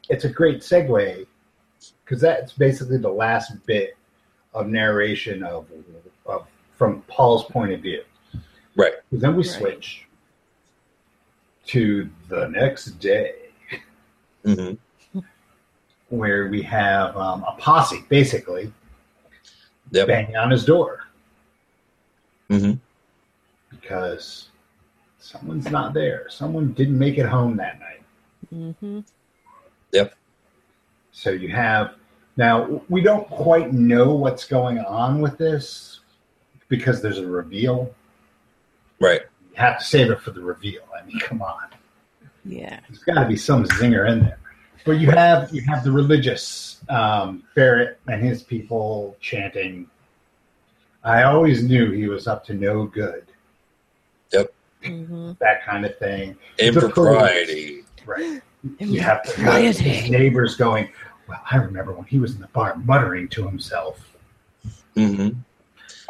it's 0.10 0.24
a 0.24 0.30
great 0.30 0.62
segue 0.62 1.28
because 2.04 2.22
that's 2.22 2.54
basically 2.54 2.98
the 2.98 3.10
last 3.10 3.52
bit 3.66 3.98
of 4.54 4.68
narration 4.68 5.44
of, 5.44 5.68
of 6.26 6.48
from 6.78 7.02
Paul's 7.04 7.46
point 7.46 7.74
of 7.74 7.82
view. 7.82 8.04
Right. 8.76 8.94
'Cause 9.10 9.20
then 9.22 9.36
we 9.36 9.44
Right. 9.44 9.46
switch 9.58 10.08
to 11.68 12.10
the 12.30 12.48
next 12.48 12.86
day 13.00 13.36
hmm 14.46 14.74
where 16.10 16.48
we 16.48 16.62
have 16.62 17.18
um, 17.18 17.44
a 17.44 17.54
posse 17.60 18.06
basically 18.08 18.72
Yep. 19.92 20.08
banging 20.08 20.36
on 20.38 20.52
his 20.52 20.64
door 20.64 21.07
hmm 22.50 22.74
because 23.70 24.50
someone's 25.20 25.70
not 25.70 25.94
there. 25.94 26.28
Someone 26.30 26.74
didn't 26.74 26.98
make 26.98 27.18
it 27.18 27.26
home 27.26 27.58
that 27.58 27.80
night. 27.80 28.04
Mm-hmm. 28.54 29.00
So 31.18 31.32
you 31.32 31.50
have 31.50 31.96
now 32.38 32.80
we 32.90 33.02
don't 33.02 33.28
quite 33.28 33.74
know 33.74 34.14
what's 34.14 34.46
going 34.46 34.78
on 34.78 35.20
with 35.20 35.40
this 35.40 36.02
because 36.68 37.02
there's 37.02 37.18
a 37.18 37.26
reveal. 37.26 37.92
Right. 39.00 39.22
You 39.50 39.56
have 39.56 39.80
to 39.80 39.84
save 39.84 40.12
it 40.12 40.22
for 40.22 40.30
the 40.30 40.42
reveal. 40.42 40.82
I 40.96 41.04
mean, 41.08 41.20
come 41.20 41.42
on. 41.42 41.70
Yeah. 42.46 42.80
There's 42.88 43.04
got 43.04 43.24
to 43.24 43.28
be 43.28 43.36
some 43.36 43.64
zinger 43.64 44.08
in 44.08 44.20
there. 44.20 44.38
But 44.86 45.00
you 45.00 45.10
have 45.10 45.52
you 45.52 45.64
have 45.64 45.84
the 45.84 45.92
religious 45.92 46.82
um, 46.88 47.44
Barrett 47.56 48.00
and 48.08 48.24
his 48.24 48.44
people 48.44 49.18
chanting. 49.20 49.90
I 51.08 51.24
always 51.24 51.64
knew 51.64 51.92
he 51.92 52.08
was 52.08 52.28
up 52.28 52.44
to 52.48 52.54
no 52.54 52.86
good. 52.86 53.24
Mm-hmm. 54.84 55.32
That 55.40 55.66
kind 55.66 55.86
of 55.86 55.98
thing. 55.98 56.38
Impropriety. 56.60 57.84
Right. 58.06 58.42
You 58.80 59.00
have 59.02 59.24
the, 59.24 59.30
Impropriety. 59.32 59.72
his 59.90 60.12
neighbors 60.12 60.56
going. 60.56 60.90
Well, 61.28 61.40
I 61.50 61.58
remember 61.58 61.94
when 61.94 62.06
he 62.06 62.20
was 62.20 62.36
in 62.36 62.42
the 62.42 62.48
bar 62.48 62.76
muttering 62.76 63.28
to 63.30 63.46
himself. 63.48 64.14
Mm-hmm. 64.96 65.40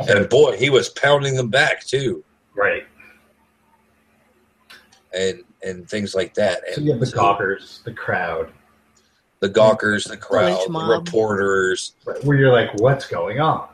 And 0.09 0.29
boy, 0.29 0.57
he 0.57 0.69
was 0.69 0.89
pounding 0.89 1.35
them 1.35 1.49
back 1.49 1.83
too, 1.85 2.23
Right. 2.55 2.83
and 5.13 5.43
and 5.63 5.87
things 5.89 6.15
like 6.15 6.33
that. 6.35 6.61
And 6.65 6.75
So 6.75 6.81
you 6.81 6.91
have 6.91 6.99
the 6.99 7.11
gawkers, 7.11 7.81
the 7.83 7.93
crowd, 7.93 8.51
the 9.39 9.49
gawkers, 9.49 10.05
the 10.05 10.17
crowd, 10.17 10.67
Village 10.67 10.87
the 10.87 10.97
reporters. 10.99 11.93
right, 12.05 12.23
where 12.23 12.37
you're 12.37 12.53
like, 12.53 12.73
what's 12.79 13.07
going 13.07 13.39
on? 13.39 13.67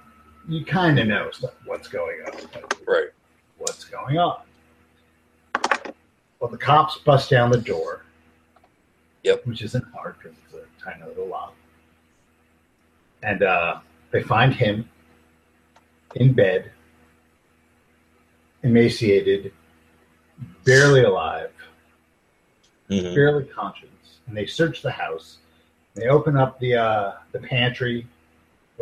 You 0.47 0.65
kind 0.65 0.99
of 0.99 1.07
know 1.07 1.31
stuff, 1.31 1.53
what's 1.65 1.87
going 1.87 2.19
on. 2.25 2.33
Right. 2.87 3.07
What's 3.57 3.85
going 3.85 4.17
on? 4.17 4.41
Well, 6.39 6.49
the 6.49 6.57
cops 6.57 6.97
bust 6.97 7.29
down 7.29 7.49
the 7.51 7.57
door. 7.61 8.03
Yep. 9.23 9.45
Which 9.47 9.61
isn't 9.61 9.85
hard 9.93 10.15
because 10.21 10.37
it's 10.37 10.53
a 10.53 10.83
tiny 10.83 11.03
little 11.05 11.27
lock. 11.27 11.53
And 13.21 13.41
uh, 13.41 13.79
they 14.11 14.21
find 14.21 14.53
him 14.53 14.89
in 16.15 16.33
bed, 16.33 16.71
emaciated, 18.63 19.53
barely 20.65 21.03
alive. 21.03 21.51
hmm 22.89 23.15
barely 23.15 23.45
conscious, 23.45 23.87
and 24.27 24.35
they 24.35 24.45
search 24.45 24.81
the 24.81 24.91
house. 24.91 25.37
They 25.95 26.07
open 26.07 26.35
up 26.35 26.59
the 26.59 26.75
uh, 26.75 27.13
the 27.31 27.39
pantry, 27.39 28.05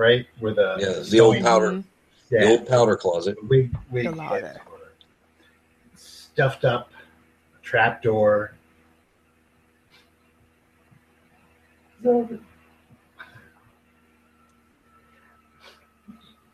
right 0.02 0.26
where 0.39 0.54
the 0.54 0.76
Yeah, 0.80 1.04
the 1.10 1.20
old 1.20 1.39
powder, 1.41 1.72
Mm-hmm. 1.72 2.39
the 2.43 2.49
old 2.49 2.68
powder 2.68 2.95
closet. 2.95 3.38
wig 3.47 3.76
wig 3.91 4.06
The 4.10 4.16
larder. 4.16 4.62
stuffed 5.95 6.66
up 6.66 6.91
trap 7.62 8.02
door. 8.02 8.54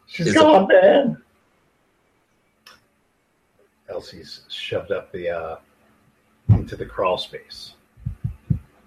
She's 0.07 0.27
Is 0.27 0.33
gone, 0.33 0.67
man. 0.67 1.17
Elsie's 3.89 4.41
shoved 4.49 4.91
up 4.91 5.11
the 5.11 5.29
uh, 5.29 5.55
into 6.49 6.75
the 6.75 6.85
crawl 6.85 7.17
space. 7.17 7.73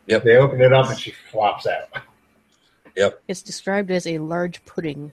Yep. 0.06 0.24
They 0.24 0.36
open 0.36 0.60
it 0.60 0.72
up 0.72 0.90
and 0.90 0.98
she 0.98 1.12
flops 1.30 1.66
out. 1.66 2.02
It's 3.28 3.42
described 3.42 3.90
as 3.90 4.06
a 4.06 4.18
large 4.18 4.64
pudding. 4.64 5.12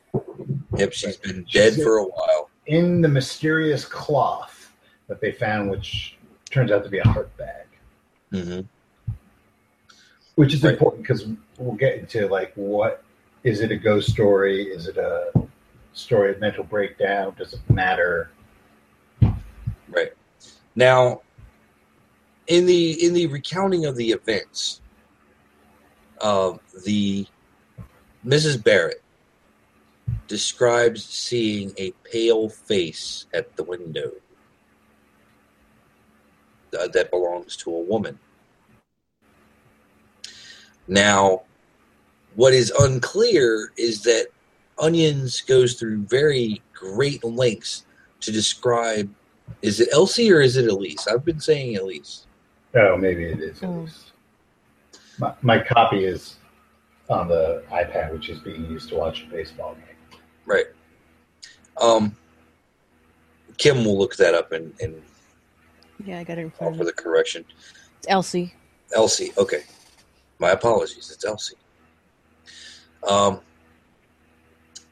Yep, 0.76 0.94
she's 0.94 1.18
been 1.18 1.46
dead 1.52 1.74
for 1.76 1.98
a 1.98 2.04
while. 2.06 2.50
in 2.66 3.02
the 3.02 3.08
mysterious 3.08 3.86
cloth 3.86 4.74
that 5.08 5.22
they 5.22 5.32
found, 5.32 5.70
which 5.70 6.18
turns 6.50 6.72
out 6.72 6.84
to 6.84 6.90
be 6.90 6.98
a 7.00 7.08
heart 7.08 7.36
bag, 7.38 7.66
hmm 8.32 8.62
which 10.36 10.54
is 10.54 10.62
Right. 10.64 10.74
important 10.74 11.02
because 11.04 11.26
we'll 11.58 11.76
get 11.76 11.98
into 11.98 12.28
like 12.28 12.52
what 12.56 13.04
is 13.44 13.62
it 13.62 13.72
a 13.72 13.76
ghost 13.76 14.10
story? 14.12 14.64
Is 14.66 14.88
it 14.88 14.98
a 14.98 15.32
story 15.94 16.32
of 16.32 16.40
mental 16.40 16.64
breakdown? 16.64 17.34
Does 17.38 17.54
it 17.54 17.70
matter? 17.70 18.30
Right. 19.90 20.12
Now, 20.76 21.22
in 22.48 22.66
the 22.68 23.04
in 23.04 23.14
the 23.14 23.26
recounting 23.28 23.86
of 23.86 23.96
the 23.96 24.12
events, 24.12 24.82
uh, 26.22 26.54
the 26.86 27.26
Mrs. 28.26 28.62
Barrett 28.64 29.02
describes 30.28 31.04
seeing 31.06 31.74
a 31.78 31.92
pale 32.04 32.50
face 32.50 33.26
at 33.34 33.56
the 33.56 33.64
window 33.64 34.12
uh, 36.78 36.88
that 36.90 37.10
belongs 37.12 37.56
to 37.58 37.74
a 37.74 37.80
woman. 37.80 38.18
Now, 40.88 41.42
what 42.36 42.54
is 42.54 42.72
unclear 42.80 43.72
is 43.78 44.04
that 44.04 44.28
Onions 44.80 45.42
goes 45.42 45.74
through 45.74 46.04
very 46.04 46.62
great 46.74 47.24
lengths 47.24 47.86
to 48.22 48.32
describe 48.32 49.10
is 49.62 49.80
it 49.80 49.88
Elsie 49.94 50.32
or 50.32 50.42
is 50.42 50.58
it 50.58 50.68
Elise? 50.68 51.08
I've 51.08 51.24
been 51.24 51.40
saying 51.40 51.78
Elise. 51.78 52.28
Oh, 52.76 52.98
maybe 52.98 53.24
it 53.26 53.40
is. 53.40 53.64
at 53.64 53.70
Oh. 53.70 53.80
least. 53.82 54.12
My, 55.20 55.34
my 55.42 55.60
copy 55.64 56.04
is 56.06 56.36
on 57.10 57.28
the 57.28 57.64
iPad, 57.72 58.12
which 58.14 58.30
is 58.30 58.40
being 58.40 58.66
used 58.70 58.90
to 58.90 58.96
watch 58.96 59.24
a 59.24 59.28
baseball 59.28 59.76
game. 59.76 60.20
Right. 60.46 60.66
Um, 61.80 62.16
Kim 63.58 63.86
will 63.86 63.98
look 63.98 64.16
that 64.18 64.34
up 64.34 64.52
and, 64.52 64.74
and 64.82 65.02
Yeah, 66.04 66.20
I 66.20 66.24
got 66.24 66.38
it 66.38 66.42
in 66.42 66.52
front 66.52 66.76
offer 66.76 66.86
the 66.86 66.94
correction. 66.94 67.46
It's 68.00 68.08
Elsie. 68.08 68.54
Elsie. 68.96 69.32
Okay. 69.38 69.64
My 70.40 70.52
apologies. 70.52 71.12
It's 71.14 71.26
Elsie. 71.26 71.56
Um, 73.08 73.42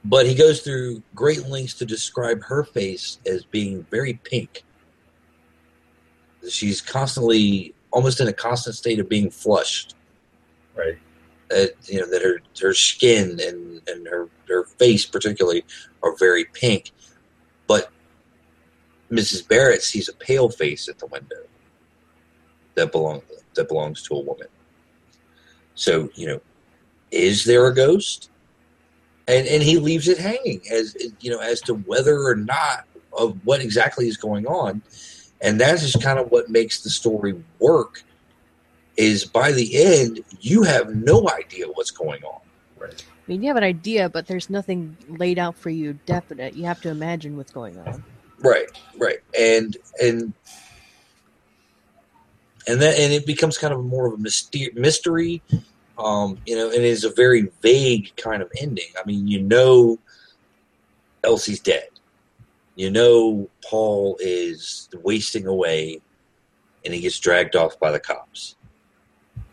but 0.04 0.26
he 0.26 0.36
goes 0.36 0.62
through 0.62 1.02
great 1.16 1.48
lengths 1.48 1.74
to 1.76 1.86
describe 1.86 2.44
her 2.44 2.64
face 2.64 3.20
as 3.26 3.44
being 3.44 3.86
very 3.90 4.14
pink. 4.24 4.64
She's 6.48 6.80
constantly, 6.80 7.74
almost 7.92 8.22
in 8.22 8.28
a 8.28 8.34
constant 8.34 8.76
state 8.76 9.00
of 9.00 9.10
being 9.10 9.32
flushed. 9.32 9.96
Right. 10.76 10.98
That 11.50 11.74
you 11.86 12.00
know 12.00 12.10
that 12.10 12.22
her 12.22 12.42
her 12.62 12.74
skin 12.74 13.40
and 13.42 13.82
and 13.88 14.08
her 14.08 14.28
her 14.48 14.64
face 14.64 15.06
particularly 15.06 15.64
are 16.04 16.16
very 16.18 16.46
pink, 16.46 16.92
but 17.68 17.92
Mrs. 19.12 19.48
Barrett 19.48 19.84
sees 19.84 20.10
a 20.10 20.14
pale 20.14 20.50
face 20.50 20.88
at 20.88 21.00
the 21.00 21.06
window 21.08 21.44
that 22.76 22.92
belong 22.92 23.22
that 23.56 23.68
belongs 23.68 24.02
to 24.04 24.16
a 24.16 24.20
woman. 24.20 24.48
So 25.76 26.10
you 26.16 26.28
know, 26.28 26.42
is 27.12 27.44
there 27.46 27.68
a 27.68 27.74
ghost? 27.74 28.30
And 29.28 29.48
and 29.48 29.64
he 29.64 29.78
leaves 29.78 30.08
it 30.08 30.18
hanging 30.18 30.62
as 30.72 30.96
you 31.20 31.32
know 31.32 31.40
as 31.40 31.62
to 31.62 31.76
whether 31.76 32.24
or 32.24 32.36
not 32.36 32.86
of 33.18 33.38
what 33.46 33.62
exactly 33.62 34.08
is 34.08 34.18
going 34.18 34.46
on, 34.46 34.82
and 35.42 35.60
that's 35.60 35.82
just 35.82 36.04
kind 36.04 36.20
of 36.20 36.30
what 36.32 36.50
makes 36.50 36.84
the 36.84 36.90
story 36.90 37.42
work 37.60 38.04
is 38.98 39.26
by 39.26 39.52
the 39.52 39.84
end 39.84 40.22
you 40.40 40.64
have 40.64 40.96
no 40.96 41.30
idea 41.30 41.68
what's 41.74 41.92
going 41.92 42.24
on. 42.24 42.42
Right. 42.78 43.04
I 43.08 43.32
mean, 43.32 43.42
you 43.42 43.48
have 43.48 43.58
an 43.58 43.64
idea, 43.64 44.08
but 44.08 44.28
there's 44.28 44.50
nothing 44.50 44.96
laid 45.08 45.40
out 45.40 45.58
for 45.58 45.70
you 45.70 45.94
definite. 46.06 46.54
You 46.56 46.66
have 46.66 46.82
to 46.82 46.90
imagine 46.90 47.38
what's 47.38 47.52
going 47.52 47.78
on. 47.80 48.04
Right, 48.40 48.68
right. 48.98 49.20
And 49.38 49.76
and 50.00 50.34
and 52.68 52.82
that 52.82 53.00
and 53.00 53.14
it 53.14 53.26
becomes 53.26 53.58
kind 53.58 53.74
of 53.74 53.84
more 53.84 54.08
of 54.08 54.14
a 54.14 54.18
myster- 54.18 54.76
mystery. 54.76 55.42
Um, 55.98 56.38
you 56.46 56.56
know, 56.56 56.68
and 56.68 56.76
it 56.76 56.84
is 56.84 57.06
a 57.06 57.10
very 57.10 57.50
vague 57.62 58.12
kind 58.18 58.42
of 58.42 58.52
ending. 58.60 58.90
I 59.02 59.06
mean, 59.08 59.28
you 59.28 59.42
know, 59.42 59.98
Elsie's 61.24 61.62
dead. 61.62 61.88
You 62.76 62.92
know, 62.92 63.50
Paul 63.64 64.18
is 64.20 64.90
wasting 65.02 65.48
away, 65.48 66.02
and 66.84 66.94
he 66.94 67.00
gets 67.00 67.18
dragged 67.18 67.56
off 67.56 67.80
by 67.80 67.92
the 67.92 68.00
cops. 68.00 68.56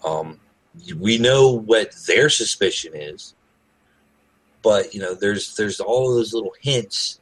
Um, 0.04 0.40
we 0.98 1.18
know 1.18 1.50
what 1.50 1.92
their 2.06 2.28
suspicion 2.28 2.92
is, 2.94 3.34
but 4.62 4.94
you 4.94 5.00
know, 5.00 5.14
there's 5.14 5.56
there's 5.56 5.80
all 5.80 6.10
of 6.10 6.16
those 6.16 6.32
little 6.32 6.54
hints 6.60 7.20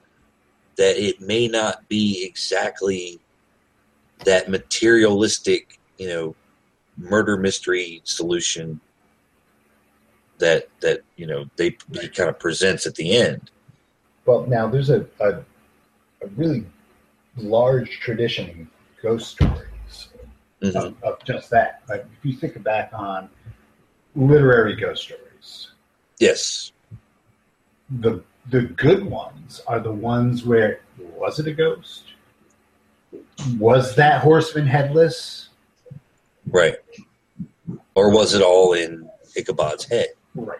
that 0.76 0.96
it 0.96 1.20
may 1.20 1.48
not 1.48 1.88
be 1.88 2.24
exactly 2.24 3.20
that 4.24 4.48
materialistic, 4.48 5.78
you 5.98 6.08
know, 6.08 6.34
murder 6.96 7.36
mystery 7.36 8.00
solution 8.04 8.80
that 10.38 10.68
that 10.80 11.00
you 11.16 11.26
know 11.26 11.48
they 11.56 11.76
he 11.92 12.08
kind 12.08 12.28
of 12.28 12.38
presents 12.38 12.86
at 12.86 12.94
the 12.94 13.16
end. 13.16 13.50
Well, 14.26 14.46
now 14.46 14.68
there's 14.68 14.90
a, 14.90 15.06
a, 15.20 15.30
a 16.22 16.26
really 16.36 16.64
large 17.36 18.00
tradition 18.00 18.48
in 18.48 18.68
ghost 19.02 19.32
stories 19.32 19.69
Mhm. 20.62 20.74
of, 20.76 21.02
of 21.02 21.24
just 21.24 21.50
that. 21.50 21.82
Like 21.88 22.04
if 22.18 22.24
you 22.24 22.34
think 22.36 22.62
back 22.62 22.90
on 22.92 23.28
literary 24.14 24.76
ghost 24.76 25.02
stories, 25.04 25.70
Yes, 26.18 26.72
the 28.00 28.22
the 28.50 28.62
good 28.62 29.04
ones 29.06 29.62
are 29.66 29.80
the 29.80 29.92
ones 29.92 30.44
where 30.44 30.80
was 31.16 31.38
it 31.40 31.46
a 31.46 31.52
ghost? 31.52 32.04
Was 33.58 33.94
that 33.96 34.20
horseman 34.22 34.66
headless? 34.66 35.48
right. 36.48 36.76
Or 37.94 38.10
was 38.10 38.34
it 38.34 38.42
all 38.42 38.72
in 38.74 39.08
Ichabod's 39.36 39.84
head? 39.84 40.08
Right. 40.34 40.58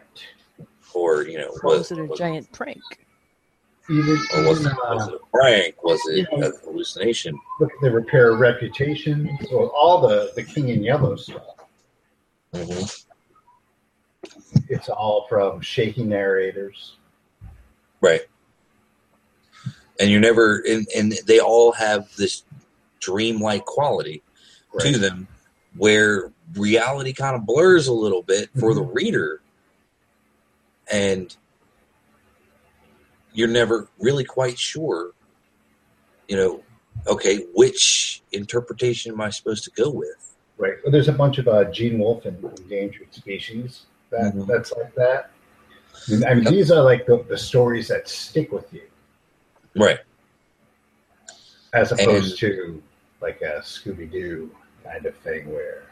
Or 0.95 1.23
you 1.23 1.39
know, 1.39 1.49
Or 1.63 1.71
was, 1.71 1.91
was 1.91 1.93
it 1.93 1.99
a 1.99 2.05
was- 2.05 2.19
giant 2.19 2.51
prank? 2.53 2.81
Even, 3.91 4.19
or 4.35 4.49
was 4.49 4.61
even 4.61 4.73
it, 4.73 4.77
was 4.77 5.09
uh, 5.09 5.13
it 5.13 5.21
a 5.21 5.37
prank? 5.37 5.83
Was 5.83 6.01
it 6.07 6.29
you 6.31 6.39
know- 6.39 6.47
a 6.49 6.53
hallucination? 6.65 7.39
look 7.59 7.71
at 7.73 7.81
the 7.83 7.91
Repairer 7.91 8.35
of 8.35 8.41
Reputation, 8.41 9.37
so 9.49 9.69
all 9.69 10.01
the 10.07 10.31
the 10.37 10.45
King 10.45 10.69
in 10.69 10.83
Yellow 10.83 11.17
stuff. 11.17 11.43
hmm 12.55 12.85
It's 14.69 14.89
all 14.89 15.27
from 15.29 15.61
shaky 15.61 16.05
narrators. 16.05 16.97
Right. 18.01 18.23
And 19.99 20.11
you're 20.11 20.21
never, 20.21 20.63
and, 20.67 20.87
and 20.97 21.13
they 21.27 21.41
all 21.41 21.73
have 21.73 22.15
this 22.17 22.45
dreamlike 23.01 23.65
quality 23.67 24.23
to 24.79 24.97
them 24.97 25.29
where 25.77 26.33
reality 26.55 27.13
kind 27.13 27.37
of 27.37 27.45
blurs 27.45 27.89
a 27.89 27.93
little 27.93 28.23
bit 28.23 28.49
for 28.59 28.73
the 28.73 28.83
reader 28.83 29.43
and 30.91 31.37
you're 33.33 33.49
never 33.49 33.89
really 33.99 34.25
quite 34.25 34.59
sure 34.59 35.13
you 36.29 36.37
know 36.37 36.63
okay 37.07 37.47
which 37.55 38.23
interpretation 38.33 39.13
am 39.13 39.21
i 39.21 39.31
supposed 39.31 39.65
to 39.65 39.71
go 39.73 39.91
with 39.91 40.27
Right. 40.59 40.75
Well, 40.85 40.93
there's 40.93 41.09
a 41.09 41.13
bunch 41.15 41.39
of 41.39 41.49
uh, 41.49 41.65
Gene 41.71 41.99
Wolfe 41.99 42.27
and 42.27 42.37
Endangered 42.45 43.15
Species 43.15 43.87
that 44.11 44.35
Mhm. 44.35 44.47
that's 44.47 44.73
like 44.73 44.95
that. 44.95 45.31
I 46.07 46.11
mean, 46.11 46.25
I 46.27 46.35
mean 46.35 46.45
these 46.45 46.71
are 46.71 46.83
like 46.83 47.07
the, 47.07 47.25
the 47.31 47.39
stories 47.39 47.89
that 47.89 48.07
stick 48.07 48.53
with 48.53 48.71
you, 48.71 48.83
right 49.75 50.01
as 51.73 51.93
opposed 51.93 52.33
And- 52.33 52.39
to 52.41 52.83
like 53.23 53.41
a 53.41 53.61
Scooby 53.63 54.11
Doo 54.13 54.55
kind 54.85 55.07
of 55.07 55.17
thing 55.19 55.51
where, 55.51 55.85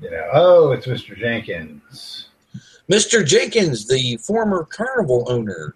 you 0.00 0.12
know, 0.12 0.28
oh, 0.32 0.70
it's 0.70 0.86
Mr. 0.86 1.16
Jenkins. 1.18 2.28
mr 2.88 3.26
jenkins 3.26 3.88
the 3.88 4.16
former 4.18 4.62
carnival 4.66 5.24
owner 5.28 5.74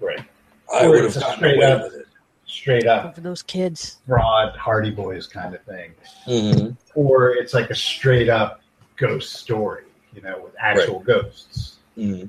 Right. 0.00 0.24
i 0.72 0.84
Or 0.86 0.90
would 0.90 1.04
it's 1.04 1.14
have 1.14 1.22
a 1.22 1.26
gotten 1.26 1.38
straight 1.38 1.56
away 1.56 1.72
up- 1.72 1.82
with 1.84 1.94
it 1.94 2.06
Straight 2.48 2.86
up 2.86 3.14
For 3.16 3.20
those 3.22 3.42
kids. 3.42 3.98
broad 4.06 4.56
Hardy 4.56 4.90
Boys 4.92 5.26
kind 5.26 5.52
of 5.54 5.62
thing. 5.62 5.92
hmm 6.26 6.70
Or 6.94 7.30
it's 7.32 7.52
like 7.54 7.70
a 7.70 7.74
straight 7.74 8.28
up 8.28 8.60
ghost 8.96 9.34
story, 9.34 9.82
you 10.14 10.22
know, 10.22 10.40
with 10.42 10.54
actual 10.58 11.00
ghosts. 11.00 11.76
hmm 11.96 12.24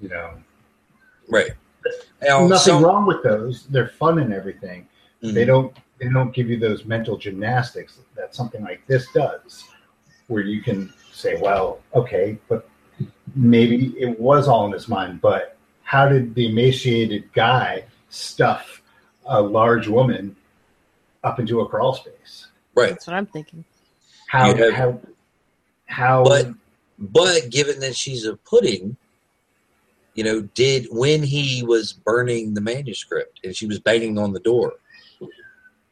You 0.00 0.08
know, 0.08 0.30
right 1.28 1.52
now, 2.20 2.46
nothing 2.46 2.74
some- 2.74 2.82
wrong 2.84 3.06
with 3.06 3.22
those. 3.22 3.66
They're 3.68 3.88
fun 3.88 4.18
and 4.18 4.32
everything. 4.34 4.88
Mhm. 5.22 5.34
They 5.34 5.44
don't 5.44 5.76
they 5.98 6.08
don't 6.10 6.34
give 6.34 6.50
you 6.50 6.58
those 6.58 6.84
mental 6.84 7.16
gymnastics 7.16 8.00
that 8.16 8.34
something 8.34 8.62
like 8.62 8.84
this 8.86 9.06
does, 9.12 9.64
where 10.26 10.42
you 10.42 10.60
can 10.60 10.92
say, 11.12 11.40
well, 11.40 11.80
okay, 11.94 12.36
but 12.48 12.68
maybe 13.34 13.94
it 13.98 14.18
was 14.20 14.46
all 14.48 14.66
in 14.66 14.72
his 14.72 14.88
mind, 14.88 15.20
but 15.22 15.55
how 15.86 16.08
did 16.08 16.34
the 16.34 16.46
emaciated 16.48 17.32
guy 17.32 17.84
stuff 18.10 18.82
a 19.26 19.40
large 19.40 19.86
woman 19.86 20.34
up 21.22 21.38
into 21.38 21.60
a 21.60 21.68
crawl 21.68 21.94
space? 21.94 22.48
right 22.74 22.90
That's 22.90 23.06
what 23.06 23.14
I'm 23.14 23.26
thinking. 23.26 23.64
How 24.28 24.52
have- 24.54 24.72
how 24.74 25.00
how 25.86 26.24
But- 26.24 26.48
But 26.98 27.50
given 27.50 27.78
that 27.80 27.94
she's 27.94 28.24
a 28.24 28.36
pudding, 28.36 28.96
you 30.14 30.24
know, 30.24 30.40
did 30.54 30.86
when 30.90 31.22
he 31.22 31.62
was 31.62 31.92
burning 31.92 32.54
the 32.54 32.60
manuscript 32.62 33.38
and 33.44 33.54
she 33.54 33.66
was 33.66 33.78
banging 33.78 34.18
on 34.18 34.32
the 34.32 34.40
door, 34.40 34.74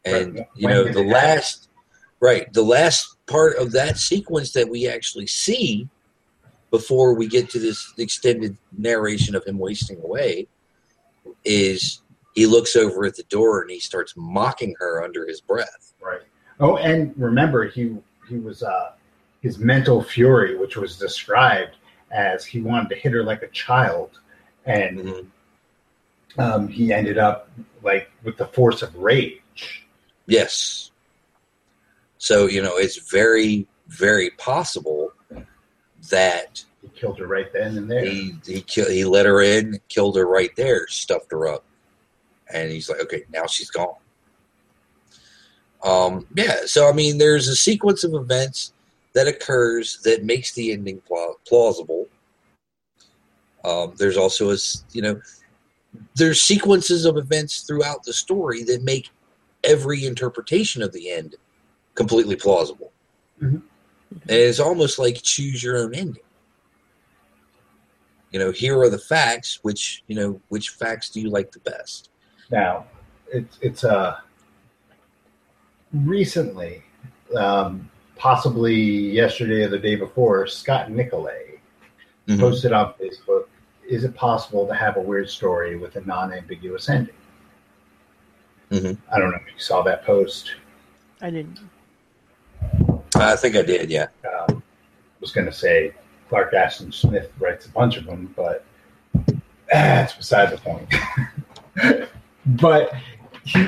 and 0.03 0.35
Right. 0.39 0.47
you 0.55 0.67
know 0.67 0.83
the 0.83 0.89
it 0.89 0.95
happen? 0.95 1.07
last, 1.11 1.69
right, 2.19 2.51
the 2.53 2.63
last 2.63 3.15
part 3.27 3.55
of 3.57 3.71
that 3.73 3.97
sequence 3.97 4.51
that 4.53 4.67
we 4.67 4.87
actually 4.87 5.27
see 5.27 5.87
before 6.75 7.13
we 7.13 7.25
get 7.25 7.49
to 7.49 7.57
this 7.57 7.93
extended 7.97 8.57
narration 8.77 9.33
of 9.33 9.45
him 9.45 9.57
wasting 9.57 9.97
away 10.03 10.45
is 11.45 12.01
he 12.33 12.45
looks 12.45 12.75
over 12.75 13.05
at 13.05 13.15
the 13.15 13.23
door 13.23 13.61
and 13.61 13.71
he 13.71 13.79
starts 13.79 14.13
mocking 14.17 14.75
her 14.79 15.01
under 15.01 15.25
his 15.25 15.39
breath. 15.39 15.93
Right. 16.01 16.19
Oh, 16.59 16.75
and 16.75 17.13
remember, 17.17 17.65
he 17.69 17.95
he 18.27 18.35
was 18.39 18.61
uh, 18.61 18.91
his 19.41 19.57
mental 19.57 20.03
fury, 20.03 20.57
which 20.57 20.75
was 20.75 20.97
described 20.97 21.75
as 22.11 22.43
he 22.43 22.59
wanted 22.59 22.89
to 22.89 22.95
hit 22.95 23.13
her 23.13 23.23
like 23.23 23.41
a 23.41 23.47
child, 23.49 24.19
and 24.65 24.99
Mhm. 24.99 25.27
um, 26.37 26.67
he 26.67 26.91
ended 26.91 27.17
up 27.17 27.49
like 27.83 28.11
with 28.23 28.35
the 28.35 28.47
force 28.47 28.81
of 28.81 28.93
rage. 28.97 29.87
Yes. 30.27 30.91
So, 32.17 32.47
you 32.47 32.61
know, 32.61 32.75
it's 32.75 32.97
very, 33.09 33.65
very 33.87 34.31
possible 34.31 35.13
that 36.09 36.63
He 36.81 36.89
killed 36.89 37.19
her 37.19 37.27
right 37.27 37.51
then 37.53 37.77
and 37.77 37.89
there. 37.89 38.05
he 38.05 38.35
he 38.45 38.61
kill, 38.61 38.89
he 38.89 39.05
let 39.05 39.25
her 39.25 39.41
in, 39.41 39.79
killed 39.89 40.15
her 40.17 40.25
right 40.27 40.55
there, 40.55 40.87
stuffed 40.87 41.31
her 41.31 41.47
up, 41.47 41.63
and 42.53 42.71
he's 42.71 42.89
like, 42.89 42.99
okay, 43.01 43.23
now 43.31 43.45
she's 43.45 43.69
gone. 43.69 43.95
Um, 45.83 46.25
yeah. 46.35 46.61
So, 46.65 46.89
I 46.89 46.93
mean, 46.93 47.17
there's 47.17 47.47
a 47.47 47.55
sequence 47.55 48.03
of 48.03 48.13
events 48.15 48.73
that 49.13 49.27
occurs 49.27 49.99
that 50.03 50.23
makes 50.23 50.53
the 50.53 50.71
ending 50.71 50.99
pla- 51.01 51.33
plausible. 51.47 52.07
Um, 53.63 53.93
there's 53.97 54.17
also 54.17 54.51
a 54.51 54.57
you 54.91 55.01
know 55.01 55.19
there's 56.15 56.41
sequences 56.41 57.05
of 57.05 57.17
events 57.17 57.61
throughout 57.61 58.03
the 58.03 58.13
story 58.13 58.63
that 58.63 58.83
make 58.83 59.09
every 59.63 60.05
interpretation 60.05 60.81
of 60.83 60.91
the 60.91 61.09
end 61.09 61.35
completely 61.95 62.35
plausible. 62.35 62.91
Mhm. 63.41 63.61
And 64.23 64.31
it's 64.31 64.59
almost 64.59 64.97
like 64.99 65.21
choose 65.21 65.61
your 65.63 65.77
own 65.77 65.93
ending. 65.93 66.21
You 68.31 68.39
know, 68.39 68.51
here 68.51 68.77
are 68.79 68.89
the 68.89 68.97
facts. 68.99 69.59
Which 69.61 70.03
you 70.07 70.15
know, 70.15 70.41
which 70.49 70.69
facts 70.69 71.09
do 71.09 71.21
you 71.21 71.29
like 71.29 71.51
the 71.51 71.59
best? 71.59 72.09
Now, 72.51 72.85
it's 73.31 73.57
it's 73.61 73.83
uh 73.83 74.17
recently, 75.93 76.83
um, 77.37 77.89
possibly 78.17 78.75
yesterday 78.75 79.63
or 79.63 79.69
the 79.69 79.79
day 79.79 79.95
before, 79.95 80.47
Scott 80.47 80.91
Nicolay 80.91 81.59
Mhm. 82.27 82.39
posted 82.39 82.73
on 82.73 82.93
Facebook. 82.95 83.45
Is 83.87 84.03
it 84.03 84.15
possible 84.15 84.67
to 84.67 84.73
have 84.73 84.97
a 84.97 85.01
weird 85.01 85.29
story 85.29 85.77
with 85.77 85.95
a 85.95 86.01
non-ambiguous 86.01 86.89
ending? 86.89 87.15
Mhm. 88.71 88.97
I 89.11 89.19
don't 89.19 89.29
know 89.31 89.37
if 89.37 89.53
you 89.53 89.59
saw 89.59 89.83
that 89.83 90.03
post. 90.05 90.55
I 91.21 91.29
didn't. 91.29 91.59
I 93.15 93.35
think 93.35 93.55
I 93.55 93.61
did. 93.61 93.89
Yeah. 93.89 94.07
Um, 94.49 94.61
was 95.19 95.31
going 95.31 95.47
to 95.47 95.53
say 95.53 95.93
Clark 96.29 96.53
Ashton 96.53 96.91
Smith 96.91 97.31
writes 97.39 97.65
a 97.65 97.69
bunch 97.69 97.97
of 97.97 98.05
them, 98.05 98.33
but 98.35 98.65
that's 99.71 100.13
beside 100.13 100.51
the 100.51 100.57
point. 100.57 102.09
but 102.45 102.93
he, 103.43 103.67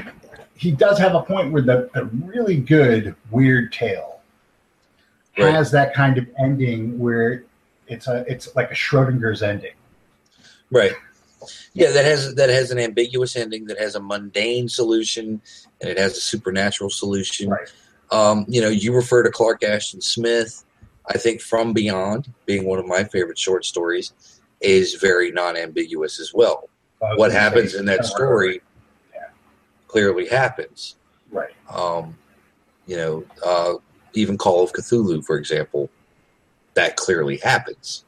he 0.55 0.71
does 0.71 0.97
have 0.99 1.15
a 1.15 1.21
point 1.21 1.51
where 1.51 1.61
the 1.61 1.89
a 1.93 2.05
really 2.05 2.57
good 2.57 3.15
weird 3.31 3.71
tale 3.71 4.13
Right. 5.37 5.53
has 5.53 5.69
that 5.71 5.93
kind 5.93 6.17
of 6.17 6.27
ending 6.39 6.97
where 6.97 7.43
it's 7.87 8.07
a 8.07 8.25
it's 8.27 8.55
like 8.55 8.71
a 8.71 8.73
Schrodinger's 8.73 9.43
ending. 9.43 9.73
Right. 10.71 10.93
Yeah, 11.73 11.91
that 11.91 12.05
has 12.05 12.33
that 12.35 12.49
has 12.49 12.71
an 12.71 12.79
ambiguous 12.79 13.35
ending, 13.35 13.65
that 13.65 13.77
has 13.79 13.93
a 13.93 13.99
mundane 13.99 14.67
solution, 14.67 15.39
and 15.79 15.89
it 15.89 15.99
has 15.99 16.17
a 16.17 16.21
supernatural 16.21 16.89
solution. 16.89 17.49
Right. 17.51 17.71
Um, 18.11 18.45
you 18.47 18.61
know, 18.61 18.69
you 18.69 18.93
refer 18.93 19.23
to 19.23 19.29
Clark 19.31 19.63
Ashton 19.63 20.01
Smith. 20.01 20.63
I 21.09 21.17
think 21.17 21.41
From 21.41 21.73
Beyond, 21.73 22.33
being 22.45 22.65
one 22.65 22.79
of 22.79 22.85
my 22.85 23.03
favorite 23.03 23.37
short 23.37 23.65
stories, 23.65 24.13
is 24.61 24.95
very 24.95 25.31
non-ambiguous 25.31 26.19
as 26.19 26.33
well. 26.33 26.69
What 27.15 27.31
happens 27.31 27.75
in 27.75 27.85
that 27.85 28.05
story 28.05 28.61
Yeah. 29.13 29.27
clearly 29.87 30.27
happens. 30.27 30.95
Right. 31.31 31.53
Um, 31.69 32.17
you 32.87 32.97
know, 32.97 33.23
uh, 33.45 33.75
even 34.13 34.37
Call 34.37 34.63
of 34.63 34.73
Cthulhu, 34.73 35.23
for 35.23 35.37
example, 35.37 35.89
that 36.73 36.95
clearly 36.95 37.37
happens. 37.37 38.03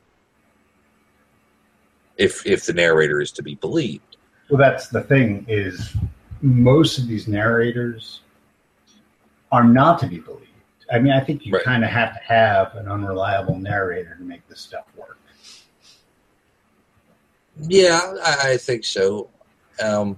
If 2.17 2.45
if 2.45 2.65
the 2.65 2.73
narrator 2.73 3.21
is 3.21 3.31
to 3.33 3.43
be 3.43 3.55
believed, 3.55 4.17
Well, 4.49 4.57
that's 4.57 4.87
the 4.87 5.01
thing 5.01 5.45
is 5.47 5.95
most 6.41 6.97
of 6.97 7.07
these 7.07 7.27
narrators 7.27 8.21
are 9.51 9.63
not 9.63 9.99
to 9.99 10.07
be 10.07 10.19
believed. 10.19 10.45
I 10.91 10.99
mean, 10.99 11.13
I 11.13 11.19
think 11.19 11.45
you 11.45 11.53
Right. 11.53 11.63
kind 11.63 11.83
of 11.83 11.89
have 11.91 12.13
to 12.13 12.19
have 12.21 12.75
an 12.75 12.87
unreliable 12.87 13.57
narrator 13.57 14.15
to 14.15 14.23
make 14.23 14.47
this 14.47 14.59
stuff 14.61 14.85
work. 14.95 15.17
yeah, 17.67 17.99
I, 18.23 18.51
I 18.51 18.57
think 18.57 18.85
so. 18.85 19.29
Um, 19.83 20.17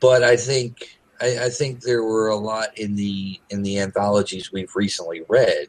but 0.00 0.22
I 0.22 0.36
think 0.36 0.98
I, 1.20 1.44
I 1.44 1.48
think 1.48 1.80
there 1.80 2.02
were 2.02 2.28
a 2.28 2.36
lot 2.36 2.76
in 2.78 2.94
the 2.94 3.40
in 3.50 3.62
the 3.62 3.78
anthologies 3.80 4.52
we've 4.52 4.74
recently 4.76 5.22
read 5.28 5.68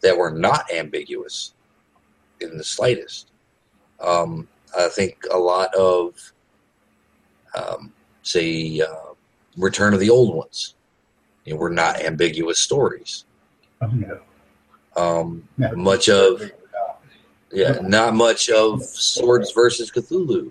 that 0.00 0.16
were 0.16 0.30
not 0.30 0.70
ambiguous 0.72 1.54
in 2.40 2.56
the 2.56 2.64
slightest. 2.64 3.30
Um, 4.00 4.48
I 4.78 4.88
think 4.88 5.18
a 5.32 5.38
lot 5.38 5.74
of, 5.74 6.14
um, 7.54 7.92
say, 8.22 8.80
uh, 8.80 9.07
Return 9.58 9.92
of 9.94 10.00
the 10.00 10.10
Old 10.10 10.34
Ones, 10.34 10.74
you 11.44 11.54
know, 11.54 11.58
were 11.60 11.70
not 11.70 12.00
ambiguous 12.00 12.60
stories. 12.60 13.24
Oh 13.82 13.88
no. 13.88 14.20
Um, 14.96 15.48
no. 15.58 15.72
much 15.76 16.08
of 16.08 16.50
yeah, 17.52 17.78
not 17.82 18.14
much 18.14 18.50
of 18.50 18.82
Swords 18.82 19.52
versus 19.52 19.90
Cthulhu 19.90 20.50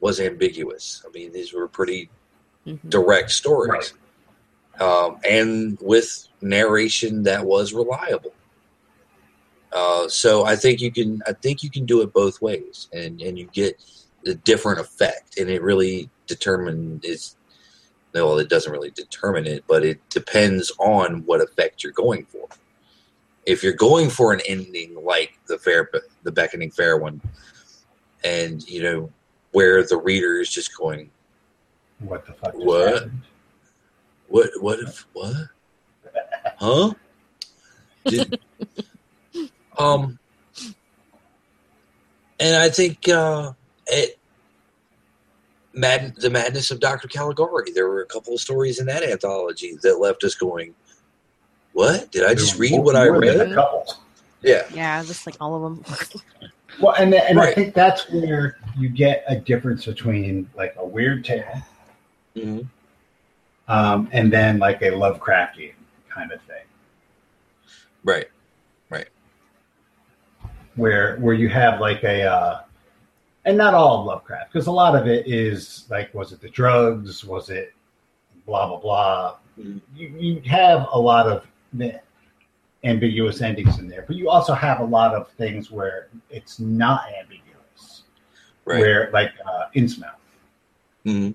was 0.00 0.18
ambiguous. 0.20 1.02
I 1.06 1.10
mean, 1.12 1.32
these 1.32 1.52
were 1.52 1.68
pretty 1.68 2.10
Mhm. 2.66 2.90
direct 2.90 3.30
stories, 3.32 3.92
um, 4.80 5.18
and 5.28 5.78
with 5.80 6.28
narration 6.40 7.22
that 7.24 7.44
was 7.44 7.72
reliable. 7.72 8.32
Uh, 9.72 10.06
so 10.08 10.44
I 10.44 10.54
think 10.56 10.80
you 10.80 10.92
can, 10.92 11.22
I 11.26 11.32
think 11.32 11.62
you 11.62 11.70
can 11.70 11.86
do 11.86 12.02
it 12.02 12.12
both 12.12 12.40
ways, 12.42 12.88
and 12.92 13.20
and 13.20 13.38
you 13.38 13.48
get 13.52 13.82
a 14.26 14.34
different 14.34 14.80
effect, 14.80 15.38
and 15.38 15.48
it 15.50 15.60
really 15.62 16.08
determines 16.26 17.36
is. 18.14 18.22
Well, 18.22 18.38
it 18.38 18.48
doesn't 18.48 18.72
really 18.72 18.90
determine 18.90 19.46
it, 19.46 19.64
but 19.66 19.84
it 19.84 20.08
depends 20.08 20.72
on 20.78 21.24
what 21.26 21.40
effect 21.40 21.82
you're 21.82 21.92
going 21.92 22.24
for. 22.26 22.48
If 23.44 23.62
you're 23.62 23.72
going 23.72 24.08
for 24.08 24.32
an 24.32 24.40
ending 24.48 24.94
like 25.02 25.38
the 25.46 25.58
fair, 25.58 25.90
the 26.22 26.32
beckoning 26.32 26.70
fair 26.70 26.96
one, 26.96 27.20
and 28.24 28.66
you 28.68 28.82
know 28.82 29.10
where 29.50 29.82
the 29.84 29.96
reader 29.96 30.40
is 30.40 30.50
just 30.50 30.76
going, 30.76 31.10
What 31.98 32.26
the 32.26 32.32
fuck? 32.32 32.54
What? 32.54 32.94
happened? 32.94 33.22
What? 34.28 34.50
What 34.60 34.80
if? 34.80 35.06
What? 35.12 35.36
Huh? 36.58 36.92
Did, 38.04 38.40
um, 39.78 40.18
and 42.38 42.56
I 42.56 42.68
think 42.68 43.08
uh, 43.08 43.52
it, 43.86 44.18
Mad, 45.74 46.14
the 46.16 46.28
madness 46.30 46.70
of 46.70 46.80
Doctor 46.80 47.08
Caligari. 47.08 47.72
There 47.72 47.88
were 47.88 48.02
a 48.02 48.06
couple 48.06 48.34
of 48.34 48.40
stories 48.40 48.78
in 48.78 48.86
that 48.86 49.02
anthology 49.02 49.76
that 49.82 49.98
left 50.00 50.22
us 50.24 50.34
going, 50.34 50.74
"What? 51.72 52.10
Did 52.12 52.24
I 52.24 52.34
just 52.34 52.58
read 52.58 52.78
what 52.80 52.94
I 52.94 53.06
read?" 53.08 53.40
A 53.40 53.54
couple. 53.54 53.94
Yeah, 54.42 54.62
Yeah, 54.74 55.02
just 55.04 55.24
like 55.26 55.36
all 55.40 55.54
of 55.54 55.62
them. 55.62 56.20
Well, 56.80 56.94
and 56.98 57.12
and 57.14 57.38
I 57.38 57.52
think 57.52 57.74
that's 57.74 58.08
where 58.10 58.56
you 58.78 58.88
get 58.88 59.24
a 59.28 59.36
difference 59.36 59.84
between 59.84 60.48
like 60.56 60.74
a 60.78 60.84
weird 60.86 61.22
tale 61.22 61.62
Mhm. 62.34 62.66
um, 63.68 64.08
and 64.10 64.32
then 64.32 64.58
like 64.58 64.80
a 64.80 64.86
Lovecraftian 64.86 65.74
kind 66.08 66.32
of 66.32 66.40
thing, 66.42 66.64
Right. 68.04 68.30
right. 68.88 69.06
where 70.76 71.16
where 71.18 71.34
you 71.34 71.50
have 71.50 71.78
like 71.78 72.02
a 72.04 72.22
uh, 72.22 72.60
and 73.44 73.56
not 73.58 73.74
all 73.74 74.00
of 74.00 74.06
Lovecraft 74.06 74.52
because 74.52 74.66
a 74.66 74.72
lot 74.72 74.94
of 74.94 75.06
it 75.06 75.26
is 75.26 75.84
like 75.90 76.12
was 76.14 76.32
it 76.32 76.40
the 76.40 76.48
drugs 76.50 77.24
was 77.24 77.50
it 77.50 77.74
blah 78.46 78.66
blah 78.68 78.78
blah. 78.78 79.36
Mhm. 79.58 79.80
You 79.94 80.08
you 80.18 80.40
have 80.50 80.86
a 80.92 80.98
lot 80.98 81.26
of 81.26 81.46
ambiguous 82.84 83.40
endings 83.40 83.78
in 83.78 83.88
there, 83.88 84.04
but 84.06 84.16
you 84.16 84.28
also 84.28 84.54
have 84.54 84.80
a 84.80 84.84
lot 84.84 85.14
of 85.14 85.30
things 85.32 85.70
where 85.70 86.08
it's 86.30 86.58
not 86.58 87.02
ambiguous, 87.20 88.02
Right. 88.64 88.80
where 88.80 89.10
like 89.12 89.32
uh, 89.46 89.66
Innsmouth. 89.74 90.14
Mhm. 91.04 91.34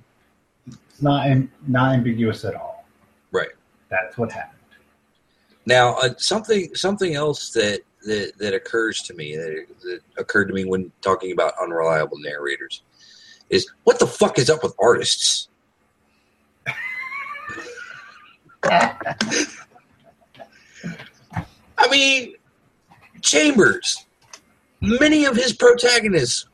It's 0.68 1.02
not 1.02 1.28
not 1.68 1.94
ambiguous 1.94 2.44
at 2.46 2.56
all. 2.56 2.86
Right. 3.32 3.50
That's 3.90 4.18
what 4.18 4.32
happened. 4.32 4.54
Now, 5.66 5.96
uh, 5.96 6.14
something 6.18 6.74
something 6.76 7.14
else 7.16 7.52
that, 7.52 7.82
that 8.08 8.34
that 8.40 8.54
occurs 8.54 9.02
to 9.04 9.14
me 9.14 9.36
that, 9.36 9.66
that 9.84 10.00
occurred 10.18 10.48
to 10.48 10.54
me 10.54 10.66
when 10.66 10.92
talking 11.02 11.32
about 11.32 11.54
unreliable 11.62 12.18
narrators 12.20 12.82
is 13.50 13.68
what 13.84 14.00
the 14.00 14.08
fuck 14.08 14.40
is 14.40 14.50
up 14.50 14.64
with 14.64 14.74
artists? 14.80 15.48
I 18.64 18.98
mean, 21.90 22.34
Chambers. 23.22 24.06
Many 24.82 25.26
of 25.26 25.36
his 25.36 25.54
protagonists 25.54 26.46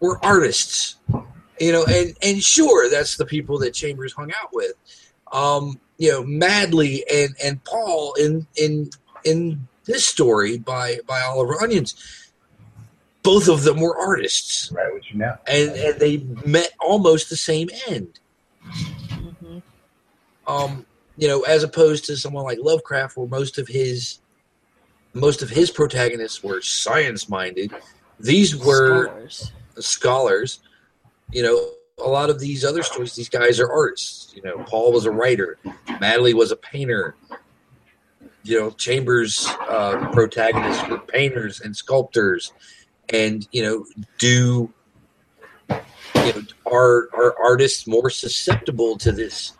were 0.00 0.18
artists, 0.24 0.96
you 1.60 1.72
know, 1.72 1.84
and 1.84 2.16
and 2.22 2.42
sure, 2.42 2.90
that's 2.90 3.16
the 3.16 3.26
people 3.26 3.58
that 3.60 3.72
Chambers 3.72 4.12
hung 4.12 4.32
out 4.32 4.52
with. 4.52 4.72
Um, 5.32 5.78
you 5.98 6.10
know, 6.10 6.24
Madley 6.24 7.04
and 7.12 7.36
and 7.42 7.62
Paul 7.64 8.14
in 8.14 8.46
in 8.56 8.90
in 9.24 9.68
this 9.84 10.06
story 10.06 10.58
by 10.58 10.98
by 11.06 11.20
Oliver 11.22 11.60
Onions. 11.62 11.94
Both 13.22 13.48
of 13.48 13.62
them 13.62 13.80
were 13.80 13.96
artists, 13.96 14.72
Right, 14.72 14.92
what 14.92 15.08
you 15.10 15.18
know. 15.18 15.36
and 15.46 15.70
and 15.70 16.00
they 16.00 16.18
met 16.44 16.70
almost 16.80 17.30
the 17.30 17.36
same 17.36 17.68
end. 17.88 18.18
hmm 19.12 19.58
um, 20.46 20.84
you 21.16 21.28
know, 21.28 21.42
as 21.42 21.62
opposed 21.62 22.04
to 22.06 22.16
someone 22.16 22.44
like 22.44 22.58
Lovecraft, 22.60 23.16
where 23.16 23.28
most 23.28 23.58
of 23.58 23.68
his 23.68 24.18
most 25.14 25.42
of 25.42 25.50
his 25.50 25.70
protagonists 25.70 26.42
were 26.42 26.60
science 26.60 27.28
minded. 27.28 27.72
These 28.18 28.56
were 28.56 29.06
Scholars. 29.06 29.52
scholars. 29.78 30.60
You 31.30 31.42
know, 31.42 31.70
a 32.04 32.08
lot 32.08 32.30
of 32.30 32.40
these 32.40 32.64
other 32.64 32.82
stories, 32.82 33.14
these 33.14 33.28
guys 33.28 33.60
are 33.60 33.70
artists. 33.70 34.32
You 34.34 34.42
know, 34.42 34.64
Paul 34.64 34.92
was 34.92 35.04
a 35.06 35.10
writer, 35.10 35.58
Madley 36.00 36.34
was 36.34 36.50
a 36.50 36.56
painter. 36.56 37.14
You 38.44 38.60
know, 38.60 38.70
Chambers' 38.70 39.46
uh, 39.68 40.08
protagonists 40.12 40.88
were 40.88 40.98
painters 40.98 41.60
and 41.60 41.76
sculptors, 41.76 42.52
and 43.10 43.46
you 43.52 43.62
know, 43.62 43.86
do 44.18 44.72
you 45.70 46.32
know 46.32 46.42
are 46.66 47.08
are 47.14 47.34
artists 47.42 47.86
more 47.86 48.10
susceptible 48.10 48.98
to 48.98 49.12
this? 49.12 49.52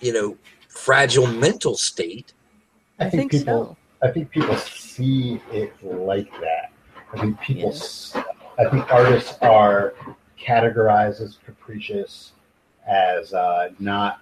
You 0.00 0.12
know, 0.12 0.36
fragile 0.68 1.26
mental 1.26 1.76
state. 1.76 2.32
I 2.98 3.08
think 3.10 3.30
people. 3.30 3.66
so. 3.66 3.76
I 4.02 4.10
think 4.10 4.30
people 4.30 4.56
see 4.56 5.40
it 5.52 5.72
like 5.82 6.30
that. 6.40 6.72
I 7.12 7.20
think 7.20 7.40
people. 7.40 7.74
I 8.58 8.68
think 8.70 8.92
artists 8.92 9.38
are 9.40 9.94
categorized 10.40 11.20
as 11.20 11.38
capricious, 11.44 12.32
as 12.86 13.32
uh, 13.32 13.70
not 13.78 14.20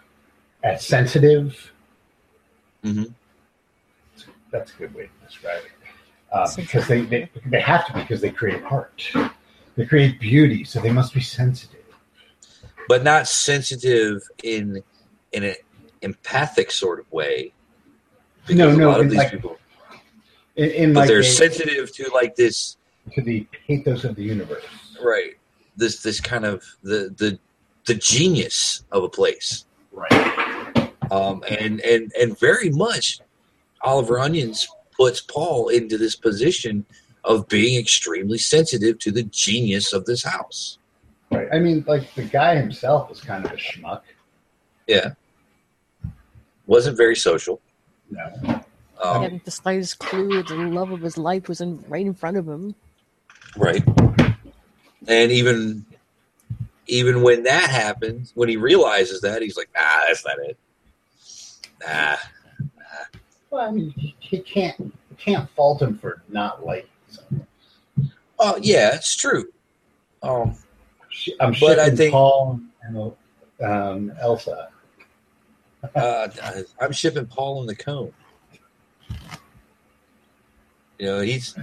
as 0.63 0.85
sensitive. 0.85 1.73
Mhm. 2.85 3.15
That's 4.57 4.73
a 4.75 4.77
good 4.79 4.95
way 4.95 5.03
to 5.05 5.27
describe 5.27 5.59
it. 5.65 5.71
Uh, 6.33 6.49
because 6.57 6.89
they, 6.89 7.03
they 7.03 7.31
they 7.47 7.61
have 7.61 7.87
to 7.87 7.93
because 7.93 8.21
they 8.21 8.31
create 8.31 8.63
art. 8.65 9.03
They 9.77 9.85
create 9.87 10.19
beauty, 10.19 10.65
so 10.65 10.81
they 10.81 10.91
must 10.91 11.13
be 11.15 11.21
sensitive. 11.21 11.85
but 12.89 13.03
not 13.05 13.29
sensitive 13.29 14.23
in 14.43 14.83
in 15.33 15.45
an 15.45 15.55
empathic 16.03 16.71
sort 16.71 16.99
of 17.01 17.11
way. 17.13 17.53
No, 18.49 18.55
Because 18.69 18.79
no, 18.79 18.89
a 18.89 18.91
lot 18.93 19.01
of 19.01 19.11
these 19.11 19.19
like- 19.19 19.33
people, 19.33 19.57
In, 20.57 20.71
in 20.71 20.93
but 20.95 21.01
like 21.01 21.09
they're 21.09 21.19
a- 21.21 21.25
sensitive 21.25 21.93
to 21.97 22.11
like 22.15 22.35
this, 22.37 22.77
to 23.15 23.21
the 23.23 23.47
pathos 23.67 24.05
of 24.05 24.15
the 24.17 24.23
universe. 24.23 24.65
right? 25.03 25.33
This 25.77 26.01
this 26.03 26.21
kind 26.21 26.45
of 26.47 26.65
the 26.83 27.15
the 27.19 27.39
the 27.87 27.95
genius 27.95 28.85
of 28.91 29.03
a 29.05 29.09
place, 29.09 29.67
Right. 29.93 30.91
um, 31.11 31.45
and 31.49 31.81
and 31.83 32.13
and 32.21 32.39
very 32.39 32.71
much 32.71 33.21
Oliver 33.87 34.19
Onions 34.19 34.67
puts 34.97 35.21
Paul 35.21 35.69
into 35.69 35.97
this 35.97 36.17
position 36.17 36.85
of 37.23 37.47
being 37.47 37.79
extremely 37.79 38.37
sensitive 38.37 38.99
to 38.99 39.13
the 39.13 39.23
genius 39.23 39.93
of 39.93 40.05
this 40.07 40.25
house. 40.25 40.79
Right. 41.31 41.49
I 41.53 41.61
mean, 41.61 41.85
like 41.87 42.13
the 42.15 42.25
guy 42.25 42.57
himself 42.57 43.11
is 43.13 43.21
kind 43.21 43.45
of 43.45 43.53
a 43.53 43.57
schmuck. 43.57 44.03
Yeah, 44.89 45.13
wasn't 46.67 46.97
very 46.97 47.17
social. 47.17 47.61
No. 48.11 48.63
Um, 49.03 49.23
hadn't 49.23 49.45
the 49.45 49.51
slightest 49.51 49.99
clue 49.99 50.37
that 50.37 50.49
the 50.49 50.55
love 50.55 50.91
of 50.91 51.01
his 51.01 51.19
life 51.19 51.49
was 51.49 51.61
in, 51.61 51.85
right 51.89 52.07
in 52.07 52.15
front 52.15 52.37
of 52.37 52.49
him. 52.49 52.75
Right. 53.57 53.85
And 55.07 55.31
even 55.31 55.85
even 56.89 57.23
when 57.23 57.45
that 57.45 57.71
happens, 57.71 58.33
when 58.35 58.49
he 58.49 58.57
realizes 58.57 59.21
that, 59.21 59.43
he's 59.43 59.57
like, 59.57 59.71
"Ah, 59.77 60.05
that's 60.09 60.25
not 60.25 60.39
it." 60.41 60.57
Nah. 61.87 62.17
Well, 63.57 63.67
I 63.67 63.71
mean, 63.71 63.89
he, 63.97 64.15
he 64.19 64.39
can't 64.41 64.79
you 64.79 64.93
can't 65.17 65.49
fault 65.49 65.81
him 65.81 65.97
for 65.97 66.23
not 66.29 66.67
liking 66.67 66.91
someone. 67.09 67.47
Oh, 68.39 68.59
yeah, 68.61 68.95
it's 68.95 69.17
true. 69.17 69.45
Um, 70.23 70.55
I'm 71.41 71.55
But 71.59 71.79
I 71.79 71.85
shipping 71.85 71.97
think- 71.97 72.13
Paul 72.13 72.61
and 72.83 73.13
um, 73.65 74.13
Elsa. 74.21 74.69
uh, 75.95 76.29
I'm 76.83 76.93
shipping 76.93 77.25
Paul 77.25 77.63
in 77.63 77.67
the 77.67 77.75
cone. 77.75 78.13
You 80.99 81.07
know, 81.07 81.21
he's 81.21 81.57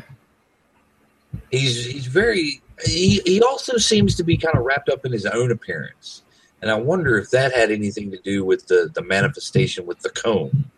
he's 1.52 1.86
he's 1.86 2.08
very 2.08 2.60
he 2.88 3.22
he 3.24 3.40
also 3.44 3.78
seems 3.78 4.16
to 4.16 4.24
be 4.24 4.36
kind 4.36 4.58
of 4.58 4.64
wrapped 4.66 4.90
up 4.90 5.06
in 5.06 5.12
his 5.12 5.28
own 5.28 5.52
appearance. 5.52 6.24
And 6.64 6.72
I 6.72 6.76
wonder 6.76 7.20
if 7.20 7.30
that 7.30 7.54
had 7.54 7.70
anything 7.70 8.10
to 8.10 8.18
do 8.18 8.44
with 8.44 8.66
the, 8.66 8.90
the 8.96 9.04
manifestation 9.04 9.86
with 9.86 10.00
the 10.00 10.10
cone. 10.10 10.72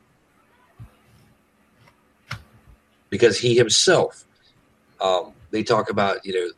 Because 3.15 3.39
he 3.39 3.55
himself, 3.55 4.25
um, 4.99 5.31
they 5.51 5.63
talk 5.63 5.89
about, 5.89 6.25
you 6.25 6.33
know, 6.33 6.49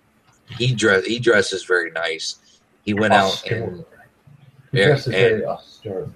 he 0.57 0.73
dress 0.73 1.05
he 1.05 1.19
dresses 1.19 1.63
very 1.65 1.91
nice. 1.91 2.37
He 2.83 2.95
went 2.95 3.13
out 3.13 3.45
and 3.51 3.85
He 4.71 4.83
dresses 4.83 5.05
and- 5.05 5.13
very 5.13 5.45
austere. 5.45 6.09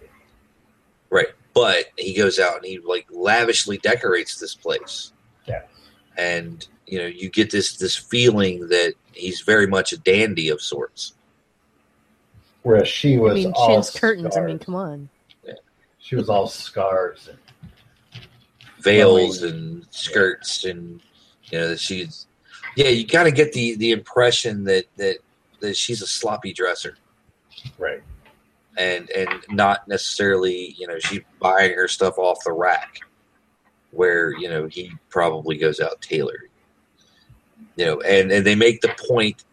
Right. 1.12 1.28
But 1.54 1.86
he 1.96 2.16
goes 2.16 2.40
out 2.40 2.56
and 2.56 2.66
he 2.66 2.80
like 2.80 3.06
lavishly 3.12 3.78
decorates 3.78 4.40
this 4.40 4.56
place. 4.56 5.12
Yes. 5.48 5.66
And 6.18 6.68
you 6.88 6.98
know, 6.98 7.06
you 7.06 7.30
get 7.30 7.52
this 7.52 7.78
this 7.78 7.96
feeling 7.96 8.68
that 8.70 8.96
he's 9.14 9.42
very 9.42 9.68
much 9.68 9.94
a 9.94 9.98
dandy 9.98 10.50
of 10.50 10.60
sorts. 10.60 11.14
Whereas 12.64 12.88
she 12.88 13.20
was 13.20 13.34
I 13.34 13.36
mean, 13.36 13.52
all 13.54 13.68
chintz 13.68 14.00
curtains. 14.00 14.36
I 14.36 14.42
mean, 14.42 14.58
come 14.58 14.74
on. 14.76 15.10
She 16.00 16.16
was 16.16 16.30
all 16.30 16.48
scars. 16.48 17.28
And, 17.30 17.38
Veils 18.84 19.42
and 19.44 19.86
skirts 19.92 20.66
and 20.66 21.02
you 21.46 21.60
know, 21.60 21.76
she's 21.76 22.28
yeah, 22.76 22.90
you 22.90 23.06
kind 23.06 23.28
of 23.28 23.36
get 23.36 23.54
the 23.54 23.76
the 23.76 23.92
impression 23.92 24.64
that 24.66 24.86
that 24.98 25.18
that 25.60 25.76
she's 25.78 26.02
a 26.02 26.08
sloppy 26.08 26.54
dresser 26.54 26.98
right. 27.78 28.02
and 28.78 29.10
and 29.12 29.30
not 29.50 29.88
necessarily, 29.88 30.76
you 30.78 30.88
know, 30.88 31.00
she's 31.00 31.22
buying 31.40 31.74
her 31.74 31.88
stuff 31.88 32.18
off 32.18 32.44
the 32.44 32.52
rack 32.52 33.00
where, 33.92 34.34
you 34.38 34.50
know, 34.50 34.68
he 34.68 34.92
probably 35.10 35.58
goes 35.58 35.80
out 35.80 36.02
tailored. 36.02 36.50
You 37.76 37.86
know, 37.86 38.02
and 38.02 38.32
and 38.32 38.46
they 38.46 38.56
make 38.56 38.82
the 38.82 38.96
point 39.08 39.44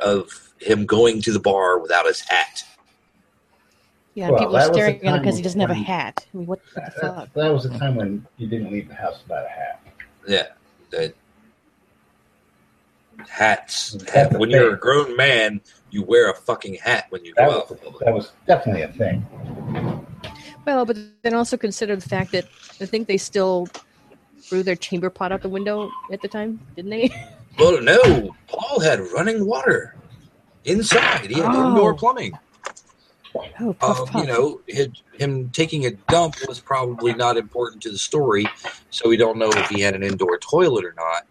of 0.00 0.52
him 0.60 0.86
going 0.86 1.20
to 1.22 1.32
the 1.32 1.40
bar 1.40 1.78
without 1.78 2.06
his 2.06 2.20
hat. 2.20 2.64
Yeah, 4.14 4.30
Well, 4.30 4.38
people 4.38 4.54
that 4.54 4.70
are 4.70 4.72
staring 4.72 4.96
at 4.96 5.02
him 5.02 5.18
because 5.20 5.36
he 5.36 5.42
doesn't 5.42 5.60
have 5.60 5.70
a 5.70 5.74
hat. 5.74 6.24
I 6.32 6.36
mean, 6.36 6.46
what, 6.46 6.60
what 6.72 6.84
That, 6.84 6.94
the 6.94 7.00
fuck? 7.00 7.32
that 7.34 7.52
was 7.52 7.64
a 7.66 7.78
time 7.78 7.96
when 7.96 8.24
you 8.36 8.46
didn't 8.46 8.70
leave 8.72 8.88
the 8.88 8.94
house 8.94 9.20
without 9.22 9.44
a 9.44 9.48
hat. 9.48 9.80
Yeah, 10.28 10.46
that 10.90 11.14
hats. 13.28 13.96
Hat- 14.12 14.30
the 14.32 14.38
when 14.38 14.50
you're 14.50 14.74
a 14.74 14.78
grown 14.78 15.16
man, 15.16 15.60
you 15.90 16.02
wear 16.02 16.30
a 16.30 16.34
fucking 16.34 16.74
hat 16.74 17.06
when 17.10 17.24
you 17.24 17.34
That 17.36 17.48
go 17.48 17.58
out. 17.58 17.70
was, 17.70 17.78
in 17.78 17.84
public. 17.84 18.04
that 18.04 18.14
was 18.14 18.32
definitely 18.46 18.82
a 18.82 18.88
thing. 18.92 19.26
Well, 20.64 20.84
but 20.86 20.96
then 21.22 21.34
also 21.34 21.56
consider 21.56 21.94
the 21.96 22.08
fact 22.08 22.32
that 22.32 22.44
I 22.80 22.86
think 22.86 23.06
they 23.08 23.18
still 23.18 23.68
threw 24.40 24.62
their 24.62 24.76
chamber 24.76 25.10
pot 25.10 25.32
out 25.32 25.42
the 25.42 25.48
window 25.48 25.90
at 26.12 26.22
the 26.22 26.28
time, 26.28 26.60
didn't 26.76 26.90
they? 26.90 27.10
Well, 27.58 27.80
no, 27.82 28.34
Paul 28.48 28.80
had 28.80 28.98
running 29.12 29.46
water 29.46 29.94
inside. 30.64 31.26
He 31.30 31.34
had 31.40 31.54
Oh. 31.54 31.68
indoor 31.70 31.94
plumbing. 31.94 32.32
Oh, 33.60 33.72
puff, 33.74 34.00
Um, 34.00 34.06
puff. 34.06 34.22
you 34.22 34.26
know, 34.28 34.60
hid- 34.66 34.98
him 35.12 35.50
taking 35.50 35.86
a 35.86 35.90
dump 36.08 36.36
was 36.46 36.60
probably 36.60 37.14
not 37.14 37.36
important 37.36 37.82
to 37.82 37.90
the 37.90 37.98
story, 37.98 38.46
so 38.90 39.08
we 39.08 39.16
don't 39.16 39.38
know 39.38 39.48
if 39.50 39.68
he 39.68 39.80
had 39.80 39.94
an 39.94 40.02
indoor 40.02 40.38
toilet 40.38 40.84
or 40.84 40.94
not. 40.96 41.24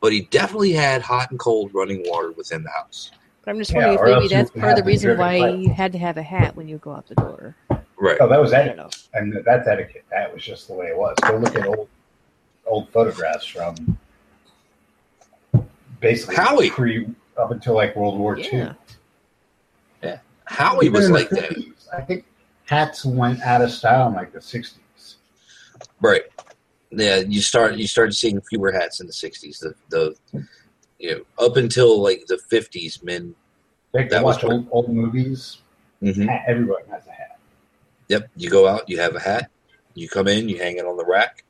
But 0.00 0.12
he 0.12 0.22
definitely 0.22 0.72
had 0.72 1.00
hot 1.02 1.30
and 1.30 1.38
cold 1.40 1.70
running 1.74 2.02
water 2.06 2.32
within 2.32 2.62
the 2.62 2.70
house. 2.70 3.10
but 3.44 3.52
I'm 3.52 3.58
just 3.58 3.70
Yeah, 3.72 3.86
wondering 3.88 3.98
or 3.98 4.06
if 4.08 4.16
maybe 4.16 4.28
that's 4.28 4.50
part 4.50 4.70
of 4.72 4.76
the 4.76 4.82
the 4.82 4.86
reason 4.88 5.18
why 5.18 5.38
pipe. 5.38 5.58
you 5.60 5.70
had 5.72 5.92
to 5.92 5.98
have 5.98 6.16
a 6.16 6.22
hat 6.22 6.56
when 6.56 6.68
you 6.68 6.78
go 6.78 6.92
out 6.92 7.06
the 7.06 7.14
door. 7.14 7.54
Right. 7.98 8.18
Oh, 8.20 8.28
that 8.28 8.40
was 8.40 8.52
etiquette, 8.52 8.76
know. 8.76 8.90
and 9.14 9.42
that's 9.44 9.66
etiquette. 9.68 10.04
That 10.10 10.34
was 10.34 10.42
just 10.44 10.66
the 10.68 10.74
way 10.74 10.86
it 10.88 10.96
was. 10.98 11.16
Go 11.22 11.36
look 11.38 11.54
at 11.56 11.64
old 11.66 11.88
old 12.66 12.90
photographs 12.90 13.46
from 13.46 13.96
basically 16.00 16.34
Howie. 16.36 16.70
pre 16.70 17.06
up 17.38 17.50
until 17.52 17.74
like 17.74 17.94
World 17.96 18.18
War 18.18 18.36
II. 18.38 18.70
Howie 20.46 20.86
Even 20.86 21.00
was 21.00 21.10
like 21.10 21.28
that. 21.30 21.52
I 21.92 22.00
think 22.00 22.24
hats 22.64 23.04
went 23.04 23.40
out 23.42 23.62
of 23.62 23.70
style 23.70 24.08
in 24.08 24.14
like 24.14 24.32
the 24.32 24.38
'60s. 24.38 25.16
Right. 26.00 26.22
Yeah, 26.90 27.16
you 27.16 27.40
start 27.40 27.76
you 27.76 27.86
started 27.86 28.14
seeing 28.14 28.40
fewer 28.40 28.72
hats 28.72 29.00
in 29.00 29.06
the 29.06 29.12
'60s. 29.12 29.58
The 29.58 29.74
the 29.90 30.44
you 30.98 31.16
know 31.16 31.44
up 31.44 31.56
until 31.56 32.00
like 32.00 32.26
the 32.26 32.38
'50s, 32.50 33.02
men. 33.02 33.34
They 33.92 34.04
That 34.08 34.24
was 34.24 34.36
watch 34.36 34.44
old, 34.44 34.68
old 34.70 34.88
movies. 34.88 35.58
Mhm. 36.02 36.28
Hat, 36.28 36.44
everyone 36.46 36.82
has 36.90 37.06
a 37.06 37.12
hat. 37.12 37.38
Yep, 38.08 38.30
you 38.36 38.50
go 38.50 38.68
out, 38.68 38.88
you 38.88 39.00
have 39.00 39.16
a 39.16 39.20
hat, 39.20 39.50
you 39.94 40.08
come 40.08 40.28
in, 40.28 40.48
you 40.48 40.58
hang 40.58 40.76
it 40.76 40.84
on 40.84 40.96
the 40.96 41.04
rack. 41.04 41.42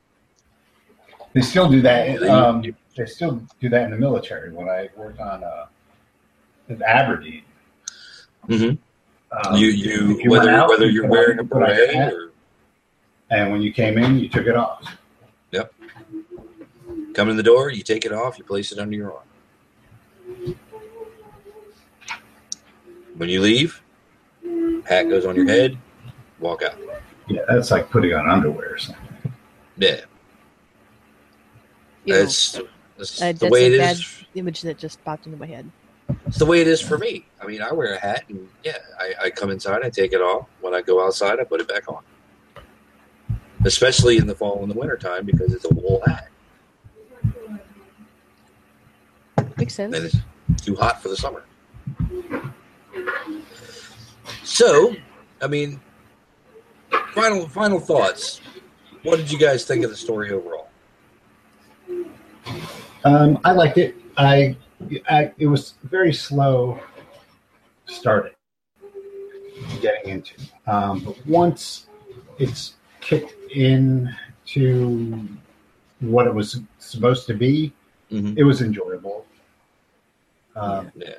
They 1.33 1.41
still 1.41 1.69
do 1.69 1.81
that. 1.81 2.23
Um, 2.23 2.63
they 2.95 3.05
still 3.05 3.43
do 3.59 3.69
that 3.69 3.83
in 3.83 3.91
the 3.91 3.97
military. 3.97 4.51
When 4.51 4.69
I 4.69 4.89
worked 4.95 5.19
on 5.19 5.43
uh, 5.43 5.65
in 6.69 6.81
Aberdeen, 6.81 7.43
Mhm. 8.47 8.77
Um, 9.31 9.55
you 9.55 9.67
you, 9.67 10.19
you 10.19 10.29
whether 10.29 10.49
out, 10.49 10.69
whether 10.69 10.85
you 10.85 11.01
you're 11.01 11.07
wearing 11.07 11.37
a 11.39 11.41
on- 11.41 11.47
put 11.47 11.63
on 11.63 11.69
your 11.69 11.77
beret 11.77 11.95
hat, 11.95 12.13
or 12.13 12.31
and 13.29 13.51
when 13.51 13.61
you 13.61 13.71
came 13.73 13.97
in, 13.97 14.17
you 14.17 14.29
took 14.29 14.47
it 14.47 14.55
off. 14.55 14.97
Yep. 15.51 15.73
Come 17.13 17.29
in 17.29 17.35
the 17.37 17.43
door, 17.43 17.71
you 17.71 17.83
take 17.83 18.05
it 18.05 18.13
off, 18.13 18.37
you 18.37 18.43
place 18.43 18.71
it 18.71 18.79
under 18.79 18.95
your 18.95 19.13
arm. 19.13 20.55
When 23.17 23.29
you 23.29 23.41
leave, 23.41 23.81
hat 24.85 25.09
goes 25.09 25.25
on 25.25 25.35
your 25.35 25.47
head, 25.47 25.77
walk 26.39 26.61
out. 26.61 26.75
Yeah, 27.27 27.41
that's 27.49 27.71
like 27.71 27.89
putting 27.89 28.13
on 28.13 28.29
underwear 28.29 28.75
or 28.75 28.77
something. 28.77 29.03
Yeah, 29.77 30.01
You 32.05 32.13
that's, 32.13 32.59
that's 32.97 33.19
the 33.39 33.49
way 33.49 33.65
a 33.65 33.75
it 33.75 33.77
bad 33.79 33.97
image 34.35 34.61
that 34.61 34.77
just 34.77 35.03
popped 35.03 35.25
into 35.25 35.37
my 35.37 35.45
head. 35.47 35.69
It's 36.25 36.37
the 36.37 36.45
way 36.45 36.59
it 36.61 36.67
is 36.67 36.81
for 36.81 36.97
me. 36.97 37.25
I 37.41 37.45
mean, 37.45 37.61
I 37.61 37.71
wear 37.71 37.93
a 37.93 37.99
hat, 37.99 38.23
and 38.29 38.49
yeah, 38.63 38.77
I, 38.99 39.13
I 39.25 39.29
come 39.29 39.49
inside, 39.49 39.83
I 39.83 39.89
take 39.89 40.11
it 40.11 40.21
off. 40.21 40.47
When 40.61 40.73
I 40.73 40.81
go 40.81 41.05
outside, 41.05 41.39
I 41.39 41.43
put 41.45 41.61
it 41.61 41.67
back 41.69 41.87
on. 41.87 42.03
Especially 43.65 44.17
in 44.17 44.27
the 44.27 44.35
fall 44.35 44.61
and 44.61 44.69
the 44.69 44.75
winter 44.77 44.97
time 44.97 45.25
because 45.25 45.53
it's 45.53 45.65
a 45.65 45.73
wool 45.73 46.01
hat, 46.05 46.29
Makes 49.57 49.73
sense. 49.73 49.95
and 49.95 50.05
it's 50.05 50.63
too 50.65 50.75
hot 50.75 51.01
for 51.01 51.09
the 51.09 51.17
summer. 51.17 51.43
So, 54.43 54.95
I 55.41 55.47
mean, 55.47 55.79
final 57.13 57.47
final 57.49 57.79
thoughts. 57.79 58.41
What 59.03 59.17
did 59.17 59.31
you 59.31 59.39
guys 59.39 59.65
think 59.65 59.83
of 59.83 59.89
the 59.89 59.95
story 59.97 60.31
overall? 60.31 60.69
Um, 63.03 63.39
I 63.43 63.51
liked 63.53 63.77
it. 63.77 63.95
I, 64.17 64.55
I 65.09 65.31
it 65.37 65.47
was 65.47 65.73
very 65.83 66.13
slow 66.13 66.79
starting 67.85 68.33
getting 69.81 70.09
into, 70.11 70.33
um, 70.67 70.99
but 70.99 71.25
once 71.27 71.87
it's 72.37 72.73
kicked 73.01 73.33
in 73.51 74.13
to 74.47 75.27
what 75.99 76.27
it 76.27 76.33
was 76.33 76.61
supposed 76.79 77.27
to 77.27 77.33
be, 77.33 77.73
Mm-hmm. 78.11 78.37
it 78.37 78.43
was 78.43 78.61
enjoyable. 78.61 79.25
Um, 80.55 80.91
Yeah, 80.95 81.15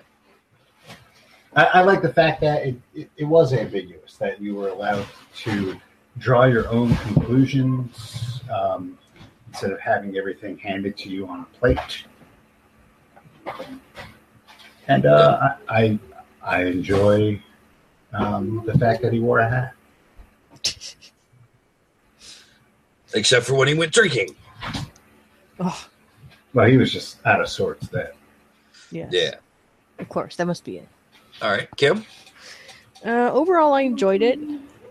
I, 1.54 1.64
I 1.64 1.80
like 1.82 2.00
the 2.00 2.12
fact 2.12 2.40
that 2.40 2.66
it, 2.66 2.76
it, 2.94 3.10
it 3.18 3.24
was 3.24 3.52
ambiguous, 3.52 4.16
that 4.16 4.40
you 4.40 4.54
were 4.54 4.68
allowed 4.68 5.04
to 5.40 5.78
draw 6.16 6.46
your 6.46 6.66
own 6.68 6.96
conclusions 6.96 8.40
um, 8.50 8.98
instead 9.48 9.70
of 9.70 9.80
having 9.80 10.16
everything 10.16 10.56
handed 10.56 10.96
to 10.96 11.10
you 11.10 11.26
on 11.26 11.40
a 11.40 11.58
plate. 11.58 12.04
And 14.88 15.04
uh, 15.06 15.54
I, 15.68 15.78
I 15.80 15.98
I 16.42 16.62
enjoy 16.64 17.42
um, 18.12 18.62
the 18.64 18.76
fact 18.78 19.02
that 19.02 19.12
he 19.12 19.18
wore 19.20 19.40
a 19.40 19.48
hat. 19.48 19.74
except 23.14 23.46
for 23.46 23.54
when 23.54 23.68
he 23.68 23.74
went 23.74 23.92
drinking. 23.92 24.34
Oh, 25.60 25.86
Well, 26.54 26.66
he 26.68 26.76
was 26.76 26.92
just 26.92 27.18
out 27.26 27.40
of 27.40 27.48
sorts 27.48 27.88
then. 27.88 28.08
yeah. 28.90 29.08
Yeah. 29.10 29.34
Of 29.98 30.08
course, 30.08 30.36
that 30.36 30.46
must 30.46 30.64
be 30.64 30.78
it. 30.78 30.88
All 31.42 31.50
right, 31.50 31.68
Kim. 31.76 32.04
Uh, 33.04 33.30
overall, 33.32 33.72
I 33.72 33.82
enjoyed 33.82 34.22
it. 34.22 34.38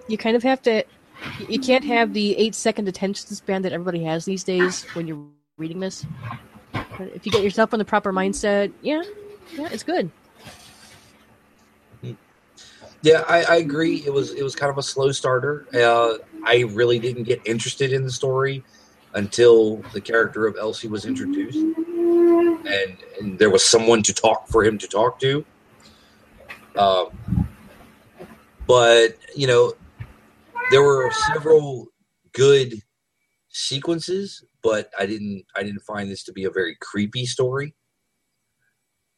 You 0.08 0.18
kind 0.18 0.36
of 0.36 0.44
have 0.44 0.62
to 0.64 0.84
You- 1.40 1.48
You 1.50 1.60
can't 1.60 1.84
have 1.86 2.14
the 2.14 2.38
eight 2.38 2.54
second 2.56 2.88
attention 2.88 3.28
span 3.36 3.62
that 3.64 3.72
everybody 3.74 4.04
has 4.04 4.26
these 4.26 4.44
days 4.44 4.84
when 4.94 5.08
you're 5.08 5.26
reading 5.58 5.80
this. 5.80 6.06
If 7.00 7.26
you 7.26 7.32
get 7.32 7.44
yourself 7.44 7.74
in 7.74 7.80
the 7.80 7.86
proper 7.86 8.12
mindset, 8.12 8.72
yeah, 8.82 9.04
yeah, 9.54 9.70
it's 9.72 9.84
good. 9.84 10.12
Yeah, 13.02 13.24
I, 13.28 13.44
I 13.44 13.56
agree. 13.58 14.04
It 14.06 14.12
was 14.12 14.34
it 14.34 14.44
was 14.44 14.56
kind 14.56 14.72
of 14.72 14.78
a 14.78 14.84
slow 14.84 15.12
starter. 15.12 15.68
Uh, 15.74 16.16
I 16.44 16.62
really 16.72 17.00
didn't 17.00 17.24
get 17.24 17.42
interested 17.46 17.94
in 17.94 18.04
the 18.04 18.12
story 18.12 18.64
until 19.14 19.78
the 19.94 20.02
character 20.02 20.48
of 20.48 20.58
Elsie 20.60 20.88
was 20.88 21.06
introduced, 21.06 21.58
and 21.58 22.98
and 23.20 23.38
there 23.40 23.50
was 23.50 23.64
someone 23.64 24.02
to 24.04 24.14
talk 24.14 24.48
for 24.48 24.64
him 24.64 24.78
to 24.80 24.88
talk 24.88 25.20
to. 25.20 25.46
Um, 26.76 27.48
but 28.66 29.18
you 29.36 29.48
know, 29.48 29.74
there 30.72 30.82
were 30.82 31.12
several 31.34 31.88
good 32.34 32.82
sequences, 33.50 34.44
but 34.64 34.92
I 35.00 35.06
didn't 35.06 35.46
I 35.56 35.64
didn't 35.64 35.82
find 35.82 36.10
this 36.10 36.24
to 36.24 36.34
be 36.34 36.46
a 36.46 36.52
very 36.52 36.78
creepy 36.82 37.26
story. 37.26 37.76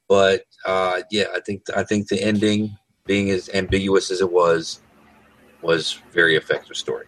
But 0.07 0.43
uh, 0.65 1.01
yeah, 1.11 1.25
I 1.35 1.39
think 1.39 1.63
I 1.75 1.83
think 1.83 2.07
the 2.07 2.21
ending 2.21 2.77
being 3.05 3.29
as 3.31 3.49
ambiguous 3.53 4.11
as 4.11 4.21
it 4.21 4.31
was 4.31 4.81
was 5.61 5.99
very 6.11 6.35
effective 6.35 6.77
story. 6.77 7.05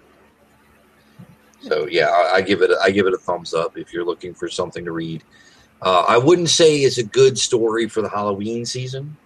So 1.62 1.88
yeah, 1.88 2.10
I, 2.10 2.36
I 2.36 2.42
give 2.42 2.62
it 2.62 2.72
a, 2.72 2.80
I 2.82 2.92
give 2.92 3.08
it 3.08 3.14
a 3.14 3.18
thumbs 3.18 3.54
up 3.54 3.78
if 3.78 3.94
you're 3.94 4.06
looking 4.06 4.34
for 4.34 4.50
something 4.50 4.84
to 4.86 4.92
read. 4.92 5.24
Uh, 5.82 6.06
I 6.08 6.18
wouldn't 6.18 6.50
say 6.50 6.78
it's 6.78 7.00
a 7.00 7.04
good 7.04 7.38
story 7.38 7.88
for 7.90 8.02
the 8.02 8.10
Halloween 8.10 8.66
season 8.66 9.18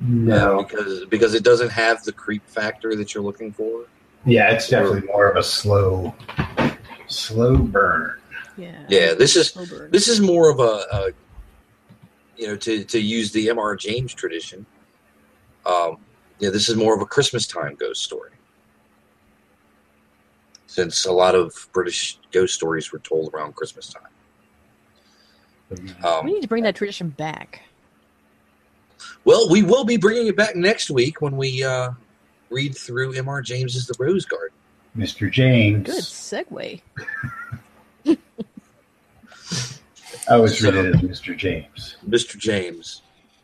uh, 0.00 0.04
No. 0.04 0.62
because 0.62 1.06
because 1.06 1.34
it 1.34 1.44
doesn't 1.44 1.70
have 1.70 2.02
the 2.04 2.12
creep 2.12 2.46
factor 2.46 2.94
that 2.94 3.14
you're 3.14 3.24
looking 3.24 3.52
for. 3.52 3.84
Yeah, 4.26 4.50
it's 4.50 4.68
definitely 4.68 5.02
more 5.02 5.28
of 5.28 5.36
a 5.36 5.42
slow, 5.42 6.14
slow 7.08 7.56
burn. 7.58 8.18
Yeah. 8.56 8.86
Yeah, 8.88 9.14
this 9.14 9.36
is 9.36 9.52
this 9.90 10.08
is 10.08 10.20
more 10.20 10.50
of 10.50 10.60
a, 10.60 10.62
a 10.92 11.10
you 12.36 12.46
know 12.48 12.56
to 12.56 12.84
to 12.84 12.98
use 13.00 13.32
the 13.32 13.50
M.R. 13.50 13.76
James 13.76 14.14
tradition. 14.14 14.64
Um, 15.66 15.98
yeah, 16.38 16.50
this 16.50 16.68
is 16.68 16.76
more 16.76 16.94
of 16.94 17.00
a 17.00 17.06
Christmas 17.06 17.46
time 17.46 17.74
ghost 17.74 18.02
story, 18.02 18.30
since 20.66 21.04
a 21.06 21.12
lot 21.12 21.34
of 21.34 21.68
British 21.72 22.18
ghost 22.32 22.54
stories 22.54 22.92
were 22.92 22.98
told 22.98 23.32
around 23.34 23.54
Christmas 23.56 23.88
time. 23.92 24.02
we 25.70 25.90
Um, 26.08 26.26
need 26.26 26.42
to 26.42 26.48
bring 26.48 26.62
that 26.62 26.76
tradition 26.76 27.08
back. 27.10 27.62
well, 29.24 29.48
we 29.50 29.62
will 29.62 29.84
be 29.84 29.96
bringing 29.96 30.26
it 30.28 30.36
back 30.36 30.54
next 30.56 30.90
week 30.90 31.20
when 31.20 31.36
we 31.36 31.62
uh, 31.64 31.90
read 32.50 32.76
through 32.76 33.12
M.R. 33.14 33.42
James's 33.42 33.86
The 33.86 33.94
Rose 33.98 34.24
Garden. 34.24 34.55
Mr. 34.96 35.30
James. 35.30 35.86
Good 35.86 36.02
segue. 36.02 36.80
I 40.28 40.34
always 40.34 40.60
read 40.62 40.74
it 40.74 40.94
as 40.94 41.00
Mr. 41.02 41.36
James. 41.36 41.96
Mr. 42.08 42.36
James. 42.36 43.02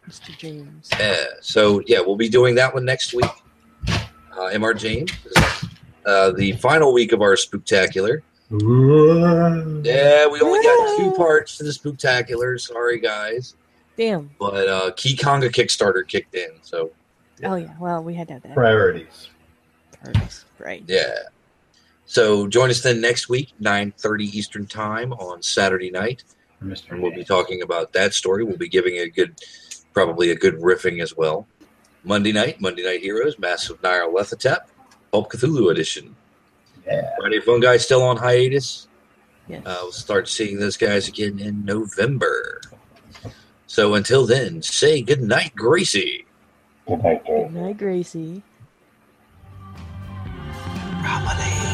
Mr. 0.08 0.36
James. 0.36 0.88
Yeah. 0.98 1.24
So 1.40 1.80
yeah, 1.86 2.00
we'll 2.00 2.16
be 2.16 2.28
doing 2.28 2.54
that 2.56 2.74
one 2.74 2.84
next 2.84 3.14
week. 3.14 3.30
Uh, 4.36 4.46
M.R. 4.46 4.74
James. 4.74 5.12
Uh, 6.04 6.32
the 6.32 6.52
final 6.52 6.92
week 6.92 7.12
of 7.12 7.22
our 7.22 7.36
spooktacular. 7.36 8.22
Yeah, 8.50 10.26
we 10.26 10.40
only 10.40 10.62
got 10.62 10.98
two 10.98 11.12
parts 11.12 11.56
to 11.58 11.64
the 11.64 11.70
spooktacular. 11.70 12.60
Sorry, 12.60 12.98
guys, 12.98 13.54
Damn. 13.96 14.30
but 14.38 14.68
uh, 14.68 14.90
Key 14.96 15.16
Conga 15.16 15.48
Kickstarter 15.50 16.06
kicked 16.06 16.34
in. 16.34 16.50
So 16.62 16.90
Oh 17.44 17.54
yeah. 17.56 17.74
Well, 17.78 18.02
we 18.02 18.14
had 18.14 18.28
to 18.28 18.34
have 18.34 18.42
that. 18.42 18.54
Priorities. 18.54 19.28
Priorities. 20.00 20.44
Right. 20.58 20.82
yeah. 20.86 21.14
So 22.12 22.46
join 22.46 22.68
us 22.68 22.82
then 22.82 23.00
next 23.00 23.30
week, 23.30 23.54
nine 23.58 23.94
thirty 23.96 24.26
Eastern 24.26 24.66
time 24.66 25.14
on 25.14 25.40
Saturday 25.40 25.90
night, 25.90 26.24
Mr. 26.62 26.90
and 26.90 27.02
we'll 27.02 27.14
be 27.14 27.24
talking 27.24 27.62
about 27.62 27.94
that 27.94 28.12
story. 28.12 28.44
We'll 28.44 28.58
be 28.58 28.68
giving 28.68 28.98
a 28.98 29.08
good, 29.08 29.40
probably 29.94 30.30
a 30.30 30.34
good 30.34 30.56
riffing 30.56 31.02
as 31.02 31.16
well. 31.16 31.46
Monday 32.04 32.32
night, 32.32 32.60
Monday 32.60 32.84
Night 32.84 33.00
Heroes, 33.00 33.38
Masks 33.38 33.70
of 33.70 33.80
Nyarlathotep, 33.80 34.66
Pulp 35.10 35.32
Cthulhu 35.32 35.70
edition. 35.70 36.14
Yeah. 36.86 37.14
Friday 37.18 37.40
Fun 37.40 37.60
Guy 37.60 37.78
still 37.78 38.02
on 38.02 38.18
hiatus. 38.18 38.88
Yes. 39.48 39.62
Uh, 39.64 39.78
we'll 39.80 39.92
start 39.92 40.28
seeing 40.28 40.58
those 40.58 40.76
guys 40.76 41.08
again 41.08 41.38
in 41.38 41.64
November. 41.64 42.60
So 43.66 43.94
until 43.94 44.26
then, 44.26 44.60
say 44.60 45.00
good 45.00 45.22
night, 45.22 45.54
Gracie. 45.54 46.26
Good 46.86 47.02
night, 47.02 47.24
Dave. 47.24 47.50
Good 47.50 47.54
night, 47.54 47.78
Gracie. 47.78 48.42
Romilly. 51.02 51.71